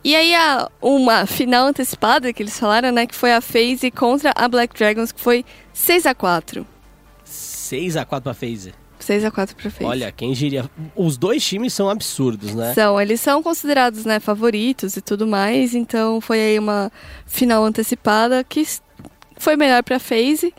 E 0.03 0.15
aí 0.15 0.33
a, 0.33 0.69
uma 0.81 1.25
final 1.25 1.67
antecipada 1.67 2.31
que 2.31 2.41
eles 2.41 2.57
falaram, 2.57 2.91
né, 2.91 3.05
que 3.05 3.15
foi 3.15 3.33
a 3.33 3.41
FaZe 3.41 3.91
contra 3.91 4.31
a 4.35 4.47
Black 4.47 4.77
Dragons, 4.77 5.11
que 5.11 5.19
foi 5.19 5.43
6 5.73 6.05
a 6.05 6.15
4. 6.15 6.65
6 7.23 7.97
a 7.97 8.05
4 8.05 8.23
pra 8.23 8.33
FaZe. 8.33 8.73
6 8.99 9.25
a 9.25 9.31
4 9.31 9.55
pra 9.55 9.69
FaZe. 9.69 9.85
Olha, 9.85 10.11
quem 10.11 10.31
diria? 10.31 10.69
Os 10.95 11.17
dois 11.17 11.45
times 11.45 11.73
são 11.73 11.89
absurdos, 11.89 12.55
né? 12.55 12.73
São, 12.73 12.99
eles 12.99 13.19
são 13.19 13.43
considerados, 13.43 14.05
né, 14.05 14.19
favoritos 14.19 14.95
e 14.95 15.01
tudo 15.01 15.27
mais, 15.27 15.75
então 15.75 16.21
foi 16.21 16.39
aí 16.39 16.59
uma 16.59 16.91
final 17.25 17.63
antecipada 17.65 18.43
que 18.43 18.65
foi 19.35 19.57
melhor 19.57 19.83
pra 19.83 19.99
FaZe. 19.99 20.53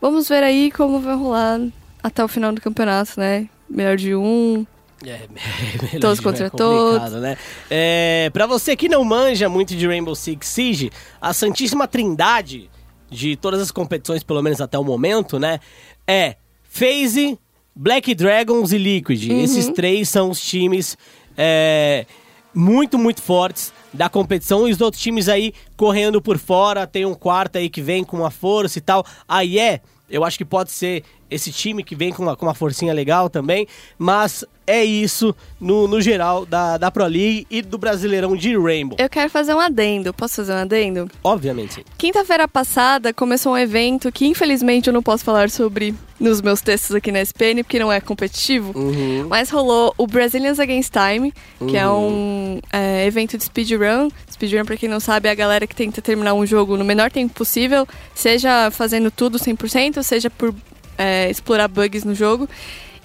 Vamos 0.00 0.28
ver 0.28 0.42
aí 0.42 0.70
como 0.70 1.00
vai 1.00 1.14
rolar 1.14 1.60
até 2.02 2.24
o 2.24 2.28
final 2.28 2.52
do 2.52 2.60
campeonato, 2.60 3.20
né? 3.20 3.46
Melhor 3.68 3.96
de 3.96 4.14
um, 4.14 4.66
É, 5.06 5.26
melhor 5.30 6.00
Todos 6.00 6.18
de- 6.18 6.22
contra 6.24 6.46
é 6.46 6.50
todos. 6.50 7.12
Né? 7.14 7.36
É, 7.70 8.30
pra 8.32 8.46
você 8.46 8.76
que 8.76 8.88
não 8.88 9.02
manja 9.02 9.48
muito 9.48 9.74
de 9.74 9.86
Rainbow 9.86 10.14
Six 10.14 10.46
Siege, 10.46 10.90
a 11.20 11.32
santíssima 11.32 11.88
trindade 11.88 12.70
de 13.10 13.34
todas 13.36 13.60
as 13.60 13.70
competições, 13.70 14.22
pelo 14.22 14.42
menos 14.42 14.60
até 14.60 14.78
o 14.78 14.84
momento, 14.84 15.38
né? 15.38 15.58
É 16.06 16.36
FaZe, 16.64 17.38
Black 17.74 18.14
Dragons 18.14 18.72
e 18.72 18.78
Liquid. 18.78 19.30
Uhum. 19.30 19.40
Esses 19.40 19.68
três 19.70 20.08
são 20.08 20.30
os 20.30 20.40
times 20.40 20.96
é, 21.36 22.06
muito, 22.54 22.98
muito 22.98 23.22
fortes 23.22 23.72
da 23.92 24.08
competição. 24.08 24.68
E 24.68 24.72
os 24.72 24.80
outros 24.80 25.02
times 25.02 25.28
aí 25.28 25.52
correndo 25.76 26.20
por 26.20 26.38
fora. 26.38 26.86
Tem 26.86 27.04
um 27.04 27.14
quarto 27.14 27.56
aí 27.56 27.68
que 27.68 27.80
vem 27.82 28.04
com 28.04 28.18
uma 28.18 28.30
força 28.30 28.78
e 28.78 28.82
tal. 28.82 29.04
Aí 29.26 29.58
é, 29.58 29.80
eu 30.08 30.24
acho 30.24 30.38
que 30.38 30.44
pode 30.44 30.70
ser 30.70 31.02
esse 31.30 31.50
time 31.50 31.82
que 31.82 31.94
vem 31.96 32.12
com 32.12 32.22
uma, 32.22 32.36
com 32.36 32.46
uma 32.46 32.54
forcinha 32.54 32.92
legal 32.92 33.28
também. 33.30 33.66
Mas 33.98 34.44
é 34.70 34.84
isso 34.84 35.34
no, 35.60 35.88
no 35.88 36.00
geral 36.00 36.46
da, 36.46 36.78
da 36.78 36.90
Pro 36.90 37.04
League 37.04 37.46
e 37.50 37.60
do 37.60 37.76
Brasileirão 37.76 38.36
de 38.36 38.56
Rainbow. 38.56 38.96
Eu 39.00 39.08
quero 39.08 39.28
fazer 39.28 39.54
um 39.54 39.60
adendo. 39.60 40.14
Posso 40.14 40.36
fazer 40.36 40.52
um 40.52 40.58
adendo? 40.58 41.10
Obviamente. 41.24 41.84
Quinta-feira 41.98 42.46
passada 42.46 43.12
começou 43.12 43.52
um 43.52 43.58
evento 43.58 44.12
que 44.12 44.26
infelizmente 44.26 44.86
eu 44.86 44.92
não 44.92 45.02
posso 45.02 45.24
falar 45.24 45.50
sobre 45.50 45.94
nos 46.20 46.40
meus 46.40 46.60
textos 46.60 46.94
aqui 46.94 47.10
na 47.10 47.20
SPN, 47.20 47.64
porque 47.64 47.78
não 47.78 47.90
é 47.90 48.00
competitivo. 48.00 48.78
Uhum. 48.78 49.26
Mas 49.28 49.50
rolou 49.50 49.94
o 49.96 50.06
Brazilians 50.06 50.60
Against 50.60 50.92
Time, 50.92 51.32
que 51.66 51.76
é 51.76 51.88
um 51.88 52.60
é, 52.72 53.06
evento 53.06 53.38
de 53.38 53.44
speedrun. 53.44 54.08
Speedrun, 54.30 54.64
pra 54.64 54.76
quem 54.76 54.88
não 54.88 55.00
sabe, 55.00 55.28
é 55.28 55.32
a 55.32 55.34
galera 55.34 55.66
que 55.66 55.74
tenta 55.74 56.02
terminar 56.02 56.34
um 56.34 56.44
jogo 56.44 56.76
no 56.76 56.84
menor 56.84 57.10
tempo 57.10 57.34
possível, 57.34 57.88
seja 58.14 58.70
fazendo 58.70 59.10
tudo 59.10 59.38
100%, 59.38 60.02
seja 60.02 60.28
por 60.28 60.54
é, 60.98 61.30
explorar 61.30 61.66
bugs 61.66 62.04
no 62.04 62.14
jogo. 62.14 62.46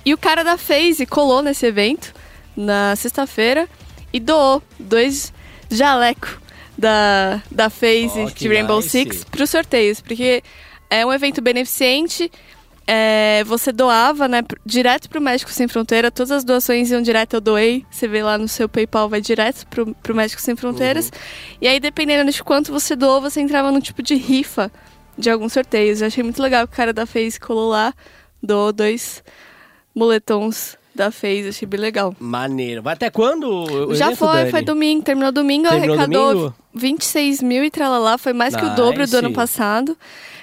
E 0.06 0.14
o 0.14 0.18
cara 0.18 0.44
da 0.44 0.58
FaZe 0.58 1.06
colou 1.06 1.42
nesse 1.42 1.66
evento 1.66 2.14
na 2.56 2.96
sexta-feira 2.96 3.68
e 4.14 4.20
doou 4.20 4.62
dois 4.80 5.34
jaleco 5.70 6.40
da, 6.78 7.42
da 7.52 7.70
FaZe 7.70 8.26
Oh, 8.28 8.30
de 8.32 8.48
Rainbow 8.48 8.78
nice. 8.78 8.90
Six 8.90 9.24
para 9.24 9.44
os 9.44 9.50
sorteios, 9.50 10.00
porque 10.02 10.44
é 10.90 11.06
um 11.06 11.12
evento 11.12 11.42
beneficente. 11.42 12.32
é, 12.88 13.44
você 13.46 13.72
doava, 13.72 14.28
né, 14.28 14.44
direto 14.64 15.10
pro 15.10 15.20
Médico 15.20 15.52
Sem 15.52 15.68
Fronteira, 15.68 16.12
todas 16.12 16.32
as 16.32 16.44
doações 16.44 16.92
iam 16.92 17.02
direto, 17.02 17.34
eu 17.34 17.42
doei. 17.42 17.84
Você 17.90 18.08
vê 18.08 18.22
lá 18.22 18.38
no 18.38 18.48
seu 18.48 18.70
PayPal, 18.70 19.10
vai 19.10 19.20
direto 19.22 19.66
pro, 19.68 19.96
pro 19.96 20.14
Médico 20.14 20.40
Sem 20.40 20.56
Fronteiras. 20.56 21.12
E 21.60 21.68
aí, 21.68 21.80
dependendo 21.80 22.32
de 22.32 22.44
quanto 22.44 22.72
você 22.72 22.96
doou, 22.96 23.20
você 23.22 23.42
entrava 23.42 23.72
num 23.72 23.80
tipo 23.82 24.04
de 24.04 24.14
rifa 24.16 24.72
de 25.18 25.32
alguns 25.32 25.54
sorteios. 25.54 26.02
Eu 26.02 26.08
achei 26.08 26.24
muito 26.24 26.40
legal 26.42 26.68
que 26.68 26.74
o 26.74 26.78
cara 26.78 26.94
da 26.94 27.08
FaZe 27.08 27.40
colou 27.40 27.70
lá, 27.72 27.92
doou 28.44 28.72
dois 28.72 29.24
moletons 29.96 30.78
da 30.94 31.12
FaZe, 31.12 31.50
achei 31.50 31.68
bem 31.68 31.80
legal. 31.80 32.16
Maneiro. 32.20 32.82
Vai 32.82 32.94
até 32.94 33.10
quando? 33.10 33.50
o 33.90 33.96
Já 33.96 34.16
foi, 34.16 34.38
Dani? 34.40 34.52
foi 34.52 34.62
domingo, 34.62 35.04
terminou 35.04 35.32
domingo, 35.32 35.68
Terminou 35.68 35.96
arrecadou 35.96 36.34
domingo? 36.34 36.56
26 36.74 37.42
mil 37.42 37.64
e 37.64 37.72
tralalá, 37.72 38.18
foi 38.18 38.34
mais 38.34 38.56
que 38.56 38.64
o 38.64 38.76
dobro 38.76 39.06
do 39.08 39.18
ano 39.18 39.28
Nice. 39.30 39.36
passado. 39.36 39.98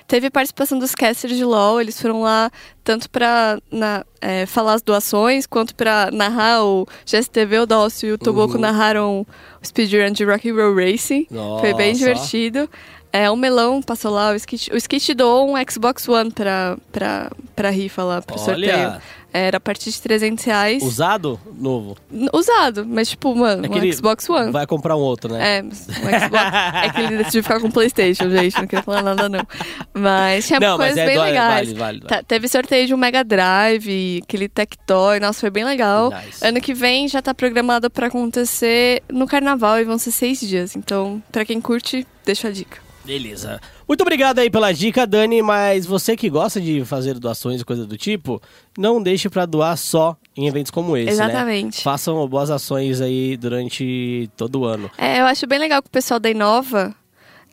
Teve 0.06 0.28
participação 0.28 0.78
dos 0.78 0.94
casters 0.94 1.36
de 1.38 1.44
LoL, 1.44 1.80
eles 1.80 1.98
foram 1.98 2.20
lá 2.20 2.50
tanto 2.84 3.08
pra 3.08 3.58
na- 3.70 4.04
é, 4.20 4.44
falar 4.44 4.74
as 4.74 4.82
doações, 4.82 5.46
quanto 5.46 5.74
pra 5.74 6.10
narrar 6.12 6.64
o 6.64 6.86
GSTV, 7.06 7.60
o 7.60 7.66
Dócio 7.66 8.08
e 8.08 8.12
o 8.12 8.18
Toboco 8.18 8.54
Uhum. 8.54 8.60
narraram 8.60 9.20
o 9.22 9.66
speedrun 9.66 10.10
de 10.12 10.24
Rock 10.24 10.50
and 10.50 10.54
Roll 10.54 10.74
Racing. 10.74 11.26
Foi 11.60 11.72
bem 11.72 11.92
Nossa. 11.92 11.98
divertido. 11.98 12.68
É, 13.10 13.30
o 13.30 13.36
Melão 13.36 13.80
passou 13.80 14.10
lá, 14.10 14.32
o 14.32 14.34
Skit, 14.34 14.70
o 14.72 14.76
Skit 14.76 15.14
doou 15.14 15.50
um 15.50 15.54
Xbox 15.70 16.06
One 16.08 16.30
pra, 16.30 16.76
pra, 16.90 17.30
pra 17.54 17.70
rifa 17.70 18.02
lá, 18.02 18.20
pro 18.22 18.36
Olha. 18.36 18.44
sorteio. 18.44 19.02
Era 19.34 19.56
a 19.56 19.60
partir 19.60 19.90
de 19.90 20.00
300 20.02 20.44
reais. 20.44 20.82
Usado? 20.82 21.40
Novo. 21.58 21.96
Usado, 22.34 22.84
mas 22.86 23.08
tipo, 23.08 23.34
mano, 23.34 23.64
É 23.64 23.68
um 23.68 23.92
Xbox 23.92 24.28
One. 24.28 24.52
Vai 24.52 24.66
comprar 24.66 24.94
um 24.94 25.00
outro, 25.00 25.32
né? 25.32 25.58
É, 25.58 25.62
mas 25.62 25.86
o 25.88 25.92
Xbox. 26.24 26.44
é 26.84 26.88
que 26.90 27.00
ele 27.00 27.16
decidiu 27.18 27.42
ficar 27.42 27.58
com 27.60 27.68
o 27.68 27.72
PlayStation, 27.72 28.28
gente. 28.28 28.58
Não 28.58 28.66
queria 28.66 28.82
falar 28.82 29.02
nada, 29.02 29.28
não. 29.30 29.46
Mas 29.94 30.46
tinha 30.46 30.60
Não, 30.60 30.76
mas 30.76 30.88
coisas 30.88 30.98
é 30.98 31.06
bem 31.06 31.16
dó- 31.16 31.24
legais. 31.24 31.54
vale, 31.68 31.78
vale, 31.78 31.98
vale. 32.00 32.08
Tá, 32.08 32.22
teve 32.22 32.46
sorteio 32.48 32.86
de 32.86 32.92
um 32.92 32.96
Mega 32.98 33.24
Drive, 33.24 34.20
aquele 34.22 34.48
Tectoy. 34.48 35.18
Nossa, 35.18 35.40
foi 35.40 35.50
bem 35.50 35.64
legal. 35.64 36.10
Nice. 36.10 36.46
Ano 36.46 36.60
que 36.60 36.74
vem 36.74 37.08
já 37.08 37.22
tá 37.22 37.32
programado 37.32 37.88
pra 37.90 38.08
acontecer 38.08 39.02
no 39.10 39.26
carnaval 39.26 39.78
e 39.80 39.84
vão 39.84 39.96
ser 39.96 40.10
seis 40.12 40.40
dias. 40.40 40.76
Então, 40.76 41.22
pra 41.32 41.44
quem 41.44 41.58
curte, 41.60 42.06
deixa 42.24 42.48
a 42.48 42.50
dica. 42.50 42.81
Beleza. 43.04 43.60
Muito 43.86 44.00
obrigado 44.00 44.38
aí 44.38 44.48
pela 44.48 44.72
dica, 44.72 45.06
Dani, 45.06 45.42
mas 45.42 45.84
você 45.86 46.16
que 46.16 46.30
gosta 46.30 46.60
de 46.60 46.84
fazer 46.84 47.18
doações 47.18 47.60
e 47.60 47.64
coisa 47.64 47.86
do 47.86 47.96
tipo, 47.96 48.40
não 48.78 49.02
deixe 49.02 49.28
pra 49.28 49.44
doar 49.44 49.76
só 49.76 50.16
em 50.36 50.46
eventos 50.46 50.70
como 50.70 50.96
esse, 50.96 51.10
Exatamente. 51.10 51.78
né? 51.78 51.82
Façam 51.82 52.26
boas 52.28 52.50
ações 52.50 53.00
aí 53.00 53.36
durante 53.36 54.30
todo 54.36 54.60
o 54.60 54.64
ano. 54.64 54.90
É, 54.96 55.20
eu 55.20 55.26
acho 55.26 55.46
bem 55.46 55.58
legal 55.58 55.82
que 55.82 55.88
o 55.88 55.92
pessoal 55.92 56.18
da 56.20 56.30
Inova 56.30 56.94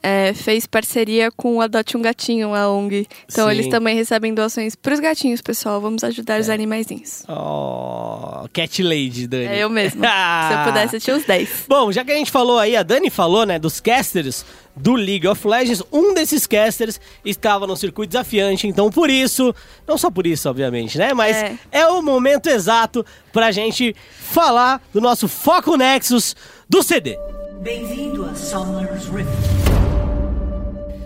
é, 0.01 0.33
fez 0.33 0.65
parceria 0.65 1.31
com 1.31 1.57
o 1.57 1.61
Adote 1.61 1.97
um 1.97 2.01
Gatinho, 2.01 2.53
a 2.53 2.69
ONG. 2.71 3.07
Então 3.31 3.45
Sim. 3.45 3.51
eles 3.51 3.67
também 3.67 3.95
recebem 3.95 4.33
doações 4.33 4.75
pros 4.75 4.99
gatinhos, 4.99 5.41
pessoal. 5.41 5.79
Vamos 5.81 6.03
ajudar 6.03 6.39
os 6.39 6.49
animaizinhos. 6.49 7.23
Oh, 7.27 8.47
Cat 8.53 8.81
Lady, 8.83 9.27
Dani. 9.27 9.45
É 9.45 9.59
eu 9.59 9.69
mesmo. 9.69 10.01
Se 10.05 10.53
eu 10.53 10.63
pudesse, 10.65 10.95
eu 10.95 10.99
tinha 11.01 11.15
os 11.15 11.25
10. 11.25 11.65
Bom, 11.67 11.91
já 11.91 12.03
que 12.05 12.11
a 12.11 12.15
gente 12.15 12.31
falou 12.31 12.57
aí, 12.59 12.75
a 12.75 12.83
Dani 12.83 13.09
falou, 13.09 13.45
né, 13.45 13.59
dos 13.59 13.79
casters 13.79 14.45
do 14.75 14.93
League 14.93 15.27
of 15.27 15.45
Legends, 15.45 15.83
um 15.91 16.13
desses 16.13 16.47
casters 16.47 17.01
estava 17.25 17.67
no 17.67 17.75
circuito 17.75 18.11
desafiante, 18.11 18.65
então 18.65 18.89
por 18.89 19.09
isso, 19.09 19.53
não 19.85 19.97
só 19.97 20.09
por 20.09 20.25
isso, 20.25 20.49
obviamente, 20.49 20.97
né, 20.97 21.13
mas 21.13 21.35
é, 21.35 21.57
É. 21.71 21.87
o 21.87 22.01
momento 22.01 22.47
exato 22.47 23.05
pra 23.33 23.51
gente 23.51 23.93
falar 24.17 24.81
do 24.93 25.01
nosso 25.01 25.27
Foco 25.27 25.75
Nexus 25.75 26.33
do 26.69 26.81
CD. 26.81 27.17
Bem-vindo 27.61 28.23
a 28.25 28.33
Summer's 28.35 29.05
Rift. 29.07 29.78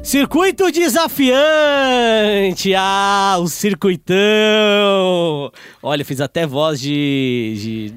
Circuito 0.04 0.70
desafiante! 0.70 2.74
Ah, 2.76 3.38
o 3.40 3.48
circuitão! 3.48 5.50
Olha, 5.82 6.02
eu 6.02 6.06
fiz 6.06 6.20
até 6.20 6.46
voz 6.46 6.80
de. 6.80 7.56
de 7.58 7.94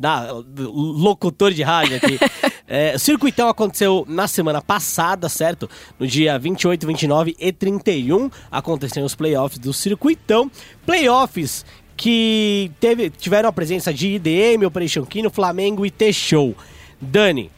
da- 0.00 0.32
locutor 0.58 1.52
de 1.52 1.62
rádio 1.62 1.96
aqui. 1.96 2.18
É, 2.66 2.94
o 2.96 2.98
circuitão 2.98 3.46
aconteceu 3.46 4.06
na 4.08 4.26
semana 4.26 4.62
passada, 4.62 5.28
certo? 5.28 5.68
No 5.98 6.06
dia 6.06 6.38
28, 6.38 6.86
29 6.86 7.36
e 7.38 7.52
31 7.52 8.30
aconteceram 8.50 9.04
os 9.04 9.14
playoffs 9.14 9.58
do 9.58 9.70
circuitão. 9.70 10.50
Playoffs 10.86 11.62
que 11.94 12.72
teve, 12.80 13.10
tiveram 13.10 13.50
a 13.50 13.52
presença 13.52 13.92
de 13.92 14.14
IDM, 14.14 14.64
Operation 14.64 15.04
Kino, 15.04 15.28
Flamengo 15.28 15.84
e 15.84 15.90
T-Show. 15.90 16.54
Dani, 16.98 17.50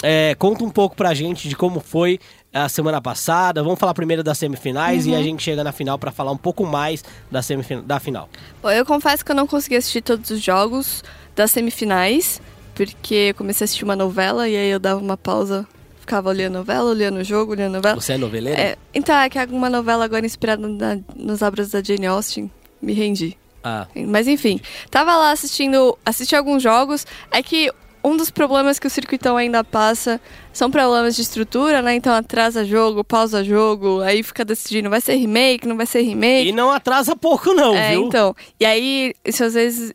é, 0.00 0.36
conta 0.36 0.62
um 0.62 0.70
pouco 0.70 0.94
pra 0.94 1.12
gente 1.12 1.48
de 1.48 1.56
como 1.56 1.80
foi 1.80 2.20
a 2.52 2.68
semana 2.68 3.00
passada. 3.00 3.62
Vamos 3.62 3.78
falar 3.78 3.94
primeiro 3.94 4.22
das 4.22 4.38
semifinais 4.38 5.06
e 5.06 5.14
a 5.14 5.22
gente 5.22 5.42
chega 5.42 5.64
na 5.64 5.72
final 5.72 5.98
pra 5.98 6.10
falar 6.10 6.32
um 6.32 6.36
pouco 6.36 6.66
mais 6.66 7.04
da, 7.30 7.42
semifina- 7.42 7.82
da 7.82 7.98
final. 7.98 8.28
Bom, 8.62 8.70
eu 8.70 8.84
confesso 8.84 9.24
que 9.24 9.30
eu 9.30 9.36
não 9.36 9.46
consegui 9.46 9.76
assistir 9.76 10.02
todos 10.02 10.30
os 10.30 10.40
jogos 10.42 11.02
das 11.34 11.50
semifinais, 11.50 12.40
porque 12.74 13.14
eu 13.30 13.34
comecei 13.34 13.64
a 13.64 13.66
assistir 13.66 13.84
uma 13.84 13.96
novela 13.96 14.48
e 14.48 14.56
aí 14.56 14.70
eu 14.70 14.78
dava 14.78 15.00
uma 15.00 15.16
pausa, 15.16 15.66
ficava 16.00 16.28
olhando 16.28 16.56
a 16.56 16.58
novela, 16.58 16.90
olhando 16.90 17.18
o 17.20 17.24
jogo, 17.24 17.52
olhando 17.52 17.74
a 17.74 17.76
novela. 17.78 18.00
Você 18.00 18.12
é 18.14 18.18
noveleira? 18.18 18.60
É, 18.60 18.76
então, 18.94 19.16
é 19.16 19.28
que 19.30 19.38
alguma 19.38 19.70
novela 19.70 20.04
agora 20.04 20.26
inspirada 20.26 20.66
na- 20.68 20.98
nos 21.16 21.40
obras 21.42 21.70
da 21.70 21.82
Jane 21.82 22.06
Austen, 22.06 22.50
me 22.80 22.92
rendi. 22.92 23.36
Ah, 23.64 23.86
Mas 23.94 24.26
enfim, 24.26 24.60
tava 24.90 25.14
lá 25.16 25.30
assistindo, 25.30 25.96
assisti 26.04 26.34
alguns 26.34 26.60
jogos. 26.62 27.06
É 27.30 27.40
que 27.44 27.70
um 28.04 28.16
dos 28.16 28.30
problemas 28.30 28.78
que 28.78 28.86
o 28.86 28.90
circuitão 28.90 29.36
ainda 29.36 29.62
passa 29.62 30.20
são 30.52 30.70
problemas 30.70 31.14
de 31.16 31.22
estrutura, 31.22 31.80
né? 31.82 31.94
Então 31.94 32.12
atrasa 32.12 32.64
jogo, 32.64 33.04
pausa 33.04 33.42
jogo, 33.44 34.00
aí 34.00 34.22
fica 34.22 34.44
decidindo, 34.44 34.90
vai 34.90 35.00
ser 35.00 35.14
remake, 35.16 35.66
não 35.68 35.76
vai 35.76 35.86
ser 35.86 36.02
remake. 36.02 36.48
e 36.48 36.52
não 36.52 36.70
atrasa 36.70 37.14
pouco 37.16 37.52
não, 37.54 37.74
é, 37.74 37.90
viu? 37.92 38.06
então. 38.06 38.34
E 38.58 38.64
aí, 38.66 39.14
isso 39.24 39.44
às 39.44 39.54
vezes 39.54 39.92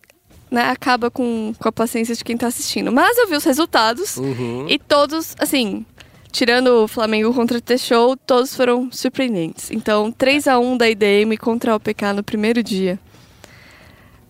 né, 0.50 0.62
acaba 0.70 1.12
com, 1.12 1.54
com 1.60 1.68
a 1.68 1.72
paciência 1.72 2.16
de 2.16 2.24
quem 2.24 2.38
tá 2.38 2.48
assistindo. 2.48 2.92
Mas 2.92 3.18
eu 3.18 3.28
vi 3.28 3.36
os 3.36 3.44
resultados 3.44 4.16
Uhum. 4.18 4.66
e 4.70 4.80
todos, 4.80 5.36
assim, 5.40 5.86
tirando 6.32 6.84
o 6.84 6.88
Flamengo 6.88 7.34
contra 7.34 7.58
o 7.58 7.62
T-Show, 7.62 8.16
todos 8.16 8.56
foram 8.56 8.90
surpreendentes. 8.92 9.70
Então, 9.72 10.12
3 10.12 10.48
a 10.48 10.58
1 10.60 10.78
da 10.78 10.90
IDM 10.90 11.36
contra 11.38 11.74
o 11.74 11.76
OPK 11.76 12.14
no 12.16 12.24
primeiro 12.24 12.64
dia. 12.64 12.98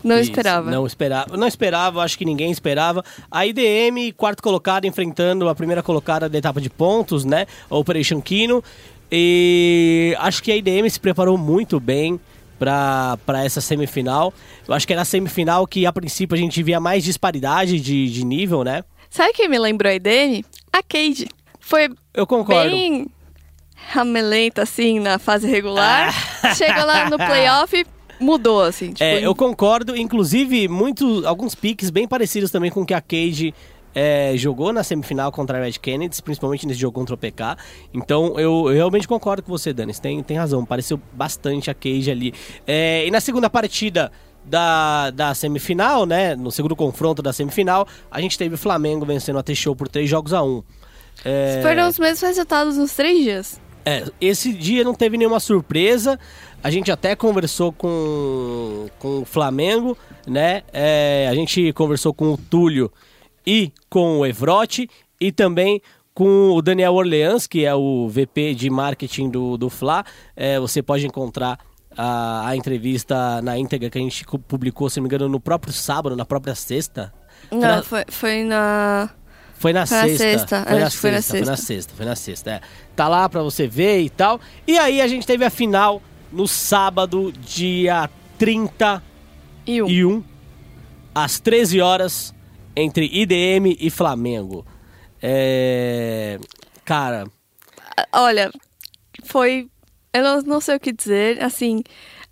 Não 0.04 0.16
Isso, 0.20 0.30
esperava. 0.30 0.70
Não 0.70 0.86
esperava. 0.86 1.38
Não 1.38 1.48
esperava, 1.48 2.04
acho 2.04 2.18
que 2.18 2.26
ninguém 2.26 2.52
esperava. 2.52 3.04
A 3.32 3.46
IDM, 3.46 4.12
quarto 4.16 4.44
colocado, 4.44 4.86
enfrentando 4.86 5.50
a 5.50 5.56
primeira 5.56 5.82
colocada 5.82 6.30
da 6.30 6.38
etapa 6.38 6.62
de 6.62 6.70
pontos, 6.70 7.26
né? 7.26 7.46
Operation 7.70 8.22
Kino. 8.22 8.64
E 9.12 10.16
acho 10.20 10.44
que 10.44 10.52
a 10.52 10.56
IDM 10.56 10.90
se 10.90 11.00
preparou 11.00 11.38
muito 11.38 11.80
bem 11.80 12.20
para 12.60 13.18
essa 13.44 13.62
semifinal. 13.62 14.34
Eu 14.68 14.74
acho 14.74 14.86
que 14.86 14.94
era 14.94 15.02
a 15.02 15.06
semifinal 15.06 15.66
que, 15.66 15.86
a 15.86 15.94
princípio, 15.94 16.36
a 16.36 16.40
gente 16.40 16.62
via 16.62 16.80
mais 16.80 17.04
disparidade 17.04 17.80
de, 17.80 18.12
de 18.12 18.26
nível, 18.26 18.64
né? 18.64 18.84
Sabe 19.10 19.34
quem 19.34 19.48
me 19.48 19.58
lembrou 19.58 19.90
a 19.92 19.96
IDM? 19.96 20.44
A 20.74 20.84
Cade. 20.84 21.28
Foi 21.60 21.90
Eu 22.14 22.28
concordo. 22.28 22.70
bem 22.70 23.08
ramelenta, 23.90 24.64
assim, 24.64 25.00
na 25.00 25.18
fase 25.18 25.48
regular. 25.48 26.14
Chegou 26.56 26.86
lá 26.86 27.10
no 27.10 27.16
playoff, 27.18 27.86
mudou, 28.20 28.62
assim. 28.62 28.92
Tipo, 28.92 29.04
É, 29.04 29.26
eu 29.26 29.34
concordo, 29.36 29.96
inclusive, 29.96 30.68
muito, 30.68 31.26
alguns 31.26 31.56
piques 31.56 31.90
bem 31.90 32.08
parecidos 32.08 32.52
também 32.52 32.72
com 32.72 32.82
o 32.82 32.86
que 32.86 32.94
a 32.94 33.02
Cage 33.02 33.54
é, 33.96 34.34
jogou 34.36 34.72
na 34.72 34.84
semifinal 34.84 35.32
contra 35.32 35.58
a 35.58 35.64
Red 35.64 35.74
Kennedy, 35.74 36.22
principalmente 36.22 36.68
nesse 36.68 36.80
jogo 36.80 36.94
contra 36.94 37.16
o 37.16 37.18
PK. 37.18 37.58
Então 37.94 38.40
eu, 38.40 38.68
eu 38.68 38.76
realmente 38.76 39.08
concordo 39.08 39.42
com 39.42 39.52
você, 39.52 39.74
Dani. 39.74 39.94
Você 39.94 40.02
tem, 40.02 40.22
tem 40.22 40.38
razão, 40.38 40.64
pareceu 40.64 41.00
bastante 41.14 41.72
a 41.72 41.74
Cage 41.74 42.12
ali. 42.12 42.34
É, 42.66 43.06
e 43.08 43.12
na 43.12 43.20
segunda 43.20 43.50
partida 43.50 44.12
da, 44.46 45.10
da 45.10 45.34
semifinal, 45.34 46.06
né? 46.06 46.36
No 46.36 46.52
segundo 46.52 46.76
confronto 46.76 47.22
da 47.22 47.34
semifinal, 47.34 47.88
a 48.12 48.22
gente 48.22 48.38
teve 48.38 48.56
o 48.56 48.58
Flamengo 48.58 49.06
vencendo 49.06 49.40
a 49.40 49.44
T-Show 49.44 49.76
por 49.76 49.88
três 49.88 50.10
jogos 50.10 50.32
a 50.32 50.44
um. 50.44 50.64
É, 51.26 51.60
Foram 51.64 51.88
os 51.90 51.98
mesmos 51.98 52.22
resultados 52.22 52.78
nos 52.78 52.94
três 52.94 53.24
dias. 53.24 53.60
é, 53.84 54.04
esse 54.22 54.54
dia 54.54 54.84
não 54.84 54.94
teve 54.94 55.18
nenhuma 55.18 55.40
surpresa. 55.40 56.20
A 56.68 56.72
gente 56.72 56.92
até 56.92 57.16
conversou 57.16 57.72
com, 57.72 58.88
com 59.00 59.22
o 59.22 59.26
Flamengo, 59.26 59.98
né? 60.28 60.64
É, 60.74 61.28
a 61.32 61.34
gente 61.34 61.72
conversou 61.72 62.14
com 62.14 62.34
o 62.34 62.38
Túlio 62.38 62.92
e 63.46 63.72
com 63.90 64.20
o 64.20 64.26
Evrote 64.26 64.90
e 65.20 65.32
também 65.32 65.82
com 66.14 66.50
o 66.52 66.62
Daniel 66.62 66.94
Orleans, 66.96 67.48
que 67.48 67.64
é 67.64 67.74
o 67.74 68.10
VP 68.10 68.54
de 68.54 68.70
marketing 68.70 69.30
do, 69.30 69.56
do 69.58 69.70
Fla. 69.70 70.04
É, 70.36 70.60
você 70.60 70.82
pode 70.84 71.06
encontrar 71.08 71.58
a, 71.96 72.50
a 72.50 72.56
entrevista 72.58 73.42
na 73.42 73.58
íntegra 73.58 73.90
que 73.90 73.98
a 73.98 74.02
gente 74.02 74.26
publicou, 74.48 74.90
se 74.90 75.00
não 75.00 75.04
me 75.04 75.08
engano, 75.08 75.30
no 75.30 75.40
próprio 75.40 75.72
sábado, 75.72 76.16
na 76.18 76.26
própria 76.26 76.54
sexta. 76.54 77.14
Não, 77.50 77.60
Na- 77.62 77.84
foi, 77.84 78.04
foi 78.10 78.44
na. 78.44 79.10
Foi 79.54 79.72
na 79.74 79.86
Foi 79.88 79.98
na 79.98 80.04
sexta. 80.04 80.18
sexta, 80.18 80.66
Foi 80.68 80.80
na 80.80 80.86
acho 80.86 80.96
que 80.98 81.02
foi 81.02 81.12
na 81.12 81.22
sexta, 81.22 81.38
foi 81.38 81.46
na 81.46 81.56
sexta. 81.56 81.74
sexta, 81.74 81.94
foi 81.96 82.06
na 82.06 82.16
sexta, 82.16 82.52
é. 82.52 82.62
Tá 82.96 83.08
lá 83.08 83.28
pra 83.30 83.42
você 83.42 83.66
ver 83.68 84.02
e 84.02 84.10
tal. 84.10 84.40
E 84.68 84.78
aí 84.78 85.00
a 85.02 85.08
gente 85.08 85.26
teve 85.26 85.44
a 85.46 85.50
final 85.50 86.02
no 86.32 86.48
sábado, 86.48 87.32
dia 87.32 88.10
31, 88.38 89.02
E 89.90 90.06
um. 90.06 90.24
às 91.14 91.40
13 91.40 91.82
horas, 91.82 92.34
entre 92.76 93.06
IDM 93.06 93.76
e 93.80 93.90
Flamengo. 93.90 94.66
É. 95.22 96.40
Cara, 96.86 97.26
Olha, 98.14 98.52
foi. 99.24 99.70
Eu 100.14 100.24
não, 100.24 100.42
não 100.42 100.62
sei 100.62 100.76
o 100.76 100.80
que 100.80 100.92
dizer. 100.92 101.44
Assim, 101.44 101.84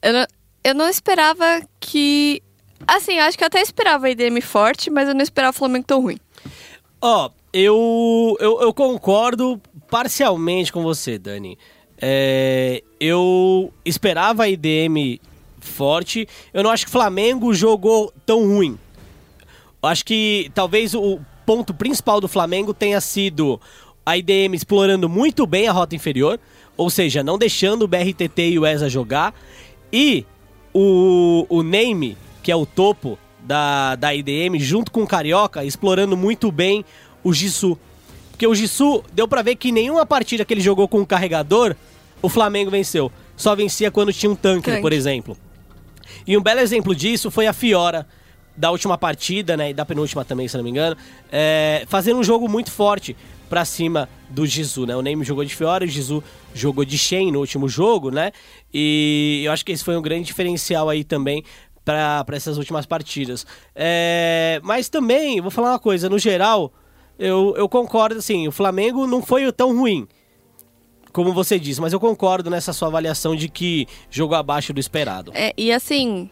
eu 0.02 0.14
não, 0.14 0.26
eu 0.64 0.74
não 0.76 0.90
esperava 0.90 1.62
que. 1.80 2.42
Assim, 2.88 3.18
acho 3.20 3.38
que 3.38 3.44
eu 3.44 3.48
até 3.48 3.62
esperava 3.62 4.08
a 4.08 4.10
IDM 4.10 4.42
forte, 4.42 4.90
mas 4.90 5.08
eu 5.08 5.16
não 5.16 5.22
esperava 5.22 5.56
o 5.56 5.58
Flamengo 5.58 5.86
tão 5.86 6.02
ruim. 6.02 6.20
Ó, 7.02 7.30
eu, 7.54 8.38
eu, 8.40 8.62
eu 8.62 8.74
concordo 8.74 9.62
parcialmente 9.90 10.72
com 10.72 10.84
você, 10.84 11.18
Dani. 11.18 11.58
É, 12.02 12.84
eu 13.00 13.74
esperava 13.84 14.44
a 14.44 14.50
IDM 14.50 15.20
forte. 15.60 16.28
Eu 16.54 16.64
não 16.64 16.70
acho 16.70 16.86
que 16.86 16.90
o 16.90 16.92
Flamengo 16.92 17.54
jogou 17.54 18.14
tão 18.26 18.46
ruim. 18.48 18.78
Eu 19.82 19.90
acho 19.90 20.06
que 20.06 20.52
talvez 20.54 20.94
o 20.94 21.20
ponto 21.46 21.74
principal 21.74 22.20
do 22.20 22.28
Flamengo 22.28 22.74
tenha 22.74 23.00
sido 23.00 23.60
a 24.06 24.18
IDM 24.18 24.54
explorando 24.54 25.10
muito 25.10 25.46
bem 25.46 25.68
a 25.68 25.72
rota 25.72 25.96
inferior, 25.96 26.40
ou 26.78 26.90
seja, 26.90 27.24
não 27.24 27.38
deixando 27.38 27.84
o 27.84 27.88
BRTT 27.88 28.50
e 28.50 28.60
o 28.60 28.66
ESA 28.66 28.90
jogar, 28.90 29.34
e 29.92 30.26
o, 30.74 31.46
o 31.50 31.64
Name, 31.64 32.18
que 32.44 32.52
é 32.52 32.56
o 32.56 32.66
topo 32.66 33.18
da, 33.40 33.96
da 33.96 34.14
IDM, 34.14 34.60
junto 34.60 34.92
com 34.92 35.04
o 35.04 35.08
Carioca, 35.08 35.64
explorando 35.64 36.16
muito 36.16 36.52
bem 36.52 36.84
o 37.24 37.34
Jisoo. 37.34 37.80
Porque 38.36 38.46
o 38.46 38.54
Jisoo, 38.54 39.02
deu 39.14 39.30
pra 39.30 39.42
ver 39.42 39.56
que 39.56 39.72
nenhuma 39.72 40.06
partida 40.06 40.44
que 40.44 40.54
ele 40.54 40.60
jogou 40.60 40.90
com 40.90 41.00
o 41.00 41.06
carregador, 41.06 41.74
o 42.22 42.28
Flamengo 42.28 42.70
venceu. 42.70 43.10
Só 43.38 43.56
vencia 43.56 43.90
quando 43.90 44.12
tinha 44.12 44.30
um 44.30 44.36
tanque, 44.36 44.70
Tanque. 44.70 44.82
por 44.82 44.92
exemplo. 44.92 45.38
E 46.28 46.38
um 46.38 46.42
belo 46.42 46.60
exemplo 46.60 46.94
disso 46.94 47.32
foi 47.32 47.48
a 47.48 47.54
Fiora, 47.54 48.06
da 48.56 48.72
última 48.72 48.98
partida, 48.98 49.56
né? 49.56 49.70
E 49.70 49.74
da 49.74 49.86
penúltima 49.86 50.26
também, 50.26 50.50
se 50.50 50.58
não 50.58 50.66
me 50.66 50.70
engano. 50.70 50.98
É, 51.32 51.86
fazendo 51.88 52.20
um 52.20 52.24
jogo 52.26 52.50
muito 52.50 52.72
forte 52.72 53.16
pra 53.50 53.64
cima 53.64 54.10
do 54.30 54.46
Jizu, 54.46 54.86
né? 54.86 54.98
O 54.98 55.02
Name 55.02 55.24
jogou 55.24 55.46
de 55.46 55.56
Fiora 55.56 55.86
o 55.86 55.88
Jizu 55.88 56.22
jogou 56.54 56.84
de 56.84 56.98
Shen 56.98 57.32
no 57.32 57.40
último 57.40 57.70
jogo, 57.70 58.12
né? 58.12 58.34
E 58.74 59.44
eu 59.46 59.52
acho 59.54 59.64
que 59.64 59.72
esse 59.72 59.84
foi 59.84 59.96
um 59.96 60.02
grande 60.02 60.26
diferencial 60.26 60.90
aí 60.90 61.06
também 61.06 61.42
para 61.86 62.26
essas 62.34 62.58
últimas 62.58 62.86
partidas. 62.86 63.48
É, 63.74 64.60
mas 64.62 64.90
também, 64.90 65.40
vou 65.40 65.52
falar 65.52 65.72
uma 65.72 65.80
coisa, 65.80 66.10
no 66.10 66.20
geral, 66.20 66.74
eu, 67.18 67.54
eu 67.58 67.68
concordo, 67.70 68.20
assim, 68.20 68.48
o 68.48 68.52
Flamengo 68.52 69.08
não 69.08 69.22
foi 69.22 69.52
tão 69.52 69.76
ruim 69.76 70.08
como 71.16 71.32
você 71.32 71.58
disse, 71.58 71.80
mas 71.80 71.94
eu 71.94 72.00
concordo 72.00 72.50
nessa 72.50 72.74
sua 72.74 72.90
avaliação 72.90 73.38
de 73.38 73.48
que 73.48 73.88
jogou 74.10 74.36
abaixo 74.36 74.74
do 74.74 74.82
esperado. 74.82 75.32
É, 75.34 75.54
e 75.56 75.72
assim, 75.72 76.30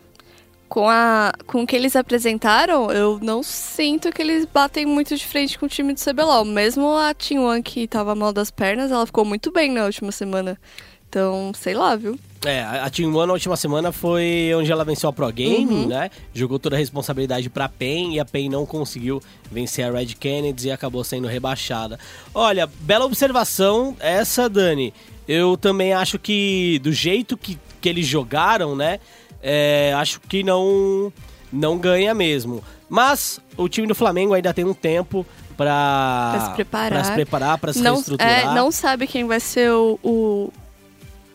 com, 0.68 0.90
a, 0.90 1.32
com 1.48 1.62
o 1.62 1.66
que 1.66 1.74
eles 1.74 1.96
apresentaram, 1.96 2.92
eu 2.92 3.18
não 3.22 3.42
sinto 3.42 4.12
que 4.12 4.22
eles 4.22 4.44
batem 4.44 4.86
muito 4.86 5.16
de 5.16 5.26
frente 5.26 5.58
com 5.58 5.68
o 5.68 5.70
time 5.70 5.94
do 5.94 6.00
CBLOL. 6.02 6.44
Mesmo 6.44 6.98
a 6.98 7.14
Team 7.14 7.62
que 7.62 7.88
tava 7.88 8.14
mal 8.14 8.34
das 8.34 8.52
pernas, 8.52 8.92
ela 8.92 9.06
ficou 9.06 9.24
muito 9.24 9.54
bem 9.54 9.72
na 9.72 9.86
última 9.86 10.12
semana. 10.12 10.60
Então, 11.08 11.54
sei 11.56 11.76
lá, 11.76 11.96
viu? 11.96 12.20
É, 12.46 12.62
a 12.62 12.90
Team 12.90 13.16
One 13.16 13.28
na 13.28 13.34
última 13.34 13.56
semana 13.56 13.92
foi 13.94 14.52
onde 14.58 14.70
ela 14.70 14.84
venceu 14.84 15.10
a 15.10 15.14
Pro 15.14 15.32
Game, 15.32 15.66
Uhum. 15.74 15.88
né? 15.88 16.10
Jogou 16.34 16.60
toda 16.60 16.76
a 16.76 16.80
responsabilidade 16.80 17.50
pra 17.50 17.70
PEN 17.70 18.16
e 18.16 18.20
a 18.20 18.26
PEN 18.26 18.50
não 18.50 18.66
conseguiu 18.66 19.22
vencer 19.50 19.86
a 19.88 19.92
Red 19.92 20.08
Kennedy 20.08 20.68
e 20.68 20.72
acabou 20.72 21.04
sendo 21.06 21.26
rebaixada. 21.28 21.98
Olha, 22.34 22.68
bela 22.82 23.06
observação 23.06 23.96
essa, 24.00 24.50
Dani. 24.50 24.94
Eu 25.26 25.56
também 25.56 25.94
acho 25.94 26.20
que 26.20 26.80
do 26.84 26.92
jeito 26.92 27.38
que, 27.38 27.58
que 27.80 27.88
eles 27.88 28.06
jogaram, 28.06 28.76
né? 28.76 29.00
é, 29.46 29.94
acho 29.98 30.20
que 30.22 30.42
não, 30.44 31.12
não 31.52 31.78
ganha 31.78 32.14
mesmo. 32.14 32.64
Mas 32.90 33.40
o 33.58 33.68
time 33.70 33.88
do 33.88 33.96
Flamengo 33.96 34.34
ainda 34.34 34.54
tem 34.54 34.64
um 34.66 34.74
tempo 34.74 35.26
pra, 35.58 36.32
Pra 36.34 36.46
se 36.50 36.56
preparar. 36.56 36.90
pra 36.92 37.04
se 37.04 37.12
preparar, 37.14 37.58
pra 37.58 37.74
se 37.74 37.82
não, 37.82 37.94
reestruturar. 37.96 38.30
é, 38.52 38.54
não 38.56 38.72
sabe 38.72 39.06
quem 39.08 39.26
vai 39.26 39.40
ser 39.42 39.70
o, 39.72 40.00
o, 40.04 40.50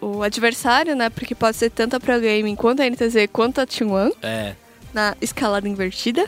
o 0.01 0.23
adversário, 0.23 0.95
né? 0.97 1.11
Porque 1.11 1.35
pode 1.35 1.57
ser 1.57 1.71
tanto 1.71 1.97
a 1.97 2.01
Pro 2.01 2.21
Gaming 2.21 2.55
quanto 2.57 2.81
a 2.83 2.87
NTZ 2.89 3.29
quanto 3.33 3.61
a 3.61 3.67
Team 3.67 3.91
One 3.93 4.13
É. 4.23 4.55
na 4.95 5.17
escalada 5.21 5.69
invertida. 5.69 6.27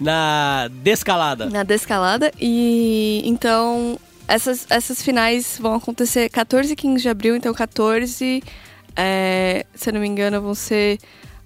Na 0.00 0.68
descalada. 0.82 1.46
na 1.50 1.62
descalada. 1.62 2.32
E 2.40 3.22
então 3.24 3.98
essas, 4.26 4.66
essas 4.70 5.02
finais 5.02 5.58
vão 5.60 5.74
acontecer 5.74 6.28
14 6.30 6.72
e 6.72 6.76
15 6.76 7.02
de 7.02 7.08
abril, 7.08 7.36
então 7.36 7.52
14, 7.52 8.42
é, 8.96 9.66
se 9.74 9.88
eu 9.90 9.94
não 9.94 10.00
me 10.00 10.06
engano, 10.08 10.40
vão 10.40 10.54
ser 10.54 10.98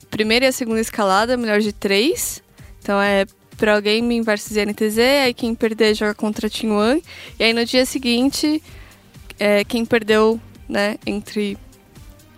a 0.03 0.07
primeira 0.11 0.45
e 0.45 0.49
a 0.49 0.53
segunda 0.53 0.81
escalada, 0.81 1.37
melhor 1.37 1.61
de 1.61 1.73
três. 1.73 2.43
Então 2.83 3.01
é 3.01 3.25
Pro 3.57 3.81
Gaming 3.83 4.23
versus 4.23 4.57
NTZ, 4.57 4.99
aí 5.25 5.35
quem 5.35 5.55
perder 5.55 5.95
joga 5.95 6.15
contra 6.15 6.47
a 6.47 6.51
Team 6.51 6.77
One. 6.77 7.03
E 7.39 7.45
aí 7.45 7.53
no 7.53 7.65
dia 7.65 7.87
seguinte, 7.87 8.63
é, 9.39 9.65
quem 9.65 9.85
perdeu, 9.85 10.39
né, 10.69 10.97
entre 11.07 11.57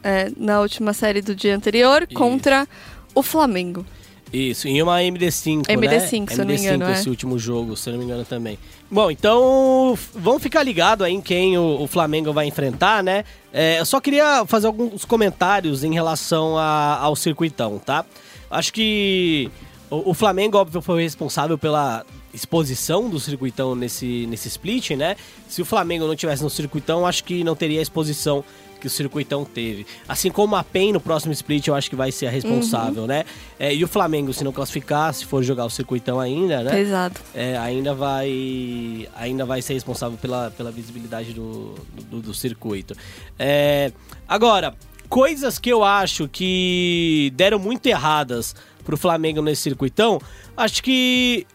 é, 0.03 0.31
na 0.37 0.61
última 0.61 0.93
série 0.93 1.20
do 1.20 1.35
dia 1.35 1.55
anterior 1.57 2.03
Isso. 2.09 2.18
contra 2.18 2.66
o 3.14 3.22
Flamengo. 3.22 3.85
Isso, 4.33 4.66
em 4.66 4.83
uma 4.83 4.99
MD5, 4.99 5.62
MD5, 5.66 5.68
né? 5.68 6.07
se 6.09 6.14
eu 6.33 6.39
não 6.39 6.47
me 6.47 6.57
engano, 6.61 6.91
esse 6.93 7.07
é. 7.07 7.11
último 7.11 7.39
jogo, 7.39 7.77
se 7.77 7.91
não 7.91 7.99
me 7.99 8.05
engano 8.05 8.24
também. 8.24 8.59
Bom, 8.91 9.11
então 9.11 9.97
vamos 10.14 10.43
ficar 10.43 10.62
ligado 10.62 11.05
aí 11.05 11.12
em 11.12 11.20
quem 11.20 11.57
o, 11.57 11.83
o 11.83 11.87
Flamengo 11.87 12.33
vai 12.33 12.47
enfrentar, 12.47 13.03
né? 13.03 13.24
É, 13.53 13.79
eu 13.81 13.87
só 13.87 14.01
queria 14.01 14.45
fazer 14.47 14.66
alguns 14.66 15.05
comentários 15.05 15.85
em 15.85 15.95
relação 15.95 16.59
a- 16.59 16.99
ao 17.01 17.14
circuitão, 17.16 17.79
tá? 17.79 18.05
Acho 18.51 18.72
que 18.72 19.51
o, 19.91 20.11
o 20.11 20.14
Flamengo, 20.14 20.59
óbvio, 20.59 20.81
foi 20.83 21.03
responsável 21.03 21.57
pela 21.57 22.05
exposição 22.37 23.09
do 23.09 23.18
circuitão 23.18 23.74
nesse, 23.74 24.26
nesse 24.26 24.49
split, 24.49 24.91
né? 24.91 25.16
Se 25.49 25.62
o 25.62 25.64
Flamengo 25.64 26.07
não 26.07 26.14
tivesse 26.14 26.43
no 26.43 26.51
circuitão, 26.51 27.07
acho 27.07 27.24
que 27.24 27.43
não 27.43 27.57
teria 27.57 27.78
a 27.78 27.82
exposição 27.82 28.45
que 28.78 28.87
o 28.87 28.91
circuitão 28.91 29.43
teve. 29.43 29.87
Assim 30.07 30.30
como 30.30 30.55
a 30.55 30.62
PEN 30.62 30.93
no 30.93 31.01
próximo 31.01 31.32
split, 31.32 31.66
eu 31.66 31.74
acho 31.74 31.89
que 31.89 31.97
vai 31.97 32.12
ser 32.12 32.26
a 32.26 32.30
responsável, 32.30 33.07
né? 33.07 33.24
É, 33.59 33.74
e 33.74 33.82
o 33.82 33.89
Flamengo, 33.89 34.34
se 34.34 34.45
não 34.45 34.53
classificar, 34.53 35.14
se 35.14 35.24
for 35.24 35.43
jogar 35.43 35.64
o 35.64 35.70
circuitão 35.70 36.20
ainda, 36.20 36.62
né? 36.62 36.70
Pesado. 36.70 37.18
É, 37.34 37.57
ainda 37.57 37.95
vai 37.95 39.09
ainda 39.16 39.47
vai 39.47 39.62
ser 39.62 39.72
responsável 39.72 40.18
pela, 40.18 40.51
pela 40.51 40.70
visibilidade 40.70 41.32
do, 41.32 41.74
do, 42.11 42.20
do 42.20 42.34
circuito. 42.34 42.95
É, 43.39 43.91
agora, 44.28 44.74
coisas 45.09 45.59
que 45.59 45.70
eu 45.70 45.82
acho 45.82 46.28
que 46.28 47.32
deram 47.34 47.59
muito 47.59 47.87
erradas 47.87 48.55
pro 48.84 48.97
Flamengo 48.97 49.41
nesse 49.41 49.62
circuitão, 49.62 50.20
acho 50.55 50.82
que 50.82 51.47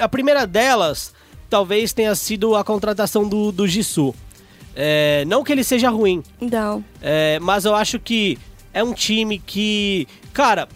a 0.00 0.08
primeira 0.08 0.46
delas 0.46 1.12
talvez 1.48 1.92
tenha 1.92 2.14
sido 2.14 2.54
a 2.54 2.62
contratação 2.64 3.28
do, 3.28 3.50
do 3.52 3.66
Jisoo. 3.66 4.14
É, 4.74 5.24
não 5.26 5.42
que 5.42 5.50
ele 5.52 5.64
seja 5.64 5.90
ruim, 5.90 6.22
Não. 6.40 6.84
é, 7.02 7.38
mas 7.40 7.64
eu 7.64 7.74
acho 7.74 7.98
que 7.98 8.38
é 8.72 8.82
um 8.84 8.92
time 8.94 9.38
que. 9.44 10.06
Cara, 10.32 10.68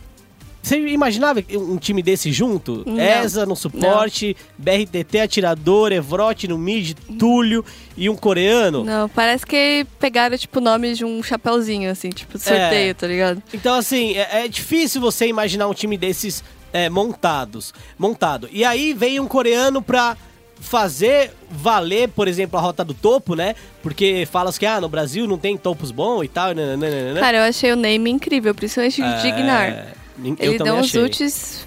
você 0.61 0.79
imaginava 0.89 1.45
um 1.53 1.77
time 1.77 2.03
desse 2.03 2.33
junto? 2.33 2.83
Não. 2.87 2.99
ESA 2.99 3.47
no 3.47 3.55
suporte, 3.55 4.35
BRTT 4.59 5.21
atirador, 5.21 5.93
Evrote 5.93 6.49
no 6.49 6.59
mid, 6.59 6.97
Túlio 7.19 7.65
e 7.97 8.11
um 8.11 8.17
coreano. 8.17 8.83
Não, 8.83 9.09
parece 9.09 9.47
que 9.47 9.87
pegaram, 10.01 10.37
tipo, 10.37 10.59
o 10.59 10.63
nome 10.63 10.95
de 10.95 11.05
um 11.05 11.23
chapéuzinho, 11.23 11.89
assim, 11.91 12.09
tipo, 12.11 12.37
sorteio, 12.39 12.91
É. 12.91 12.95
tá 12.95 13.07
ligado? 13.07 13.43
Então, 13.53 13.75
assim, 13.75 14.15
é, 14.17 14.45
é 14.45 14.49
difícil 14.49 15.01
você 15.01 15.27
imaginar 15.29 15.69
um 15.69 15.75
time 15.75 15.97
desses 15.97 16.43
é, 16.75 16.91
montados. 16.91 17.73
Montado. 17.97 18.49
E 18.53 18.65
aí 18.65 18.93
veio 18.93 19.23
um 19.23 19.29
coreano 19.29 19.81
pra 19.81 20.17
fazer 20.61 21.31
valer, 21.51 22.09
por 22.09 22.27
exemplo, 22.27 22.59
a 22.59 22.63
rota 22.63 22.85
do 22.85 22.93
topo, 22.93 23.37
né? 23.37 23.55
Porque 23.83 24.27
falas 24.31 24.59
que, 24.59 24.67
ah, 24.67 24.81
no 24.81 24.89
Brasil 24.89 25.27
não 25.27 25.39
tem 25.39 25.57
topos 25.57 25.93
bons 25.93 26.25
e 26.25 26.29
tal, 26.29 26.53
nananana. 26.55 27.21
Cara, 27.21 27.39
eu 27.39 27.43
achei 27.45 27.73
o 27.73 27.77
name 27.77 28.11
incrível, 28.11 28.55
principalmente 28.55 29.01
de 29.01 29.23
Dignar. 29.23 29.69
É, 29.69 29.87
eu 30.19 30.37
Ele 30.53 30.59
deu 30.59 30.75
uns 30.75 30.87
achei. 30.87 31.03
ults 31.03 31.67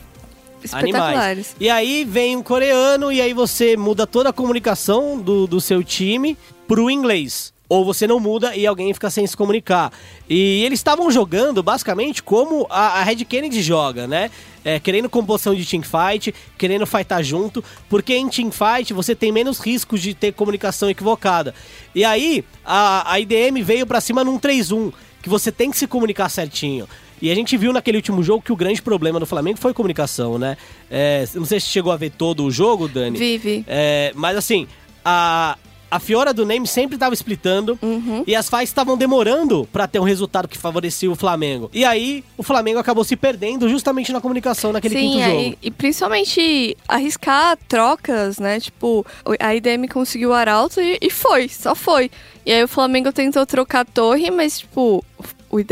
Animais. 0.74 0.94
espetaculares. 0.94 1.56
E 1.60 1.70
aí 1.70 2.04
vem 2.04 2.36
um 2.36 2.44
coreano 2.44 3.12
e 3.12 3.22
aí 3.22 3.34
você 3.34 3.78
muda 3.78 4.06
toda 4.06 4.30
a 4.30 4.34
comunicação 4.34 5.18
do, 5.18 5.48
do 5.48 5.62
seu 5.62 5.84
time 5.84 6.38
pro 6.68 6.92
inglês. 6.92 7.54
Ou 7.70 7.84
você 7.84 8.08
não 8.08 8.20
muda 8.20 8.56
e 8.56 8.66
alguém 8.66 8.94
fica 8.94 9.10
sem 9.10 9.28
se 9.28 9.36
comunicar. 9.36 9.92
E 10.30 10.64
eles 10.64 10.80
estavam 10.80 11.12
jogando 11.12 11.62
basicamente 11.62 12.24
como 12.24 12.66
a, 12.70 13.00
a 13.00 13.04
Red 13.04 13.26
Kennedy 13.26 13.62
joga, 13.62 14.08
né? 14.08 14.32
É, 14.64 14.80
querendo 14.80 15.10
composição 15.10 15.54
de 15.54 15.66
teamfight, 15.66 16.34
querendo 16.58 16.86
fightar 16.86 17.22
junto, 17.22 17.64
porque 17.90 18.14
em 18.16 18.28
teamfight 18.30 18.94
você 18.94 19.16
tem 19.16 19.32
menos 19.32 19.60
riscos 19.60 20.02
de 20.02 20.14
ter 20.14 20.34
comunicação 20.34 20.90
equivocada. 20.90 21.54
E 21.94 22.04
aí 22.06 22.44
a, 22.66 23.12
a 23.12 23.20
IDM 23.20 23.62
veio 23.64 23.86
pra 23.86 24.02
cima 24.02 24.24
num 24.24 24.40
3-1, 24.40 24.94
que 25.22 25.30
você 25.30 25.52
tem 25.52 25.72
que 25.72 25.78
se 25.78 25.88
comunicar 25.88 26.30
certinho. 26.30 26.88
E 27.22 27.32
a 27.32 27.36
gente 27.36 27.58
viu 27.58 27.74
naquele 27.74 27.98
último 27.98 28.22
jogo 28.22 28.44
que 28.44 28.52
o 28.52 28.56
grande 28.56 28.82
problema 28.82 29.20
do 29.20 29.26
Flamengo 29.26 29.58
foi 29.58 29.74
comunicação, 29.74 30.38
né? 30.38 30.56
É, 30.90 31.28
não 31.34 31.46
sei 31.46 31.60
se 31.60 31.68
chegou 31.68 31.92
a 31.92 31.98
ver 31.98 32.12
todo 32.12 32.44
o 32.44 32.52
jogo, 32.52 32.88
Dani. 32.88 33.18
Vive. 33.18 33.66
É, 33.68 34.12
mas 34.16 34.38
assim, 34.38 34.68
a, 35.04 35.58
a 35.90 36.00
Fiora 36.00 36.34
do 36.34 36.46
Name 36.46 36.68
sempre 36.68 36.96
estava 36.96 37.14
splitando 37.14 37.78
Uhum. 37.82 38.24
e 38.28 38.36
as 38.36 38.50
fights 38.50 38.70
estavam 38.70 38.98
demorando 38.98 39.68
pra 39.72 39.88
ter 39.88 40.00
um 40.00 40.04
resultado 40.04 40.48
que 40.48 40.58
favorecia 40.58 41.10
o 41.10 41.16
Flamengo. 41.16 41.70
E 41.74 41.86
aí 41.86 42.24
o 42.38 42.44
Flamengo 42.44 42.80
acabou 42.80 43.04
se 43.04 43.16
perdendo 43.16 43.70
justamente 43.70 44.12
na 44.12 44.20
comunicação 44.22 44.72
naquele 44.74 44.96
Sim, 44.96 45.12
quinto 45.12 45.24
jogo. 45.24 45.40
e, 45.40 45.58
e 45.62 45.72
principalmente 45.72 46.78
arriscar 46.88 47.58
trocas, 47.68 48.38
né? 48.40 48.60
Tipo, 48.60 49.06
a 49.40 49.56
IDM 49.56 49.88
conseguiu 49.88 50.30
o 50.30 50.34
Arauto 50.34 50.82
e, 50.82 50.98
e 51.02 51.10
foi, 51.10 51.48
só 51.50 51.74
foi. 51.76 52.12
E 52.46 52.52
aí 52.52 52.64
o 52.64 52.68
Flamengo 52.68 53.12
tentou 53.12 53.46
trocar 53.46 53.82
a 53.82 53.86
torre, 53.86 54.30
mas, 54.32 54.60
tipo, 54.60 55.04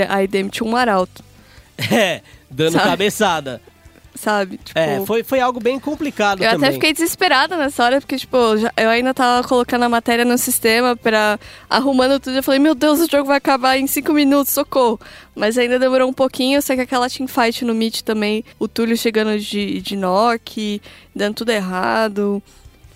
a 0.10 0.24
IDM 0.24 0.50
tinha 0.50 0.68
um 0.70 0.76
Arauto, 0.76 1.24
É, 1.92 2.22
dando 2.50 2.74
Sabe? 2.74 2.86
cabeçada. 2.86 3.62
Sabe? 4.16 4.58
Tipo, 4.64 4.80
É, 4.80 5.06
foi, 5.06 5.24
foi 5.24 5.40
algo 5.40 5.60
bem 5.60 5.80
complicado 5.80 6.42
Eu 6.44 6.50
também. 6.52 6.68
até 6.70 6.74
fiquei 6.74 6.94
desesperada 6.94 7.56
nessa 7.58 7.84
hora, 7.84 8.00
porque, 8.02 8.18
tipo, 8.18 8.58
já- 8.58 8.72
eu 8.78 8.90
ainda 8.90 9.14
tava 9.14 9.48
colocando 9.48 9.84
a 9.84 9.90
matéria 9.90 10.24
no 10.26 10.38
sistema 10.38 10.96
pra 10.96 11.40
arrumando 11.70 12.20
tudo. 12.20 12.36
Eu 12.38 12.44
falei, 12.44 12.60
meu 12.60 12.74
Deus, 12.74 13.00
o 13.02 13.08
jogo 13.10 13.26
vai 13.26 13.38
acabar 13.38 13.78
em 13.78 13.86
cinco 13.88 14.14
minutos, 14.14 14.54
socorro. 14.54 15.00
Mas 15.36 15.58
ainda 15.58 15.78
demorou 15.78 16.10
um 16.10 16.14
pouquinho, 16.14 16.62
só 16.62 16.74
que 16.76 16.82
aquela 16.82 17.10
teamfight 17.10 17.64
no 17.66 17.76
Meet 17.76 18.02
também, 18.02 18.44
o 18.58 18.68
Túlio 18.68 18.96
chegando 18.98 19.38
de, 19.40 19.82
de 19.82 19.96
knock, 19.96 20.82
dando 21.16 21.36
tudo 21.36 21.52
errado. 21.52 22.42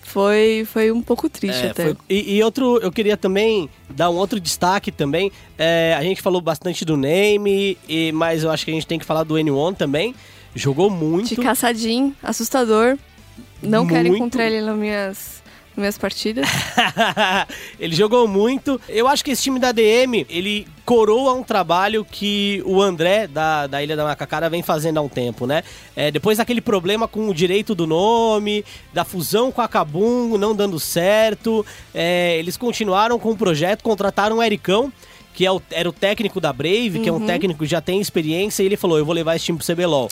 Foi, 0.02 0.66
foi 0.72 0.90
um 0.90 1.00
pouco 1.00 1.28
triste 1.28 1.66
É, 1.66 1.70
até. 1.70 1.84
foi- 1.84 1.96
e, 2.08 2.36
e 2.36 2.42
outro, 2.42 2.78
eu 2.82 2.90
queria 2.90 3.16
também 3.16 3.70
dar 3.88 4.10
um 4.10 4.16
outro 4.16 4.40
destaque 4.40 4.90
também. 4.90 5.30
É, 5.56 5.94
a 5.96 6.02
gente 6.02 6.20
falou 6.20 6.40
bastante 6.40 6.84
do 6.84 6.96
Name, 6.96 7.78
e, 7.88 8.10
mas 8.10 8.42
eu 8.42 8.50
acho 8.50 8.64
que 8.64 8.72
a 8.72 8.74
gente 8.74 8.86
tem 8.88 8.98
que 8.98 9.04
falar 9.04 9.22
do 9.22 9.34
N1 9.38 9.76
também. 9.76 10.12
Jogou 10.54 10.90
muito. 10.90 11.28
De 11.28 11.36
caçadinho, 11.36 12.14
assustador. 12.22 12.96
Não 13.62 13.86
quero 13.86 14.04
Muito. 14.08 14.16
encontrar 14.16 14.46
ele 14.46 14.62
nas 14.62 14.76
minhas, 14.76 15.42
minhas 15.76 15.98
partidas. 15.98 16.48
ele 17.78 17.94
jogou 17.94 18.26
muito. 18.26 18.80
Eu 18.88 19.06
acho 19.06 19.24
que 19.24 19.30
esse 19.30 19.42
time 19.42 19.58
da 19.58 19.70
DM, 19.70 20.26
ele 20.30 20.66
coroa 20.84 21.34
um 21.34 21.42
trabalho 21.42 22.04
que 22.04 22.62
o 22.64 22.80
André, 22.80 23.26
da, 23.26 23.66
da 23.66 23.82
Ilha 23.82 23.94
da 23.96 24.04
Macacara, 24.04 24.48
vem 24.50 24.62
fazendo 24.62 24.98
há 24.98 25.02
um 25.02 25.08
tempo, 25.08 25.46
né? 25.46 25.62
É, 25.94 26.10
depois 26.10 26.38
daquele 26.38 26.60
problema 26.60 27.06
com 27.06 27.28
o 27.28 27.34
direito 27.34 27.74
do 27.74 27.86
nome, 27.86 28.64
da 28.92 29.04
fusão 29.04 29.52
com 29.52 29.60
a 29.60 29.68
Kabum 29.68 30.36
não 30.38 30.54
dando 30.56 30.80
certo, 30.80 31.64
é, 31.94 32.36
eles 32.38 32.56
continuaram 32.56 33.18
com 33.18 33.30
o 33.30 33.36
projeto, 33.36 33.82
contrataram 33.82 34.38
o 34.38 34.42
Ericão, 34.42 34.90
que 35.34 35.44
é 35.46 35.52
o- 35.52 35.62
era 35.70 35.88
o 35.88 35.92
técnico 35.92 36.40
da 36.40 36.52
Brave, 36.52 36.98
que 37.00 37.08
é 37.08 37.12
um 37.12 37.24
técnico 37.26 37.60
que 37.62 37.70
já 37.70 37.80
tem 37.80 38.00
experiência, 38.00 38.62
e 38.62 38.66
ele 38.66 38.76
falou, 38.76 38.98
eu 38.98 39.04
vou 39.04 39.14
levar 39.14 39.36
esse 39.36 39.44
time 39.44 39.58
pro 39.58 39.66
CBLOL. 39.66 40.10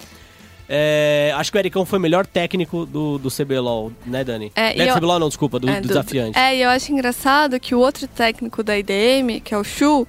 É, 0.68 1.32
acho 1.36 1.50
que 1.50 1.56
o 1.56 1.60
Ericão 1.60 1.86
foi 1.86 1.98
o 1.98 2.02
melhor 2.02 2.26
técnico 2.26 2.84
do, 2.84 3.18
do 3.18 3.30
CBLOL, 3.30 3.90
né, 4.04 4.22
Dani? 4.22 4.52
É, 4.54 4.74
não 4.76 4.82
é 4.82 4.86
do 4.86 4.90
eu- 4.90 4.94
CBLOL 4.96 5.18
não, 5.18 5.28
desculpa, 5.28 5.58
do, 5.58 5.68
É, 5.68 5.80
do 5.80 5.88
desafiante. 5.88 6.38
É, 6.38 6.56
e 6.56 6.62
eu 6.62 6.68
acho 6.68 6.92
engraçado 6.92 7.58
que 7.58 7.74
o 7.74 7.78
outro 7.78 8.06
técnico 8.06 8.62
da 8.62 8.76
IDM, 8.78 9.40
que 9.42 9.54
é 9.54 9.58
o 9.58 9.64
Shu, 9.64 10.06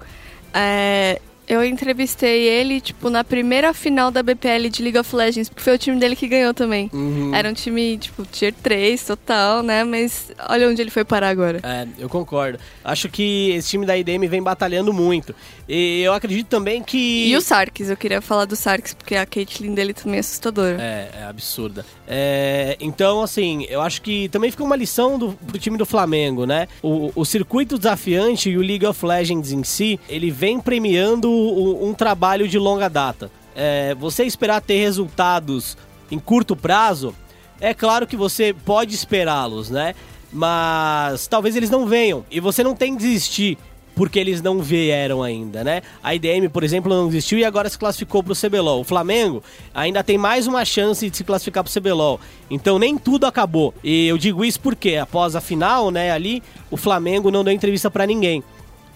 é, 0.54 1.22
Eu 1.50 1.66
entrevistei 1.66 2.48
ele, 2.48 2.80
tipo, 2.80 3.10
na 3.10 3.24
primeira 3.24 3.74
final 3.74 4.12
da 4.12 4.22
BPL 4.22 4.70
de 4.70 4.84
League 4.84 5.00
of 5.00 5.16
Legends, 5.16 5.50
porque 5.50 5.64
foi 5.64 5.74
o 5.74 5.78
time 5.80 6.00
dele 6.00 6.16
que 6.16 6.28
ganhou 6.28 6.54
também. 6.54 6.92
Uhum. 6.94 7.34
Era 7.34 7.50
um 7.50 7.54
time, 7.54 7.98
tipo, 7.98 8.24
tier 8.24 8.54
3 8.54 9.04
total, 9.04 9.64
né? 9.64 9.84
Mas 9.84 10.32
olha 10.48 10.70
onde 10.70 10.80
ele 10.80 10.92
foi 10.92 11.04
parar 11.04 11.30
agora. 11.30 11.60
É, 11.64 11.88
eu 11.98 12.08
concordo. 12.08 12.60
Acho 12.84 13.10
que 13.10 13.50
esse 13.50 13.68
time 13.68 13.84
da 13.84 13.98
IDM 13.98 14.28
vem 14.28 14.44
batalhando 14.44 14.94
muito. 14.94 15.34
E 15.68 16.02
eu 16.02 16.14
acredito 16.14 16.46
também 16.46 16.84
que. 16.84 17.28
E 17.28 17.36
o 17.36 17.42
Sarkis, 17.42 17.90
eu 17.90 17.98
queria 17.98 18.22
falar 18.22 18.46
do 18.46 18.56
Sarkis, 18.56 18.94
porque 18.94 19.16
a 19.16 19.26
Caitlyn 19.26 19.74
dele 19.74 19.94
também 19.94 20.18
é 20.18 20.20
assustadora. 20.20 20.78
É, 20.80 21.10
é 21.22 21.24
absurda. 21.24 21.84
É, 22.08 22.78
então, 22.80 23.24
assim, 23.24 23.66
eu 23.70 23.82
acho 23.82 24.04
que 24.04 24.30
também 24.30 24.52
fica 24.52 24.64
uma 24.64 24.76
lição 24.76 25.18
do, 25.18 25.34
pro 25.34 25.58
time 25.58 25.78
do 25.78 25.86
Flamengo, 25.86 26.46
né? 26.46 26.68
O, 26.82 27.12
o 27.16 27.26
circuito 27.26 27.76
desafiante 27.76 28.52
e 28.52 28.58
o 28.58 28.62
League 28.62 28.86
of 28.86 29.04
Legends 29.04 29.52
em 29.52 29.64
si, 29.64 30.00
ele 30.08 30.30
vem 30.30 30.60
premiando 30.60 31.39
um 31.40 31.94
trabalho 31.94 32.48
de 32.48 32.58
longa 32.58 32.90
data. 32.90 33.32
É, 33.56 33.96
você 33.96 34.24
esperar 34.24 34.62
ter 34.62 34.80
resultados 34.80 35.78
em 36.12 36.20
curto 36.20 36.56
prazo, 36.56 37.14
é 37.60 37.74
claro 37.74 38.08
que 38.08 38.16
você 38.16 38.54
pode 38.66 38.96
esperá-los, 38.96 39.70
né? 39.70 39.96
Mas 40.32 41.28
talvez 41.28 41.56
eles 41.56 41.70
não 41.70 41.86
venham. 41.86 42.26
E 42.30 42.40
você 42.40 42.64
não 42.64 42.76
tem 42.76 42.96
que 42.96 43.04
desistir 43.04 43.58
porque 44.00 44.18
eles 44.18 44.42
não 44.42 44.60
vieram 44.62 45.22
ainda, 45.22 45.62
né? 45.62 45.82
A 46.02 46.16
IDM, 46.16 46.48
por 46.50 46.64
exemplo, 46.64 46.90
não 46.90 47.08
desistiu 47.08 47.38
e 47.38 47.44
agora 47.44 47.70
se 47.70 47.78
classificou 47.78 48.24
pro 48.24 48.34
CBLOL. 48.34 48.80
O 48.80 48.84
Flamengo 48.86 49.44
ainda 49.74 50.02
tem 50.02 50.18
mais 50.18 50.48
uma 50.48 50.64
chance 50.64 51.10
de 51.10 51.18
se 51.18 51.24
classificar 51.26 51.66
pro 51.66 51.74
CBLOL. 51.74 52.18
Então 52.50 52.80
nem 52.80 52.98
tudo 52.98 53.26
acabou. 53.26 53.74
E 53.84 54.08
eu 54.08 54.18
digo 54.18 54.46
isso 54.46 54.62
porque 54.62 54.96
após 54.96 55.36
a 55.36 55.42
final, 55.42 55.92
né, 55.92 56.12
ali, 56.12 56.42
o 56.72 56.78
Flamengo 56.78 57.30
não 57.30 57.44
deu 57.44 57.52
entrevista 57.52 57.92
pra 57.92 58.06
ninguém. 58.06 58.42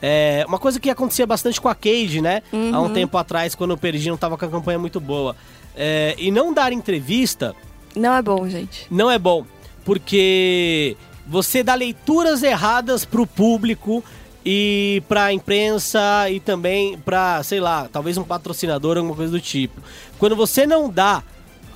É, 0.06 0.43
uma 0.45 0.60
coisa 0.60 0.82
que 0.82 0.89
acontecia 0.89 1.26
bastante 1.26 1.62
com 1.62 1.70
a 1.70 1.74
Cage, 1.76 2.20
né? 2.20 2.41
Há 2.74 2.82
um 2.82 2.91
tempo 2.91 3.18
atrás, 3.18 3.56
quando 3.56 3.72
o 3.72 3.78
Perdi 3.78 4.10
não 4.10 4.18
tava 4.18 4.38
com 4.38 4.43
a 4.43 4.49
campanha 4.49 4.78
muito 4.78 4.99
boa. 4.99 5.34
É, 5.78 6.14
e 6.18 6.30
não 6.30 6.54
dar 6.54 6.74
entrevista 6.74 7.56
Não 7.95 8.14
é 8.14 8.22
bom, 8.22 8.47
gente. 8.49 8.86
não 8.91 9.10
é 9.10 9.18
bom, 9.18 9.45
porque 9.86 10.97
você 11.26 11.64
dá 11.64 11.74
leituras 11.74 12.43
erradas 12.43 13.06
pro 13.06 13.26
público 13.26 14.04
e 14.45 15.01
pra 15.08 15.32
imprensa 15.32 16.30
e 16.30 16.41
também 16.41 16.97
pra, 16.97 17.41
sei 17.43 17.62
lá, 17.62 17.88
talvez 17.91 18.18
um 18.18 18.24
patrocinador, 18.26 18.97
alguma 18.97 19.16
coisa 19.16 19.32
do 19.32 19.39
tipo. 19.39 19.82
Quando 20.20 20.36
você 20.36 20.68
não 20.68 20.89
dá 20.89 21.24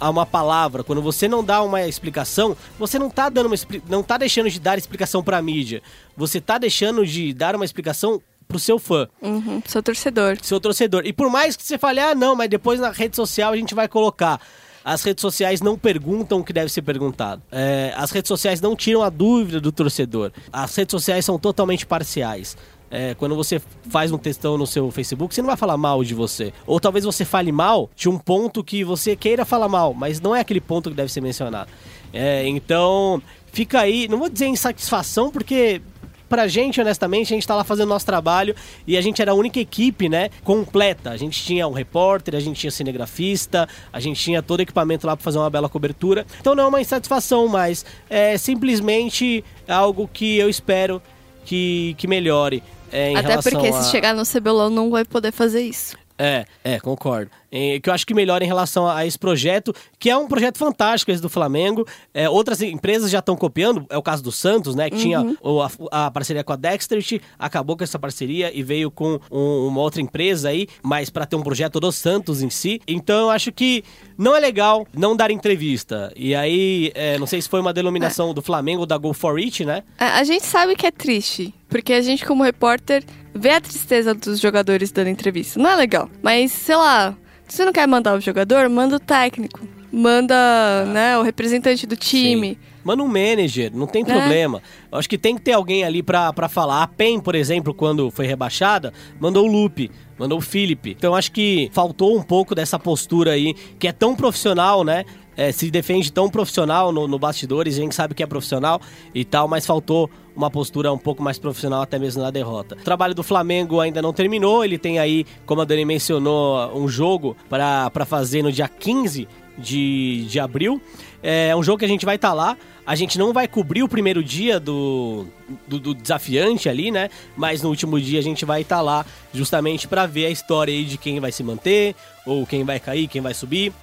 uma 0.01 0.25
palavra, 0.25 0.83
quando 0.83 1.01
você 1.01 1.27
não 1.27 1.43
dá 1.43 1.61
uma 1.61 1.85
explicação, 1.87 2.55
você 2.77 2.97
não 2.99 3.09
tá 3.09 3.29
dando 3.29 3.47
uma 3.47 3.55
não 3.89 4.03
tá 4.03 4.17
deixando 4.17 4.49
de 4.49 4.59
dar 4.59 4.77
explicação 4.77 5.23
pra 5.23 5.41
mídia. 5.41 5.81
Você 6.15 6.39
tá 6.39 6.57
deixando 6.57 7.05
de 7.05 7.33
dar 7.33 7.55
uma 7.55 7.65
explicação 7.65 8.21
pro 8.47 8.59
seu 8.59 8.79
fã 8.79 9.07
Uhum, 9.21 9.61
sou 9.67 9.83
torcedor. 9.83 10.37
seu 10.41 10.59
torcedor. 10.59 11.05
E 11.05 11.11
por 11.11 11.29
mais 11.29 11.55
que 11.57 11.63
você 11.63 11.77
fale, 11.77 11.99
ah, 11.99 12.15
não, 12.15 12.35
mas 12.35 12.49
depois 12.49 12.79
na 12.79 12.91
rede 12.91 13.15
social 13.15 13.51
a 13.53 13.57
gente 13.57 13.75
vai 13.75 13.87
colocar. 13.87 14.39
As 14.85 15.03
redes 15.03 15.21
sociais 15.21 15.59
não 15.59 15.77
perguntam 15.77 16.39
o 16.39 16.43
que 16.45 16.53
deve 16.53 16.71
ser 16.71 16.81
perguntado. 16.81 17.41
É, 17.51 17.93
as 17.97 18.09
redes 18.09 18.29
sociais 18.29 18.61
não 18.61 18.73
tiram 18.73 19.03
a 19.03 19.09
dúvida 19.09 19.59
do 19.59 19.69
torcedor. 19.69 20.31
As 20.51 20.73
redes 20.73 20.91
sociais 20.91 21.25
são 21.25 21.37
totalmente 21.37 21.85
parciais. 21.85 22.55
É, 22.89 23.13
quando 23.15 23.35
você 23.35 23.61
faz 23.89 24.11
um 24.11 24.17
textão 24.17 24.57
no 24.57 24.65
seu 24.65 24.89
Facebook, 24.91 25.33
você 25.35 25.41
não 25.41 25.47
vai 25.47 25.57
falar 25.57 25.77
mal 25.77 26.03
de 26.03 26.13
você. 26.13 26.53
Ou 26.65 26.79
talvez 26.79 27.03
você 27.03 27.25
fale 27.25 27.51
mal 27.51 27.89
de 27.95 28.07
um 28.07 28.17
ponto 28.17 28.63
que 28.63 28.83
você 28.83 29.15
queira 29.15 29.43
falar 29.45 29.67
mal, 29.67 29.93
mas 29.93 30.21
não 30.21 30.35
é 30.35 30.39
aquele 30.39 30.61
ponto 30.61 30.89
que 30.89 30.95
deve 30.95 31.11
ser 31.11 31.21
mencionado. 31.21 31.69
É, 32.13 32.47
então, 32.47 33.21
fica 33.51 33.81
aí, 33.81 34.07
não 34.07 34.17
vou 34.17 34.29
dizer 34.29 34.47
insatisfação, 34.47 35.29
porque 35.29 35.81
pra 36.29 36.47
gente, 36.47 36.79
honestamente, 36.79 37.33
a 37.33 37.35
gente 37.35 37.47
tá 37.47 37.55
lá 37.55 37.63
fazendo 37.63 37.89
nosso 37.89 38.05
trabalho 38.05 38.55
e 38.85 38.97
a 38.97 39.01
gente 39.01 39.21
era 39.21 39.31
a 39.31 39.35
única 39.35 39.59
equipe, 39.59 40.09
né, 40.09 40.29
completa. 40.43 41.09
A 41.09 41.17
gente 41.17 41.43
tinha 41.43 41.67
um 41.67 41.71
repórter, 41.71 42.35
a 42.35 42.39
gente 42.39 42.59
tinha 42.59 42.71
cinegrafista, 42.71 43.67
a 43.91 43.99
gente 43.99 44.21
tinha 44.21 44.41
todo 44.41 44.59
o 44.59 44.63
equipamento 44.63 45.05
lá 45.07 45.15
pra 45.15 45.23
fazer 45.23 45.37
uma 45.37 45.49
bela 45.49 45.69
cobertura. 45.69 46.25
Então 46.39 46.55
não 46.55 46.65
é 46.65 46.67
uma 46.67 46.81
insatisfação, 46.81 47.47
mas 47.47 47.85
é 48.09 48.37
simplesmente 48.37 49.43
algo 49.67 50.09
que 50.11 50.37
eu 50.37 50.49
espero 50.49 51.01
que, 51.45 51.95
que 51.97 52.07
melhore. 52.07 52.61
É, 52.91 53.15
Até 53.15 53.41
porque 53.41 53.67
a... 53.67 53.81
se 53.81 53.91
chegar 53.91 54.13
no 54.13 54.23
CBLOL 54.23 54.69
não 54.69 54.89
vai 54.89 55.03
poder 55.05 55.31
fazer 55.31 55.61
isso. 55.61 55.97
É, 56.17 56.45
é, 56.63 56.79
concordo. 56.79 57.29
É, 57.51 57.79
que 57.79 57.89
eu 57.89 57.93
acho 57.93 58.05
que 58.05 58.13
melhora 58.13 58.43
em 58.43 58.47
relação 58.47 58.87
a 58.87 59.05
esse 59.05 59.17
projeto, 59.17 59.73
que 59.99 60.09
é 60.09 60.17
um 60.17 60.27
projeto 60.27 60.57
fantástico 60.57 61.11
esse 61.11 61.21
do 61.21 61.29
Flamengo. 61.29 61.87
É, 62.13 62.27
outras 62.29 62.61
empresas 62.61 63.09
já 63.09 63.19
estão 63.19 63.35
copiando, 63.37 63.85
é 63.89 63.97
o 63.97 64.01
caso 64.01 64.21
do 64.23 64.31
Santos, 64.31 64.75
né? 64.75 64.89
Que 64.89 64.97
tinha 64.97 65.21
o- 65.41 65.61
a, 65.61 65.69
a 66.07 66.11
parceria 66.11 66.43
com 66.43 66.51
a 66.51 66.55
Dexterity, 66.55 67.21
acabou 67.39 67.77
com 67.77 67.83
essa 67.83 67.97
parceria 67.99 68.51
e 68.53 68.63
veio 68.63 68.91
com 68.91 69.19
um- 69.31 69.67
uma 69.67 69.79
outra 69.81 70.01
empresa 70.01 70.49
aí, 70.49 70.67
mas 70.83 71.09
para 71.09 71.25
ter 71.25 71.35
um 71.35 71.41
projeto 71.43 71.79
do 71.79 71.91
Santos 71.91 72.41
em 72.41 72.49
si. 72.49 72.81
Então 72.87 73.17
eu 73.21 73.29
acho 73.29 73.51
que 73.51 73.83
não 74.17 74.35
é 74.35 74.39
legal 74.39 74.85
não 74.93 75.15
dar 75.15 75.31
entrevista. 75.31 76.11
E 76.15 76.35
aí, 76.35 76.91
é, 76.95 77.17
não 77.17 77.27
sei 77.27 77.41
se 77.41 77.47
foi 77.47 77.61
uma 77.61 77.71
denominação 77.73 78.33
do 78.33 78.41
Flamengo 78.41 78.81
ou 78.81 78.85
da 78.85 78.97
Go 78.97 79.13
For 79.13 79.37
It, 79.37 79.63
né? 79.63 79.83
A, 79.97 80.19
a 80.19 80.23
gente 80.23 80.45
sabe 80.45 80.75
que 80.75 80.85
é 80.85 80.91
triste, 80.91 81.53
porque 81.69 81.93
a 81.93 82.01
gente, 82.01 82.25
como 82.25 82.43
repórter, 82.43 83.03
vê 83.37 83.51
a 83.51 83.61
tristeza 83.61 84.13
dos 84.13 84.39
jogadores 84.39 84.91
dando 84.91 85.09
entrevista. 85.09 85.59
Não 85.59 85.69
é 85.69 85.75
legal. 85.75 86.09
Mas, 86.21 86.51
sei 86.51 86.75
lá, 86.75 87.15
se 87.47 87.57
você 87.57 87.65
não 87.65 87.73
quer 87.73 87.87
mandar 87.87 88.15
o 88.17 88.21
jogador, 88.21 88.67
manda 88.69 88.95
o 88.95 88.99
técnico. 88.99 89.61
Manda, 89.91 90.85
né, 90.85 91.17
o 91.17 91.21
representante 91.21 91.87
do 91.87 91.95
time. 91.95 92.49
Sim. 92.49 92.57
Manda 92.83 93.03
um 93.03 93.07
manager, 93.07 93.69
não 93.73 93.85
tem 93.85 94.05
problema. 94.05 94.61
Eu 94.89 94.97
acho 94.97 95.09
que 95.09 95.17
tem 95.17 95.35
que 95.35 95.41
ter 95.41 95.51
alguém 95.51 95.83
ali 95.83 96.01
pra, 96.01 96.31
pra 96.31 96.47
falar. 96.47 96.83
A 96.83 96.87
PEN, 96.87 97.19
por 97.19 97.35
exemplo, 97.35 97.73
quando 97.73 98.09
foi 98.11 98.25
rebaixada, 98.25 98.93
mandou 99.19 99.45
o 99.45 99.51
Lupe, 99.51 99.91
mandou 100.17 100.37
o 100.37 100.41
Felipe. 100.41 100.95
Então 100.97 101.13
acho 101.13 101.31
que 101.31 101.69
faltou 101.73 102.17
um 102.17 102.23
pouco 102.23 102.55
dessa 102.55 102.79
postura 102.79 103.31
aí, 103.31 103.53
que 103.77 103.89
é 103.89 103.91
tão 103.91 104.15
profissional, 104.15 104.85
né? 104.85 105.03
É, 105.35 105.51
se 105.51 105.69
defende 105.69 106.11
tão 106.11 106.29
profissional 106.29 106.91
no, 106.93 107.07
no 107.07 107.19
bastidores, 107.19 107.75
a 107.77 107.81
gente 107.81 107.93
sabe 107.93 108.15
que 108.15 108.23
é 108.23 108.25
profissional 108.25 108.81
e 109.13 109.25
tal, 109.25 109.47
mas 109.47 109.65
faltou 109.65 110.09
uma 110.37 110.51
postura 110.51 110.93
um 110.93 110.97
pouco 110.97 111.23
mais 111.23 111.39
profissional 111.39 111.81
até 111.81 111.97
mesmo 111.97 112.21
na 112.21 112.29
derrota. 112.29 112.75
O 112.75 112.83
trabalho 112.83 113.15
do 113.15 113.23
Flamengo 113.23 113.81
ainda 113.81 114.01
não 114.01 114.13
terminou, 114.13 114.63
ele 114.63 114.77
tem 114.77 114.99
aí, 114.99 115.25
como 115.45 115.61
a 115.61 115.65
Dani 115.65 115.83
mencionou, 115.83 116.77
um 116.77 116.87
jogo 116.87 117.35
pra 117.49 118.05
fazer 118.05 118.43
no 118.43 118.51
dia 118.51 118.67
15 118.67 119.27
de, 119.57 120.25
de 120.29 120.39
abril. 120.39 120.79
É 121.23 121.55
um 121.55 121.63
jogo 121.63 121.79
que 121.79 121.85
a 121.85 121.87
gente 121.87 122.05
vai 122.05 122.15
estar 122.15 122.33
lá. 122.33 122.55
A 122.85 122.95
gente 122.95 123.17
não 123.17 123.33
vai 123.33 123.47
cobrir 123.47 123.81
o 123.83 123.89
primeiro 123.89 124.23
dia 124.23 124.59
do, 124.59 125.25
do, 125.67 125.79
do 125.79 125.93
desafiante 125.93 126.69
ali, 126.69 126.91
né? 126.91 127.09
Mas 127.35 127.61
no 127.61 127.69
último 127.69 127.99
dia 127.99 128.19
a 128.19 128.23
gente 128.23 128.45
vai 128.45 128.61
estar 128.61 128.79
lá 128.81 129.05
justamente 129.33 129.87
para 129.87 130.05
ver 130.05 130.27
a 130.27 130.29
história 130.29 130.73
aí 130.73 130.85
de 130.85 130.97
quem 130.97 131.19
vai 131.19 131.31
se 131.31 131.43
manter, 131.43 131.95
ou 132.25 132.45
quem 132.45 132.63
vai 132.63 132.79
cair, 132.79 133.07
quem 133.07 133.21
vai 133.21 133.33
subir. 133.33 133.73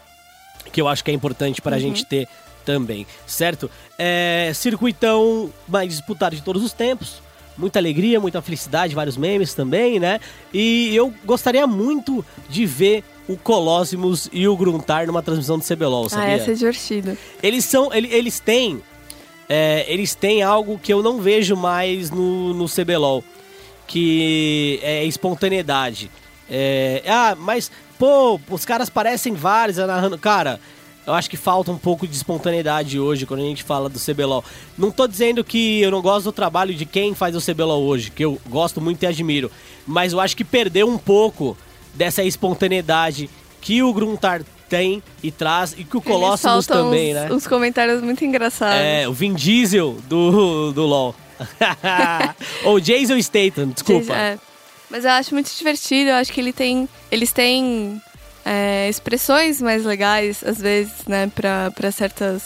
Que 0.72 0.80
eu 0.80 0.88
acho 0.88 1.04
que 1.04 1.10
é 1.10 1.14
importante 1.14 1.60
para 1.60 1.76
a 1.76 1.78
gente 1.78 2.06
ter 2.06 2.28
também, 2.64 3.06
certo? 3.26 3.70
É, 3.98 4.50
circuitão 4.54 5.50
mais 5.68 5.88
disputado 5.88 6.34
de 6.34 6.42
todos 6.42 6.62
os 6.62 6.72
tempos. 6.72 7.22
Muita 7.56 7.78
alegria, 7.78 8.18
muita 8.20 8.42
felicidade, 8.42 8.94
vários 8.94 9.16
memes 9.16 9.54
também, 9.54 10.00
né? 10.00 10.18
E 10.52 10.94
eu 10.94 11.12
gostaria 11.24 11.66
muito 11.66 12.24
de 12.48 12.66
ver 12.66 13.04
o 13.28 13.36
Colossus 13.36 14.28
e 14.32 14.48
o 14.48 14.56
Gruntar 14.56 15.06
numa 15.06 15.22
transmissão 15.22 15.56
do 15.58 15.64
CBLOL, 15.64 16.06
Ah, 16.06 16.10
sabia? 16.10 16.32
essa 16.34 16.50
é 16.50 16.54
divertida. 16.54 17.16
Eles 17.42 17.64
são. 17.64 17.92
ele- 17.94 18.08
Eles 18.12 18.40
têm. 18.40 18.82
é, 19.48 19.84
eles 19.88 20.14
têm 20.14 20.42
algo 20.42 20.78
que 20.82 20.92
eu 20.92 21.02
não 21.02 21.20
vejo 21.20 21.54
mais 21.56 22.10
no, 22.10 22.52
no 22.54 22.66
CBLOL. 22.68 23.22
Que 23.86 24.80
é 24.82 25.04
espontaneidade. 25.04 26.10
É, 26.50 27.02
ah, 27.06 27.36
mas, 27.38 27.70
pô, 27.98 28.40
os 28.50 28.64
caras 28.64 28.88
parecem 28.90 29.34
vários 29.34 29.78
é 29.78 29.86
narrando. 29.86 30.18
Cara, 30.18 30.58
eu 31.06 31.14
acho 31.14 31.28
que 31.28 31.36
falta 31.36 31.70
um 31.70 31.78
pouco 31.78 32.06
de 32.06 32.16
espontaneidade 32.16 32.98
hoje 32.98 33.26
quando 33.26 33.40
a 33.40 33.44
gente 33.44 33.62
fala 33.62 33.88
do 33.88 33.98
CBLOL. 33.98 34.44
Não 34.76 34.90
tô 34.90 35.06
dizendo 35.06 35.44
que 35.44 35.80
eu 35.80 35.90
não 35.90 36.00
gosto 36.00 36.24
do 36.24 36.32
trabalho 36.32 36.74
de 36.74 36.86
quem 36.86 37.14
faz 37.14 37.36
o 37.36 37.40
CBLOL 37.40 37.82
hoje, 37.82 38.10
que 38.10 38.24
eu 38.24 38.40
gosto 38.48 38.80
muito 38.80 39.02
e 39.02 39.06
admiro. 39.06 39.50
Mas 39.86 40.12
eu 40.12 40.20
acho 40.20 40.36
que 40.36 40.44
perdeu 40.44 40.88
um 40.88 40.98
pouco 40.98 41.56
dessa 41.94 42.22
espontaneidade 42.22 43.28
que 43.60 43.82
o 43.82 43.92
Gruntar 43.92 44.42
tem 44.68 45.02
e 45.22 45.30
traz, 45.30 45.74
e 45.76 45.84
que 45.84 45.96
o 45.96 46.00
Colossus 46.00 46.66
também, 46.66 47.10
uns, 47.10 47.14
né? 47.14 47.32
uns 47.32 47.46
comentários 47.46 48.02
muito 48.02 48.24
engraçados. 48.24 48.80
É, 48.80 49.06
o 49.08 49.12
Vin 49.12 49.34
Diesel 49.34 49.98
do, 50.08 50.72
do 50.72 50.84
LoL. 50.84 51.14
Ou 52.64 52.80
Jason 52.80 53.20
Statham, 53.20 53.68
desculpa. 53.68 54.14
É. 54.14 54.38
Mas 54.90 55.04
eu 55.04 55.10
acho 55.10 55.34
muito 55.34 55.50
divertido, 55.56 56.10
eu 56.10 56.16
acho 56.16 56.32
que 56.32 56.40
ele 56.40 56.52
tem, 56.52 56.88
eles 57.10 57.32
têm 57.32 58.00
é, 58.44 58.88
expressões 58.88 59.60
mais 59.60 59.84
legais, 59.84 60.44
às 60.44 60.58
vezes, 60.58 60.92
né, 61.06 61.30
pra, 61.34 61.90
certas, 61.90 62.42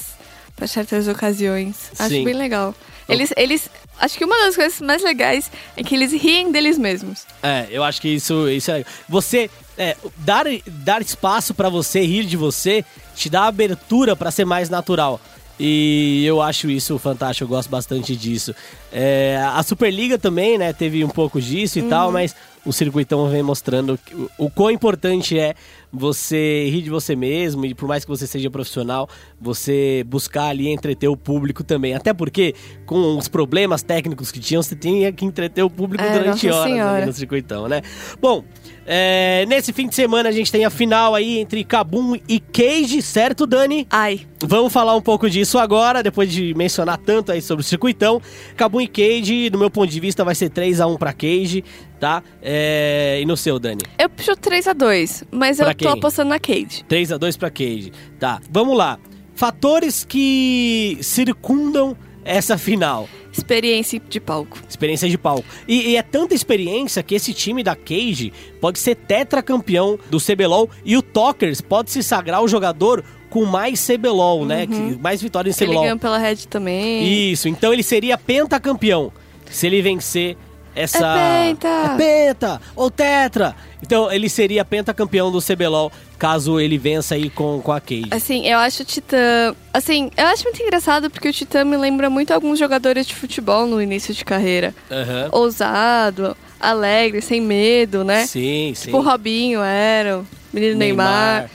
pra 0.55 0.67
certas 0.67 1.09
ocasiões. 1.09 1.91
Acho 1.99 2.11
Sim. 2.11 2.25
bem 2.25 2.35
legal. 2.35 2.75
Eles, 3.09 3.33
eles, 3.37 3.71
acho 3.99 4.19
que 4.19 4.25
uma 4.25 4.37
das 4.45 4.55
coisas 4.55 4.81
mais 4.81 5.03
legais 5.03 5.51
é 5.77 5.83
que 5.83 5.95
eles 5.95 6.13
riem 6.13 6.53
deles 6.53 6.77
mesmos. 6.77 7.27
É, 7.43 7.67
eu 7.71 7.83
acho 7.83 8.01
que 8.01 8.09
isso, 8.09 8.49
isso 8.49 8.71
é. 8.71 8.85
Você. 9.09 9.51
É, 9.81 9.97
dar, 10.17 10.45
dar 10.67 11.01
espaço 11.01 11.55
pra 11.55 11.69
você 11.69 12.01
rir 12.01 12.25
de 12.25 12.37
você 12.37 12.85
te 13.15 13.31
dá 13.31 13.45
abertura 13.45 14.17
pra 14.17 14.29
ser 14.33 14.45
mais 14.45 14.69
natural. 14.69 15.21
E 15.59 16.25
eu 16.25 16.41
acho 16.41 16.71
isso 16.71 16.99
fantástico, 16.99 17.45
eu 17.45 17.49
gosto 17.49 17.69
bastante 17.69 18.15
disso. 18.15 18.55
É, 18.93 19.41
a 19.55 19.63
Superliga 19.63 20.19
também, 20.19 20.57
né, 20.57 20.73
teve 20.73 21.05
um 21.05 21.09
pouco 21.09 21.41
disso 21.41 21.79
e 21.79 21.83
tal, 21.83 22.13
mas 22.13 22.35
o 22.69 22.73
circuitão 22.73 23.29
vem 23.31 23.43
mostrando 23.43 23.99
o, 24.13 24.45
o 24.47 24.51
quão 24.51 24.71
importante 24.71 25.39
é 25.39 25.55
você 25.91 26.69
rir 26.69 26.83
de 26.83 26.91
você 26.91 27.17
mesmo 27.17 27.65
e 27.65 27.75
por 27.75 27.89
mais 27.89 28.05
que 28.05 28.11
você 28.11 28.27
seja 28.27 28.51
profissional, 28.51 29.09
você 29.41 30.05
buscar 30.07 30.49
ali 30.49 30.69
entreter 30.69 31.09
o 31.09 31.17
público 31.17 31.65
também. 31.65 31.95
Até 31.95 32.13
porque, 32.13 32.55
com 32.85 33.17
os 33.17 33.27
problemas 33.27 33.83
técnicos 33.83 34.31
que 34.31 34.39
tinham, 34.39 34.63
você 34.63 34.77
tinha 34.77 35.11
que 35.11 35.25
entreter 35.25 35.65
o 35.65 35.71
público 35.71 36.05
É, 36.05 36.13
durante 36.13 36.47
nossa 36.47 36.61
horas 36.61 36.73
senhora. 36.73 36.97
ali 36.99 37.07
no 37.07 37.13
circuitão, 37.15 37.69
né? 37.69 37.81
Bom, 38.21 38.45
é, 38.91 39.45
nesse 39.47 39.71
fim 39.73 39.87
de 39.87 39.95
semana 39.95 40.31
a 40.31 40.33
gente 40.33 40.51
tem 40.51 40.65
a 40.65 40.71
final 40.71 41.15
aí 41.15 41.39
entre 41.39 41.63
Kabum 41.63 42.17
e 42.27 42.41
Cage, 42.41 43.03
certo, 43.03 43.47
Dani? 43.47 43.87
Ai, 43.91 44.21
Vamos 44.43 44.73
falar 44.73 44.95
um 44.95 45.01
pouco 45.03 45.29
disso 45.29 45.59
agora, 45.59 46.01
depois 46.03 46.33
de 46.33 46.55
mencionar 46.55 46.97
tanto 46.97 47.31
aí 47.33 47.43
sobre 47.43 47.63
o 47.63 47.65
circuitão. 47.67 48.23
Kabum 48.57 48.81
e 48.81 48.87
Cage, 48.87 49.51
do 49.51 49.59
meu 49.59 49.69
ponto 49.69 49.91
de 49.91 49.99
vista, 50.01 50.25
vai 50.25 50.35
ser 50.35 50.49
3 50.49 50.81
a 50.81 50.87
1 50.87 50.97
pra 50.97 51.13
Cage, 51.13 51.63
tá? 52.01 52.23
É, 52.41 53.19
E 53.21 53.27
no 53.27 53.37
seu, 53.37 53.59
Dani? 53.59 53.83
eu 53.99 54.09
puxo 54.09 54.33
3x2, 54.37 55.25
mas 55.31 55.57
Pra 55.59 55.71
eu 55.71 55.75
tô 55.75 55.85
quem? 55.85 55.89
apostando 55.91 56.31
na 56.31 56.39
Cade. 56.39 56.85
3 56.89 57.13
a 57.13 57.17
2 57.19 57.37
pra 57.37 57.51
Cage. 57.51 57.93
Tá, 58.19 58.41
vamos 58.51 58.77
lá. 58.77 58.99
Fatores 59.35 60.05
que 60.05 60.99
circundam 61.01 61.97
essa 62.29 62.57
final. 62.59 63.09
Experiência 63.33 64.01
de 64.09 64.21
palco. 64.21 64.59
Experiência 64.69 65.09
de 65.09 65.17
palco. 65.19 65.45
E, 65.67 65.91
e 65.91 65.97
é 65.97 66.03
tanta 66.03 66.35
experiência 66.35 67.03
que 67.03 67.15
esse 67.15 67.33
time 67.33 67.63
da 67.63 67.75
Cage 67.77 68.33
pode 68.61 68.79
ser 68.79 68.95
tetracampeão 68.97 69.99
do 70.11 70.19
CBLOL 70.21 70.69
e 70.85 70.97
o 70.97 71.03
Tokers 71.03 71.61
pode 71.61 71.91
se 71.91 72.03
sagrar 72.03 72.43
o 72.43 72.49
jogador 72.49 73.05
com 73.31 73.45
mais 73.45 73.85
CBLOL, 73.87 74.45
né? 74.47 74.67
Que- 74.67 74.99
Mais 75.01 75.21
vitórias 75.23 75.61
em 75.61 75.65
Ele 75.65 75.71
CBLOL. 75.71 75.85
ganhou 75.85 75.99
pela 75.99 76.19
Red 76.19 76.37
também. 76.49 77.31
Isso, 77.33 77.49
então 77.49 77.73
ele 77.73 77.83
seria 77.83 78.17
pentacampeão 78.19 79.13
se 79.51 79.67
ele 79.67 79.81
vencer 79.83 80.37
essa. 80.83 81.07
É 81.07 81.49
penta! 81.49 81.69
É 81.69 81.97
penta! 81.97 82.61
Ou 82.77 82.91
tetra! 82.91 83.55
Então 83.83 84.11
ele 84.11 84.29
seria 84.29 84.65
pentacampeão 84.65 85.31
do 85.31 85.41
CBLOL 85.41 85.93
caso 86.19 86.59
ele 86.59 86.77
vença 86.77 87.15
aí 87.15 87.31
com, 87.31 87.61
com 87.61 87.73
a 87.73 87.81
Cage. 87.81 88.09
Assim, 88.11 88.47
eu 88.47 88.59
acho 88.59 88.83
o 88.83 88.85
Titã. 88.85 89.55
Assim, 89.73 90.11
eu 90.17 90.27
acho 90.27 90.45
muito 90.45 90.63
engraçado 90.63 91.09
porque 91.09 91.29
o 91.29 91.33
Titã 91.33 91.65
me 91.65 91.77
lembra 91.77 92.11
muito 92.11 92.33
alguns 92.33 92.59
jogadores 92.59 93.07
de 93.07 93.15
futebol 93.15 93.67
no 93.67 93.81
início 93.81 94.13
de 94.13 94.25
carreira. 94.25 94.75
Aham. 94.91 95.29
Ousado, 95.33 96.37
alegre, 96.59 97.21
sem 97.21 97.41
medo, 97.41 98.05
né? 98.05 98.27
Sim, 98.27 98.73
sim. 98.75 98.87
Tipo 98.87 98.99
o 98.99 99.01
Robinho 99.01 99.61
era, 99.63 100.19
o 100.21 100.27
menino 100.53 100.77
Neymar. 100.77 101.49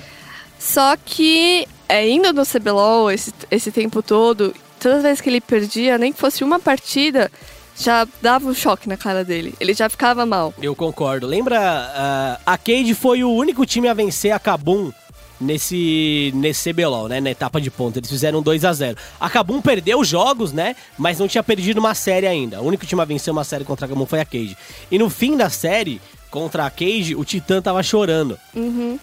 Só 0.57 0.95
que, 0.95 1.67
é, 1.89 2.07
indo 2.07 2.31
no 2.31 2.45
CBLOL 2.45 3.11
esse, 3.11 3.33
esse 3.51 3.69
tempo 3.69 4.01
todo, 4.01 4.55
todas 4.79 4.99
as 4.99 5.03
vezes 5.03 5.21
que 5.21 5.29
ele 5.29 5.41
perdia, 5.41 5.97
nem 5.97 6.13
que 6.13 6.19
fosse 6.19 6.41
uma 6.41 6.57
partida, 6.57 7.29
já 7.77 8.07
dava 8.21 8.47
um 8.47 8.53
choque 8.53 8.87
na 8.87 8.97
cara 8.97 9.23
dele. 9.23 9.53
Ele 9.59 9.73
já 9.73 9.89
ficava 9.89 10.25
mal. 10.25 10.53
Eu 10.61 10.75
concordo. 10.75 11.27
Lembra, 11.27 11.59
ah, 11.59 12.39
a 12.45 12.57
Cade 12.57 12.93
foi 12.93 13.23
o 13.23 13.31
único 13.31 13.65
time 13.65 13.87
a 13.87 13.93
vencer 13.93 14.31
a 14.31 14.39
Kabum 14.39 14.91
nesse, 15.39 16.31
nesse 16.35 16.71
CBLOL, 16.71 17.07
né? 17.07 17.19
Na 17.19 17.31
etapa 17.31 17.59
de 17.59 17.69
ponta. 17.69 17.99
Eles 17.99 18.09
fizeram 18.09 18.41
2 18.41 18.65
a 18.65 18.73
0 18.73 18.97
A 19.19 19.29
Kabum 19.29 19.61
perdeu 19.61 20.03
jogos, 20.03 20.51
né? 20.53 20.75
Mas 20.97 21.19
não 21.19 21.27
tinha 21.27 21.43
perdido 21.43 21.79
uma 21.79 21.93
série 21.93 22.27
ainda. 22.27 22.61
O 22.61 22.65
único 22.65 22.85
time 22.85 23.01
a 23.01 23.05
vencer 23.05 23.31
uma 23.31 23.43
série 23.43 23.63
contra 23.63 23.85
a 23.85 23.89
Kabum 23.89 24.05
foi 24.05 24.19
a 24.19 24.25
Cage. 24.25 24.57
E 24.89 24.97
no 24.97 25.09
fim 25.09 25.35
da 25.35 25.49
série, 25.49 26.01
contra 26.31 26.65
a 26.65 26.69
Cage, 26.69 27.15
o 27.15 27.23
Titã 27.23 27.61
tava 27.61 27.83
chorando. 27.83 28.39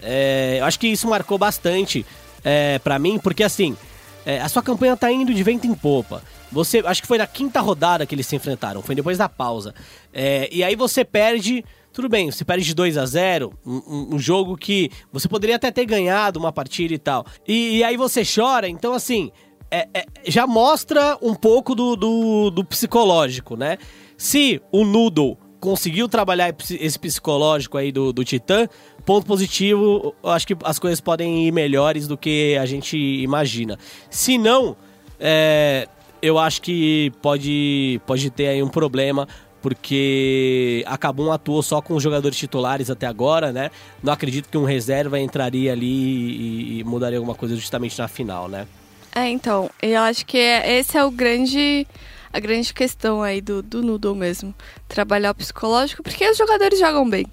É, 0.03 0.57
eu 0.61 0.64
acho 0.64 0.79
que 0.79 0.89
isso 0.89 1.07
marcou 1.09 1.39
bastante 1.39 2.05
é, 2.43 2.79
para 2.79 2.99
mim, 2.99 3.18
porque 3.18 3.45
assim, 3.45 3.77
é, 4.25 4.41
a 4.41 4.49
sua 4.49 4.62
campanha 4.62 4.97
tá 4.97 5.11
indo 5.11 5.33
de 5.33 5.43
vento 5.43 5.66
em 5.66 5.75
popa. 5.75 6.23
Você, 6.53 6.79
acho 6.85 7.01
que 7.01 7.09
foi 7.09 7.18
na 7.18 7.27
quinta 7.27 7.61
rodada 7.61 8.05
que 8.05 8.14
eles 8.14 8.27
se 8.27 8.35
enfrentaram, 8.37 8.83
foi 8.83 8.95
depois 8.95 9.16
da 9.18 9.29
pausa. 9.29 9.75
É, 10.12 10.49
e 10.53 10.64
aí 10.64 10.75
você 10.75 11.05
perde, 11.05 11.64
tudo 11.93 12.09
bem, 12.09 12.31
você 12.31 12.45
perde 12.45 12.64
de 12.64 12.75
2 12.75 12.99
a 12.99 13.07
0 13.07 13.53
um, 13.64 14.14
um- 14.14 14.18
jogo 14.18 14.57
que 14.57 14.91
você 15.12 15.29
poderia 15.29 15.57
até 15.57 15.71
ter 15.71 15.87
ganhado 15.87 16.39
uma 16.39 16.53
partida 16.53 16.93
e 16.93 16.99
tal. 16.99 17.25
E, 17.47 17.79
e 17.79 17.85
aí 17.85 17.97
você 17.97 18.23
chora, 18.25 18.68
então 18.68 18.93
assim, 18.93 19.31
é- 19.71 19.89
é- 19.95 20.07
já 20.27 20.47
mostra 20.47 21.16
um 21.23 21.35
pouco 21.35 21.75
do, 21.75 21.95
do, 21.95 22.51
do 22.51 22.64
psicológico, 22.64 23.57
né? 23.57 23.79
Se 24.18 24.61
o 24.73 24.85
Noodle 24.85 25.39
conseguiu 25.61 26.09
trabalhar 26.09 26.55
esse 26.71 26.99
psicológico 26.99 27.79
aí 27.79 27.93
do, 27.93 28.12
do 28.12 28.25
Titã, 28.25 28.66
ponto 29.05 29.26
positivo, 29.26 30.14
acho 30.24 30.46
que 30.46 30.57
as 30.64 30.78
coisas 30.78 31.01
podem 31.01 31.46
ir 31.46 31.53
melhores 31.53 32.07
do 32.07 32.16
que 32.16 32.57
a 32.61 32.66
gente 32.66 32.96
imagina. 32.96 33.78
Se 34.11 34.38
não, 34.38 34.76
é, 35.18 35.88
eu 36.22 36.38
acho 36.38 36.62
que 36.62 37.12
pode, 37.22 38.01
pode 38.07 38.30
ter 38.30 38.48
aí 38.48 38.62
um 38.62 38.68
problema, 38.68 39.26
porque 39.62 40.82
a 40.86 40.96
Kabum 40.96 41.30
atuou 41.30 41.62
só 41.62 41.80
com 41.80 41.94
os 41.94 42.03
jogadores 42.03 42.36
titulares 42.36 42.90
até 42.90 43.07
agora, 43.07 43.53
né? 43.53 43.70
Não 44.03 44.12
acredito 44.12 44.48
que 44.48 44.57
um 44.57 44.64
reserva 44.64 45.18
entraria 45.20 45.72
ali 45.72 45.86
e, 45.86 46.78
e 46.80 46.84
mudaria 46.84 47.18
alguma 47.18 47.34
coisa 47.34 47.55
justamente 47.57 47.98
na 47.98 48.09
final, 48.09 48.48
né? 48.48 48.66
É, 49.14 49.28
então, 49.28 49.68
eu 49.82 50.01
acho 50.01 50.24
que 50.24 50.38
é- 50.38 50.78
esse 50.78 50.96
é 50.96 51.05
o 51.05 51.11
grande. 51.11 51.86
A 52.32 52.38
grande 52.38 52.72
questão 52.72 53.22
aí 53.22 53.40
do, 53.40 53.61
do 53.61 53.82
Noodle 53.82 54.14
mesmo. 54.14 54.55
Trabalhar 54.86 55.32
o 55.32 55.34
psicológico, 55.34 56.01
porque 56.01 56.28
os 56.30 56.38
jogadores 56.38 56.78
jogam 56.78 57.09
bem. 57.11 57.26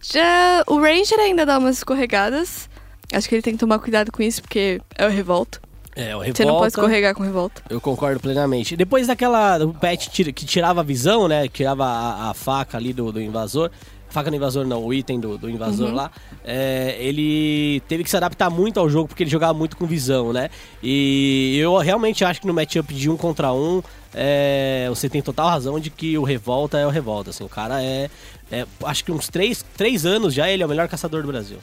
Já 0.00 0.62
o 0.66 0.78
Ranger 0.80 1.18
ainda 1.20 1.44
dá 1.44 1.58
umas 1.58 1.78
escorregadas. 1.78 2.68
Acho 3.12 3.28
que 3.28 3.34
ele 3.34 3.42
tem 3.42 3.54
que 3.54 3.58
tomar 3.58 3.78
cuidado 3.78 4.12
com 4.12 4.22
isso, 4.22 4.42
porque 4.42 4.80
é 4.96 5.06
o 5.06 5.10
revolta. 5.10 5.60
É, 5.96 6.14
o 6.14 6.20
Você 6.20 6.44
não 6.44 6.58
pode 6.58 6.68
escorregar 6.68 7.14
com 7.14 7.24
revolta. 7.24 7.60
Eu 7.68 7.80
concordo 7.80 8.20
plenamente. 8.20 8.76
Depois 8.76 9.08
daquela 9.08 9.58
do 9.58 9.74
pet 9.74 10.32
que 10.32 10.44
tirava 10.46 10.80
a 10.80 10.84
visão, 10.84 11.26
né? 11.26 11.48
Tirava 11.48 11.84
a, 11.84 12.30
a 12.30 12.34
faca 12.34 12.76
ali 12.76 12.92
do, 12.92 13.10
do 13.10 13.20
invasor. 13.20 13.70
Faca 14.08 14.30
do 14.30 14.36
invasor 14.36 14.64
não, 14.66 14.84
o 14.84 14.94
item 14.94 15.18
do, 15.18 15.36
do 15.36 15.50
invasor 15.50 15.92
lá. 15.92 16.10
é, 16.44 16.96
ele 16.98 17.80
teve 17.88 18.04
que 18.04 18.08
se 18.08 18.16
adaptar 18.16 18.48
muito 18.48 18.80
ao 18.80 18.88
jogo 18.88 19.08
porque 19.08 19.24
ele 19.24 19.30
jogava 19.30 19.52
muito 19.52 19.76
com 19.76 19.86
visão, 19.86 20.32
né? 20.32 20.48
E 20.82 21.58
eu 21.58 21.76
realmente 21.78 22.24
acho 22.24 22.40
que 22.40 22.46
no 22.46 22.54
matchup 22.54 22.94
de 22.94 23.10
um 23.10 23.16
contra 23.16 23.52
um, 23.52 23.82
é, 24.14 24.86
você 24.88 25.08
tem 25.08 25.20
total 25.22 25.48
razão 25.48 25.78
de 25.78 25.90
que 25.90 26.16
o 26.18 26.22
Revolta 26.22 26.78
é 26.78 26.86
o 26.86 26.90
Revolta. 26.90 27.30
Assim, 27.30 27.44
o 27.44 27.48
cara 27.48 27.82
é, 27.82 28.08
é, 28.50 28.66
Acho 28.84 29.04
que 29.04 29.12
uns 29.12 29.28
três, 29.28 29.64
três 29.76 30.04
anos 30.06 30.32
já 30.34 30.48
ele 30.50 30.62
é 30.62 30.66
o 30.66 30.68
melhor 30.68 30.88
caçador 30.88 31.22
do 31.22 31.28
Brasil. 31.28 31.58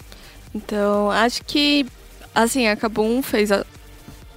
Então, 0.53 1.09
acho 1.11 1.43
que, 1.43 1.85
assim, 2.33 2.67
a 2.67 2.75
Kabum 2.75 3.21
fez, 3.21 3.51
a- 3.51 3.65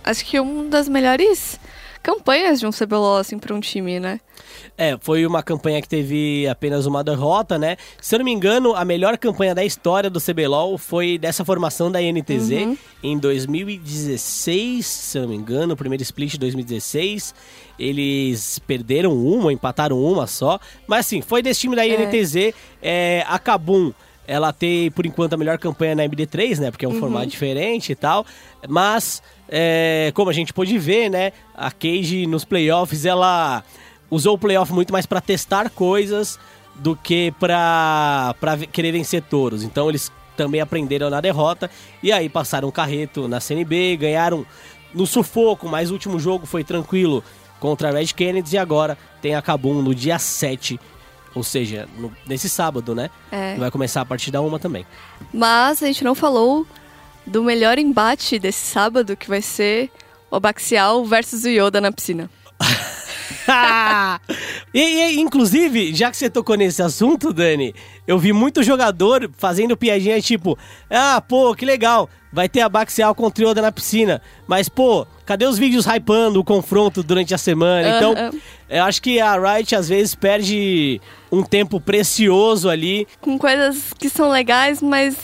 acho 0.04 0.24
que 0.24 0.40
uma 0.40 0.64
das 0.64 0.88
melhores 0.88 1.60
campanhas 2.02 2.60
de 2.60 2.66
um 2.66 2.70
CBLOL, 2.70 3.16
assim, 3.16 3.38
pra 3.38 3.54
um 3.54 3.60
time, 3.60 4.00
né? 4.00 4.20
É, 4.76 4.96
foi 5.00 5.26
uma 5.26 5.42
campanha 5.42 5.82
que 5.82 5.88
teve 5.88 6.46
apenas 6.48 6.86
uma 6.86 7.02
derrota, 7.02 7.58
né? 7.58 7.76
Se 8.00 8.14
eu 8.14 8.18
não 8.18 8.24
me 8.24 8.32
engano, 8.32 8.74
a 8.74 8.84
melhor 8.84 9.18
campanha 9.18 9.54
da 9.54 9.64
história 9.64 10.08
do 10.08 10.20
CBLOL 10.20 10.78
foi 10.78 11.18
dessa 11.18 11.44
formação 11.44 11.90
da 11.90 12.00
INTZ 12.00 12.76
em 13.02 13.18
2016, 13.18 14.86
se 14.86 15.18
eu 15.18 15.22
não 15.22 15.30
me 15.30 15.36
engano, 15.36 15.74
o 15.74 15.76
primeiro 15.76 16.02
split 16.02 16.32
de 16.32 16.38
2016. 16.38 17.34
Eles 17.78 18.58
perderam 18.60 19.12
uma, 19.12 19.52
empataram 19.52 20.00
uma 20.02 20.26
só. 20.26 20.58
Mas 20.86 21.06
assim, 21.06 21.20
foi 21.20 21.42
desse 21.42 21.60
time 21.60 21.76
da 21.76 21.86
INTZ. 21.86 22.54
É, 22.82 23.24
a 23.26 23.38
Kabum, 23.38 23.92
ela 24.28 24.52
tem, 24.52 24.90
por 24.90 25.04
enquanto, 25.06 25.32
a 25.32 25.36
melhor 25.36 25.58
campanha 25.58 25.94
na 25.96 26.04
MD3, 26.04 26.58
né? 26.58 26.70
Porque 26.70 26.84
é 26.84 26.88
um 26.88 27.00
formato 27.00 27.26
diferente 27.26 27.90
e 27.90 27.94
tal. 27.96 28.24
Mas, 28.68 29.22
é, 29.48 30.12
como 30.14 30.28
a 30.30 30.32
gente 30.34 30.52
pôde 30.52 30.78
ver, 30.78 31.08
né? 31.10 31.32
A 31.56 31.70
Cage 31.70 32.26
nos 32.26 32.44
playoffs, 32.44 33.04
ela 33.06 33.64
usou 34.10 34.34
o 34.34 34.38
playoff 34.38 34.72
muito 34.72 34.92
mais 34.92 35.06
pra 35.06 35.20
testar 35.20 35.70
coisas 35.70 36.38
do 36.76 36.94
que 36.94 37.32
ve- 38.56 38.66
querer 38.66 38.92
vencer 38.92 39.22
touros. 39.22 39.62
Então 39.62 39.88
eles 39.88 40.12
também 40.36 40.60
aprenderam 40.60 41.10
na 41.10 41.20
derrota 41.20 41.68
e 42.02 42.12
aí 42.12 42.28
passaram 42.28 42.68
o 42.68 42.72
carreto 42.72 43.26
na 43.26 43.40
CNB, 43.40 43.96
ganharam 43.96 44.46
no 44.94 45.06
sufoco, 45.06 45.68
mas 45.68 45.90
o 45.90 45.94
último 45.94 46.18
jogo 46.20 46.46
foi 46.46 46.62
tranquilo 46.62 47.24
contra 47.58 47.88
a 47.88 47.92
Red 47.92 48.06
Kennedy 48.08 48.54
e 48.54 48.58
agora 48.58 48.96
tem 49.20 49.34
a 49.34 49.42
Kabum 49.42 49.82
no 49.82 49.92
dia 49.94 50.18
7, 50.18 50.78
ou 51.34 51.42
seja, 51.42 51.88
no- 51.98 52.12
nesse 52.26 52.48
sábado, 52.48 52.94
né? 52.94 53.10
É. 53.30 53.54
Vai 53.56 53.70
começar 53.70 54.00
a 54.00 54.04
partir 54.04 54.30
da 54.30 54.40
uma 54.40 54.58
também. 54.58 54.86
Mas 55.32 55.82
a 55.82 55.86
gente 55.86 56.04
não 56.04 56.14
falou 56.14 56.66
do 57.26 57.42
melhor 57.42 57.78
embate 57.78 58.38
desse 58.38 58.64
sábado, 58.66 59.16
que 59.16 59.28
vai 59.28 59.42
ser 59.42 59.90
o 60.30 60.36
Abaxial 60.36 61.04
versus 61.04 61.44
o 61.44 61.48
Yoda 61.48 61.80
na 61.80 61.92
piscina. 61.92 62.30
e, 64.74 64.80
e, 64.80 65.20
inclusive, 65.20 65.94
já 65.94 66.10
que 66.10 66.16
você 66.16 66.28
tocou 66.30 66.56
nesse 66.56 66.82
assunto, 66.82 67.32
Dani, 67.32 67.74
eu 68.06 68.18
vi 68.18 68.32
muito 68.32 68.62
jogador 68.62 69.30
fazendo 69.36 69.76
piadinha 69.76 70.20
tipo, 70.20 70.58
ah, 70.90 71.20
pô, 71.20 71.54
que 71.54 71.64
legal, 71.64 72.08
vai 72.32 72.48
ter 72.48 72.60
a 72.60 72.68
Baxial 72.68 73.14
contra 73.14 73.44
o 73.44 73.50
Yoda 73.50 73.62
na 73.62 73.72
piscina. 73.72 74.20
Mas, 74.46 74.68
pô, 74.68 75.06
cadê 75.24 75.46
os 75.46 75.58
vídeos 75.58 75.86
hypando 75.86 76.40
o 76.40 76.44
confronto 76.44 77.02
durante 77.02 77.34
a 77.34 77.38
semana? 77.38 77.96
Então, 77.96 78.12
Aham. 78.12 78.30
eu 78.68 78.84
acho 78.84 79.00
que 79.02 79.20
a 79.20 79.34
Riot 79.38 79.74
às 79.74 79.88
vezes 79.88 80.14
perde 80.14 81.00
um 81.30 81.42
tempo 81.42 81.80
precioso 81.80 82.68
ali. 82.68 83.06
Com 83.20 83.38
coisas 83.38 83.92
que 83.98 84.08
são 84.08 84.28
legais, 84.28 84.82
mas, 84.82 85.16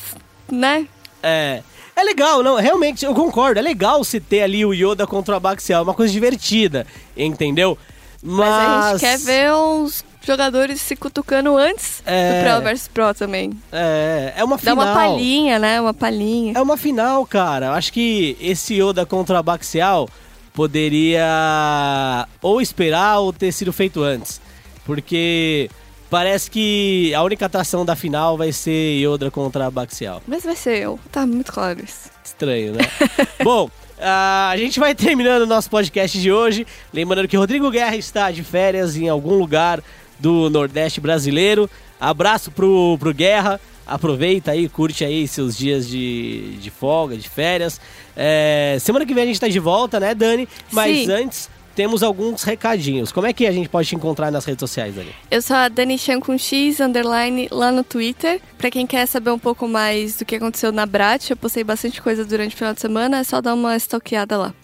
né? 0.50 0.86
É. 1.22 1.62
É 1.96 2.02
legal, 2.02 2.42
não, 2.42 2.56
realmente, 2.56 3.04
eu 3.04 3.14
concordo. 3.14 3.58
É 3.60 3.62
legal 3.62 4.02
você 4.02 4.18
ter 4.18 4.42
ali 4.42 4.66
o 4.66 4.74
Yoda 4.74 5.06
contra 5.06 5.34
o 5.34 5.36
Abaxial, 5.36 5.80
é 5.80 5.82
uma 5.84 5.94
coisa 5.94 6.12
divertida, 6.12 6.84
entendeu? 7.16 7.78
Mas, 8.20 8.48
Mas, 8.48 8.84
a 8.86 8.90
gente 8.92 9.00
quer 9.00 9.18
ver 9.18 9.52
uns 9.52 10.04
jogadores 10.26 10.80
se 10.80 10.96
cutucando 10.96 11.56
antes 11.56 12.02
É. 12.06 12.42
do 12.42 12.44
Pro 12.50 12.62
versus 12.62 12.88
Pro 12.88 13.14
também. 13.14 13.52
É, 13.72 14.34
é 14.36 14.44
uma 14.44 14.56
Dá 14.56 14.60
final. 14.60 14.76
uma 14.76 14.94
palhinha, 14.94 15.58
né? 15.58 15.80
Uma 15.80 15.94
palhinha. 15.94 16.52
É 16.56 16.60
uma 16.60 16.76
final, 16.76 17.24
cara. 17.26 17.72
Acho 17.72 17.92
que 17.92 18.36
esse 18.40 18.74
Yoda 18.80 19.04
contra 19.06 19.38
a 19.38 19.42
Baxial 19.42 20.08
poderia 20.52 22.26
ou 22.42 22.60
esperar 22.60 23.18
ou 23.18 23.32
ter 23.32 23.52
sido 23.52 23.72
feito 23.72 24.02
antes. 24.02 24.40
Porque 24.84 25.70
parece 26.10 26.50
que 26.50 27.12
a 27.14 27.22
única 27.22 27.46
atração 27.46 27.84
da 27.84 27.96
final 27.96 28.36
vai 28.36 28.52
ser 28.52 28.98
Yoda 29.00 29.30
contra 29.30 29.66
a 29.66 29.70
Baxial. 29.70 30.22
Mas 30.26 30.44
vai 30.44 30.56
ser 30.56 30.78
eu. 30.78 30.98
Tá 31.10 31.26
muito 31.26 31.52
claro 31.52 31.82
isso. 31.82 32.10
Estranho, 32.24 32.72
né? 32.72 32.80
Bom, 33.42 33.70
a 33.98 34.54
gente 34.56 34.78
vai 34.80 34.94
terminando 34.94 35.42
o 35.42 35.46
nosso 35.46 35.70
podcast 35.70 36.18
de 36.20 36.30
hoje. 36.32 36.66
Lembrando 36.92 37.28
que 37.28 37.36
Rodrigo 37.36 37.70
Guerra 37.70 37.96
está 37.96 38.30
de 38.30 38.42
férias 38.42 38.96
em 38.96 39.08
algum 39.08 39.34
lugar 39.34 39.80
do 40.24 40.48
Nordeste 40.48 41.02
brasileiro. 41.02 41.68
Abraço 42.00 42.50
pro, 42.50 42.96
pro 42.98 43.12
Guerra. 43.12 43.60
Aproveita 43.86 44.52
aí, 44.52 44.66
curte 44.70 45.04
aí 45.04 45.28
seus 45.28 45.54
dias 45.54 45.86
de, 45.86 46.56
de 46.56 46.70
folga, 46.70 47.14
de 47.14 47.28
férias. 47.28 47.78
É, 48.16 48.78
semana 48.80 49.04
que 49.04 49.12
vem 49.12 49.24
a 49.24 49.26
gente 49.26 49.38
tá 49.38 49.48
de 49.48 49.58
volta, 49.58 50.00
né, 50.00 50.14
Dani? 50.14 50.48
Mas 50.72 51.04
Sim. 51.04 51.12
antes, 51.12 51.50
temos 51.74 52.02
alguns 52.02 52.42
recadinhos. 52.42 53.12
Como 53.12 53.26
é 53.26 53.34
que 53.34 53.46
a 53.46 53.52
gente 53.52 53.68
pode 53.68 53.86
te 53.86 53.94
encontrar 53.94 54.30
nas 54.30 54.46
redes 54.46 54.60
sociais, 54.60 54.94
Dani? 54.94 55.10
Eu 55.30 55.42
sou 55.42 55.56
a 55.56 55.68
Dani 55.68 55.98
Chan 55.98 56.20
com 56.20 56.38
X, 56.38 56.80
underline, 56.80 57.46
lá 57.50 57.70
no 57.70 57.84
Twitter. 57.84 58.40
Pra 58.56 58.70
quem 58.70 58.86
quer 58.86 59.04
saber 59.04 59.30
um 59.30 59.38
pouco 59.38 59.68
mais 59.68 60.16
do 60.16 60.24
que 60.24 60.36
aconteceu 60.36 60.72
na 60.72 60.86
Brat, 60.86 61.28
eu 61.28 61.36
postei 61.36 61.62
bastante 61.62 62.00
coisa 62.00 62.24
durante 62.24 62.54
o 62.54 62.56
final 62.56 62.72
de 62.72 62.80
semana, 62.80 63.18
é 63.18 63.24
só 63.24 63.42
dar 63.42 63.52
uma 63.52 63.76
stalkeada 63.76 64.38
lá. 64.38 64.54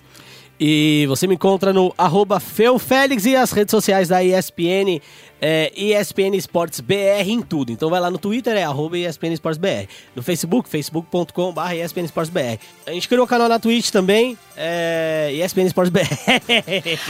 E 0.63 1.07
você 1.09 1.27
me 1.27 1.35
encontra 1.37 1.73
no 1.73 1.95
Feufélix 2.39 3.25
e 3.25 3.35
as 3.35 3.51
redes 3.51 3.71
sociais 3.71 4.09
da 4.09 4.23
ESPN, 4.23 5.01
é, 5.41 5.73
ESPN 5.75 6.37
Esportes 6.37 6.81
BR 6.81 7.27
em 7.27 7.41
tudo. 7.41 7.73
Então 7.73 7.89
vai 7.89 7.99
lá 7.99 8.11
no 8.11 8.19
Twitter, 8.19 8.55
é 8.55 8.63
arroba 8.65 8.99
ESPN 8.99 9.33
Esportes 9.33 9.57
BR. 9.59 9.89
No 10.15 10.23
Facebook, 10.23 10.69
facebook.com.br 10.69 11.61
ESPN 11.83 12.05
Esportes 12.05 12.31
BR. 12.31 12.59
A 12.87 12.91
gente 12.93 13.09
criou 13.09 13.25
o 13.25 13.27
canal 13.27 13.49
na 13.49 13.59
Twitch 13.59 13.89
também, 13.89 14.37
é, 14.55 15.31
ESPN 15.33 15.63
Esportes 15.65 15.91
BR. 15.91 16.01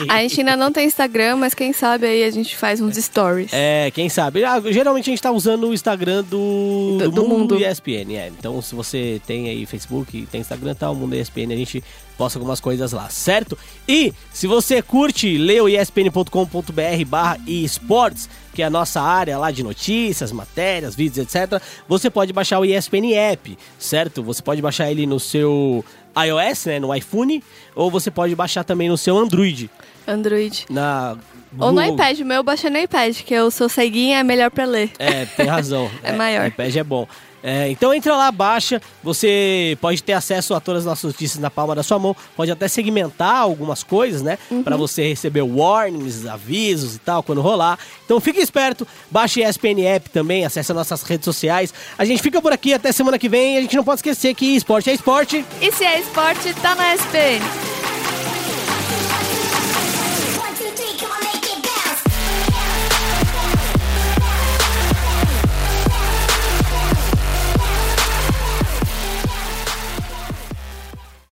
A 0.08 0.22
gente 0.22 0.38
ainda 0.40 0.56
não 0.56 0.70
tem 0.70 0.86
Instagram, 0.86 1.34
mas 1.34 1.52
quem 1.52 1.72
sabe 1.72 2.06
aí 2.06 2.22
a 2.22 2.30
gente 2.30 2.56
faz 2.56 2.80
uns 2.80 2.94
stories. 2.96 3.50
É, 3.52 3.90
quem 3.90 4.08
sabe? 4.08 4.44
Ah, 4.44 4.60
geralmente 4.70 5.10
a 5.10 5.12
gente 5.12 5.22
tá 5.22 5.32
usando 5.32 5.66
o 5.68 5.74
Instagram 5.74 6.22
do, 6.22 6.98
Do- 7.00 7.04
do, 7.06 7.10
do 7.10 7.22
mundo, 7.28 7.54
Mundo. 7.56 7.60
ESPN. 7.60 8.14
É. 8.14 8.28
Então, 8.28 8.62
se 8.62 8.76
você 8.76 9.20
tem 9.26 9.48
aí 9.48 9.66
Facebook, 9.66 10.28
tem 10.30 10.40
Instagram, 10.40 10.74
tá, 10.76 10.88
o 10.88 10.94
Mundo 10.94 11.16
ESPN, 11.16 11.52
a 11.52 11.56
gente 11.56 11.82
posta 12.20 12.38
algumas 12.38 12.60
coisas 12.60 12.92
lá, 12.92 13.08
certo? 13.08 13.56
E 13.88 14.12
se 14.30 14.46
você 14.46 14.82
curte, 14.82 15.38
lê 15.38 15.58
o 15.58 15.66
espn.com.br 15.66 17.04
barra 17.06 17.38
esportes, 17.46 18.28
que 18.52 18.60
é 18.62 18.66
a 18.66 18.68
nossa 18.68 19.00
área 19.00 19.38
lá 19.38 19.50
de 19.50 19.62
notícias, 19.62 20.30
matérias, 20.30 20.94
vídeos, 20.94 21.16
etc. 21.16 21.62
Você 21.88 22.10
pode 22.10 22.30
baixar 22.30 22.58
o 22.58 22.64
ESPN 22.66 23.14
App, 23.14 23.56
certo? 23.78 24.22
Você 24.22 24.42
pode 24.42 24.60
baixar 24.60 24.90
ele 24.90 25.06
no 25.06 25.18
seu 25.18 25.82
iOS, 26.14 26.66
né, 26.66 26.78
no 26.78 26.94
iPhone, 26.94 27.42
ou 27.74 27.90
você 27.90 28.10
pode 28.10 28.34
baixar 28.34 28.64
também 28.64 28.90
no 28.90 28.98
seu 28.98 29.16
Android, 29.16 29.70
Android. 30.06 30.66
na 30.68 31.16
Ou 31.58 31.72
no 31.72 31.82
iPad, 31.82 32.20
o 32.20 32.24
meu 32.26 32.36
eu 32.36 32.42
baixei 32.42 32.68
no 32.68 32.76
iPad, 32.76 33.16
que 33.16 33.32
eu 33.32 33.50
sou 33.50 33.66
ceguinha, 33.66 34.18
é 34.18 34.22
melhor 34.22 34.50
pra 34.50 34.66
ler. 34.66 34.90
É, 34.98 35.24
tem 35.24 35.46
razão. 35.46 35.90
É 36.04 36.12
maior. 36.12 36.46
iPad 36.48 36.76
é 36.76 36.84
bom. 36.84 37.08
É, 37.42 37.68
então 37.70 37.92
entra 37.92 38.16
lá, 38.16 38.30
baixa. 38.30 38.80
Você 39.02 39.76
pode 39.80 40.02
ter 40.02 40.12
acesso 40.12 40.54
a 40.54 40.60
todas 40.60 40.80
as 40.80 40.86
nossas 40.86 41.04
notícias 41.04 41.40
na 41.40 41.50
palma 41.50 41.74
da 41.74 41.82
sua 41.82 41.98
mão. 41.98 42.14
Pode 42.36 42.50
até 42.50 42.68
segmentar 42.68 43.36
algumas 43.36 43.82
coisas, 43.82 44.22
né? 44.22 44.38
Pra 44.64 44.76
você 44.76 45.08
receber 45.08 45.42
warnings, 45.42 46.26
avisos 46.26 46.96
e 46.96 46.98
tal 46.98 47.22
quando 47.22 47.40
rolar. 47.40 47.78
Então 48.04 48.20
fique 48.20 48.40
esperto. 48.40 48.86
Baixe 49.10 49.42
a 49.42 49.48
ESPN 49.48 49.80
App 49.86 50.10
também. 50.10 50.44
Acesse 50.44 50.72
as 50.72 50.76
nossas 50.76 51.02
redes 51.02 51.24
sociais. 51.24 51.72
A 51.96 52.04
gente 52.04 52.22
fica 52.22 52.40
por 52.40 52.52
aqui 52.52 52.74
até 52.74 52.92
semana 52.92 53.18
que 53.18 53.28
vem. 53.28 53.56
A 53.56 53.60
gente 53.62 53.76
não 53.76 53.84
pode 53.84 53.98
esquecer 53.98 54.34
que 54.34 54.56
esporte 54.56 54.90
é 54.90 54.94
esporte. 54.94 55.44
E 55.60 55.72
se 55.72 55.84
é 55.84 56.00
esporte, 56.00 56.52
tá 56.54 56.74
na 56.74 56.94
SPN. 56.94 57.40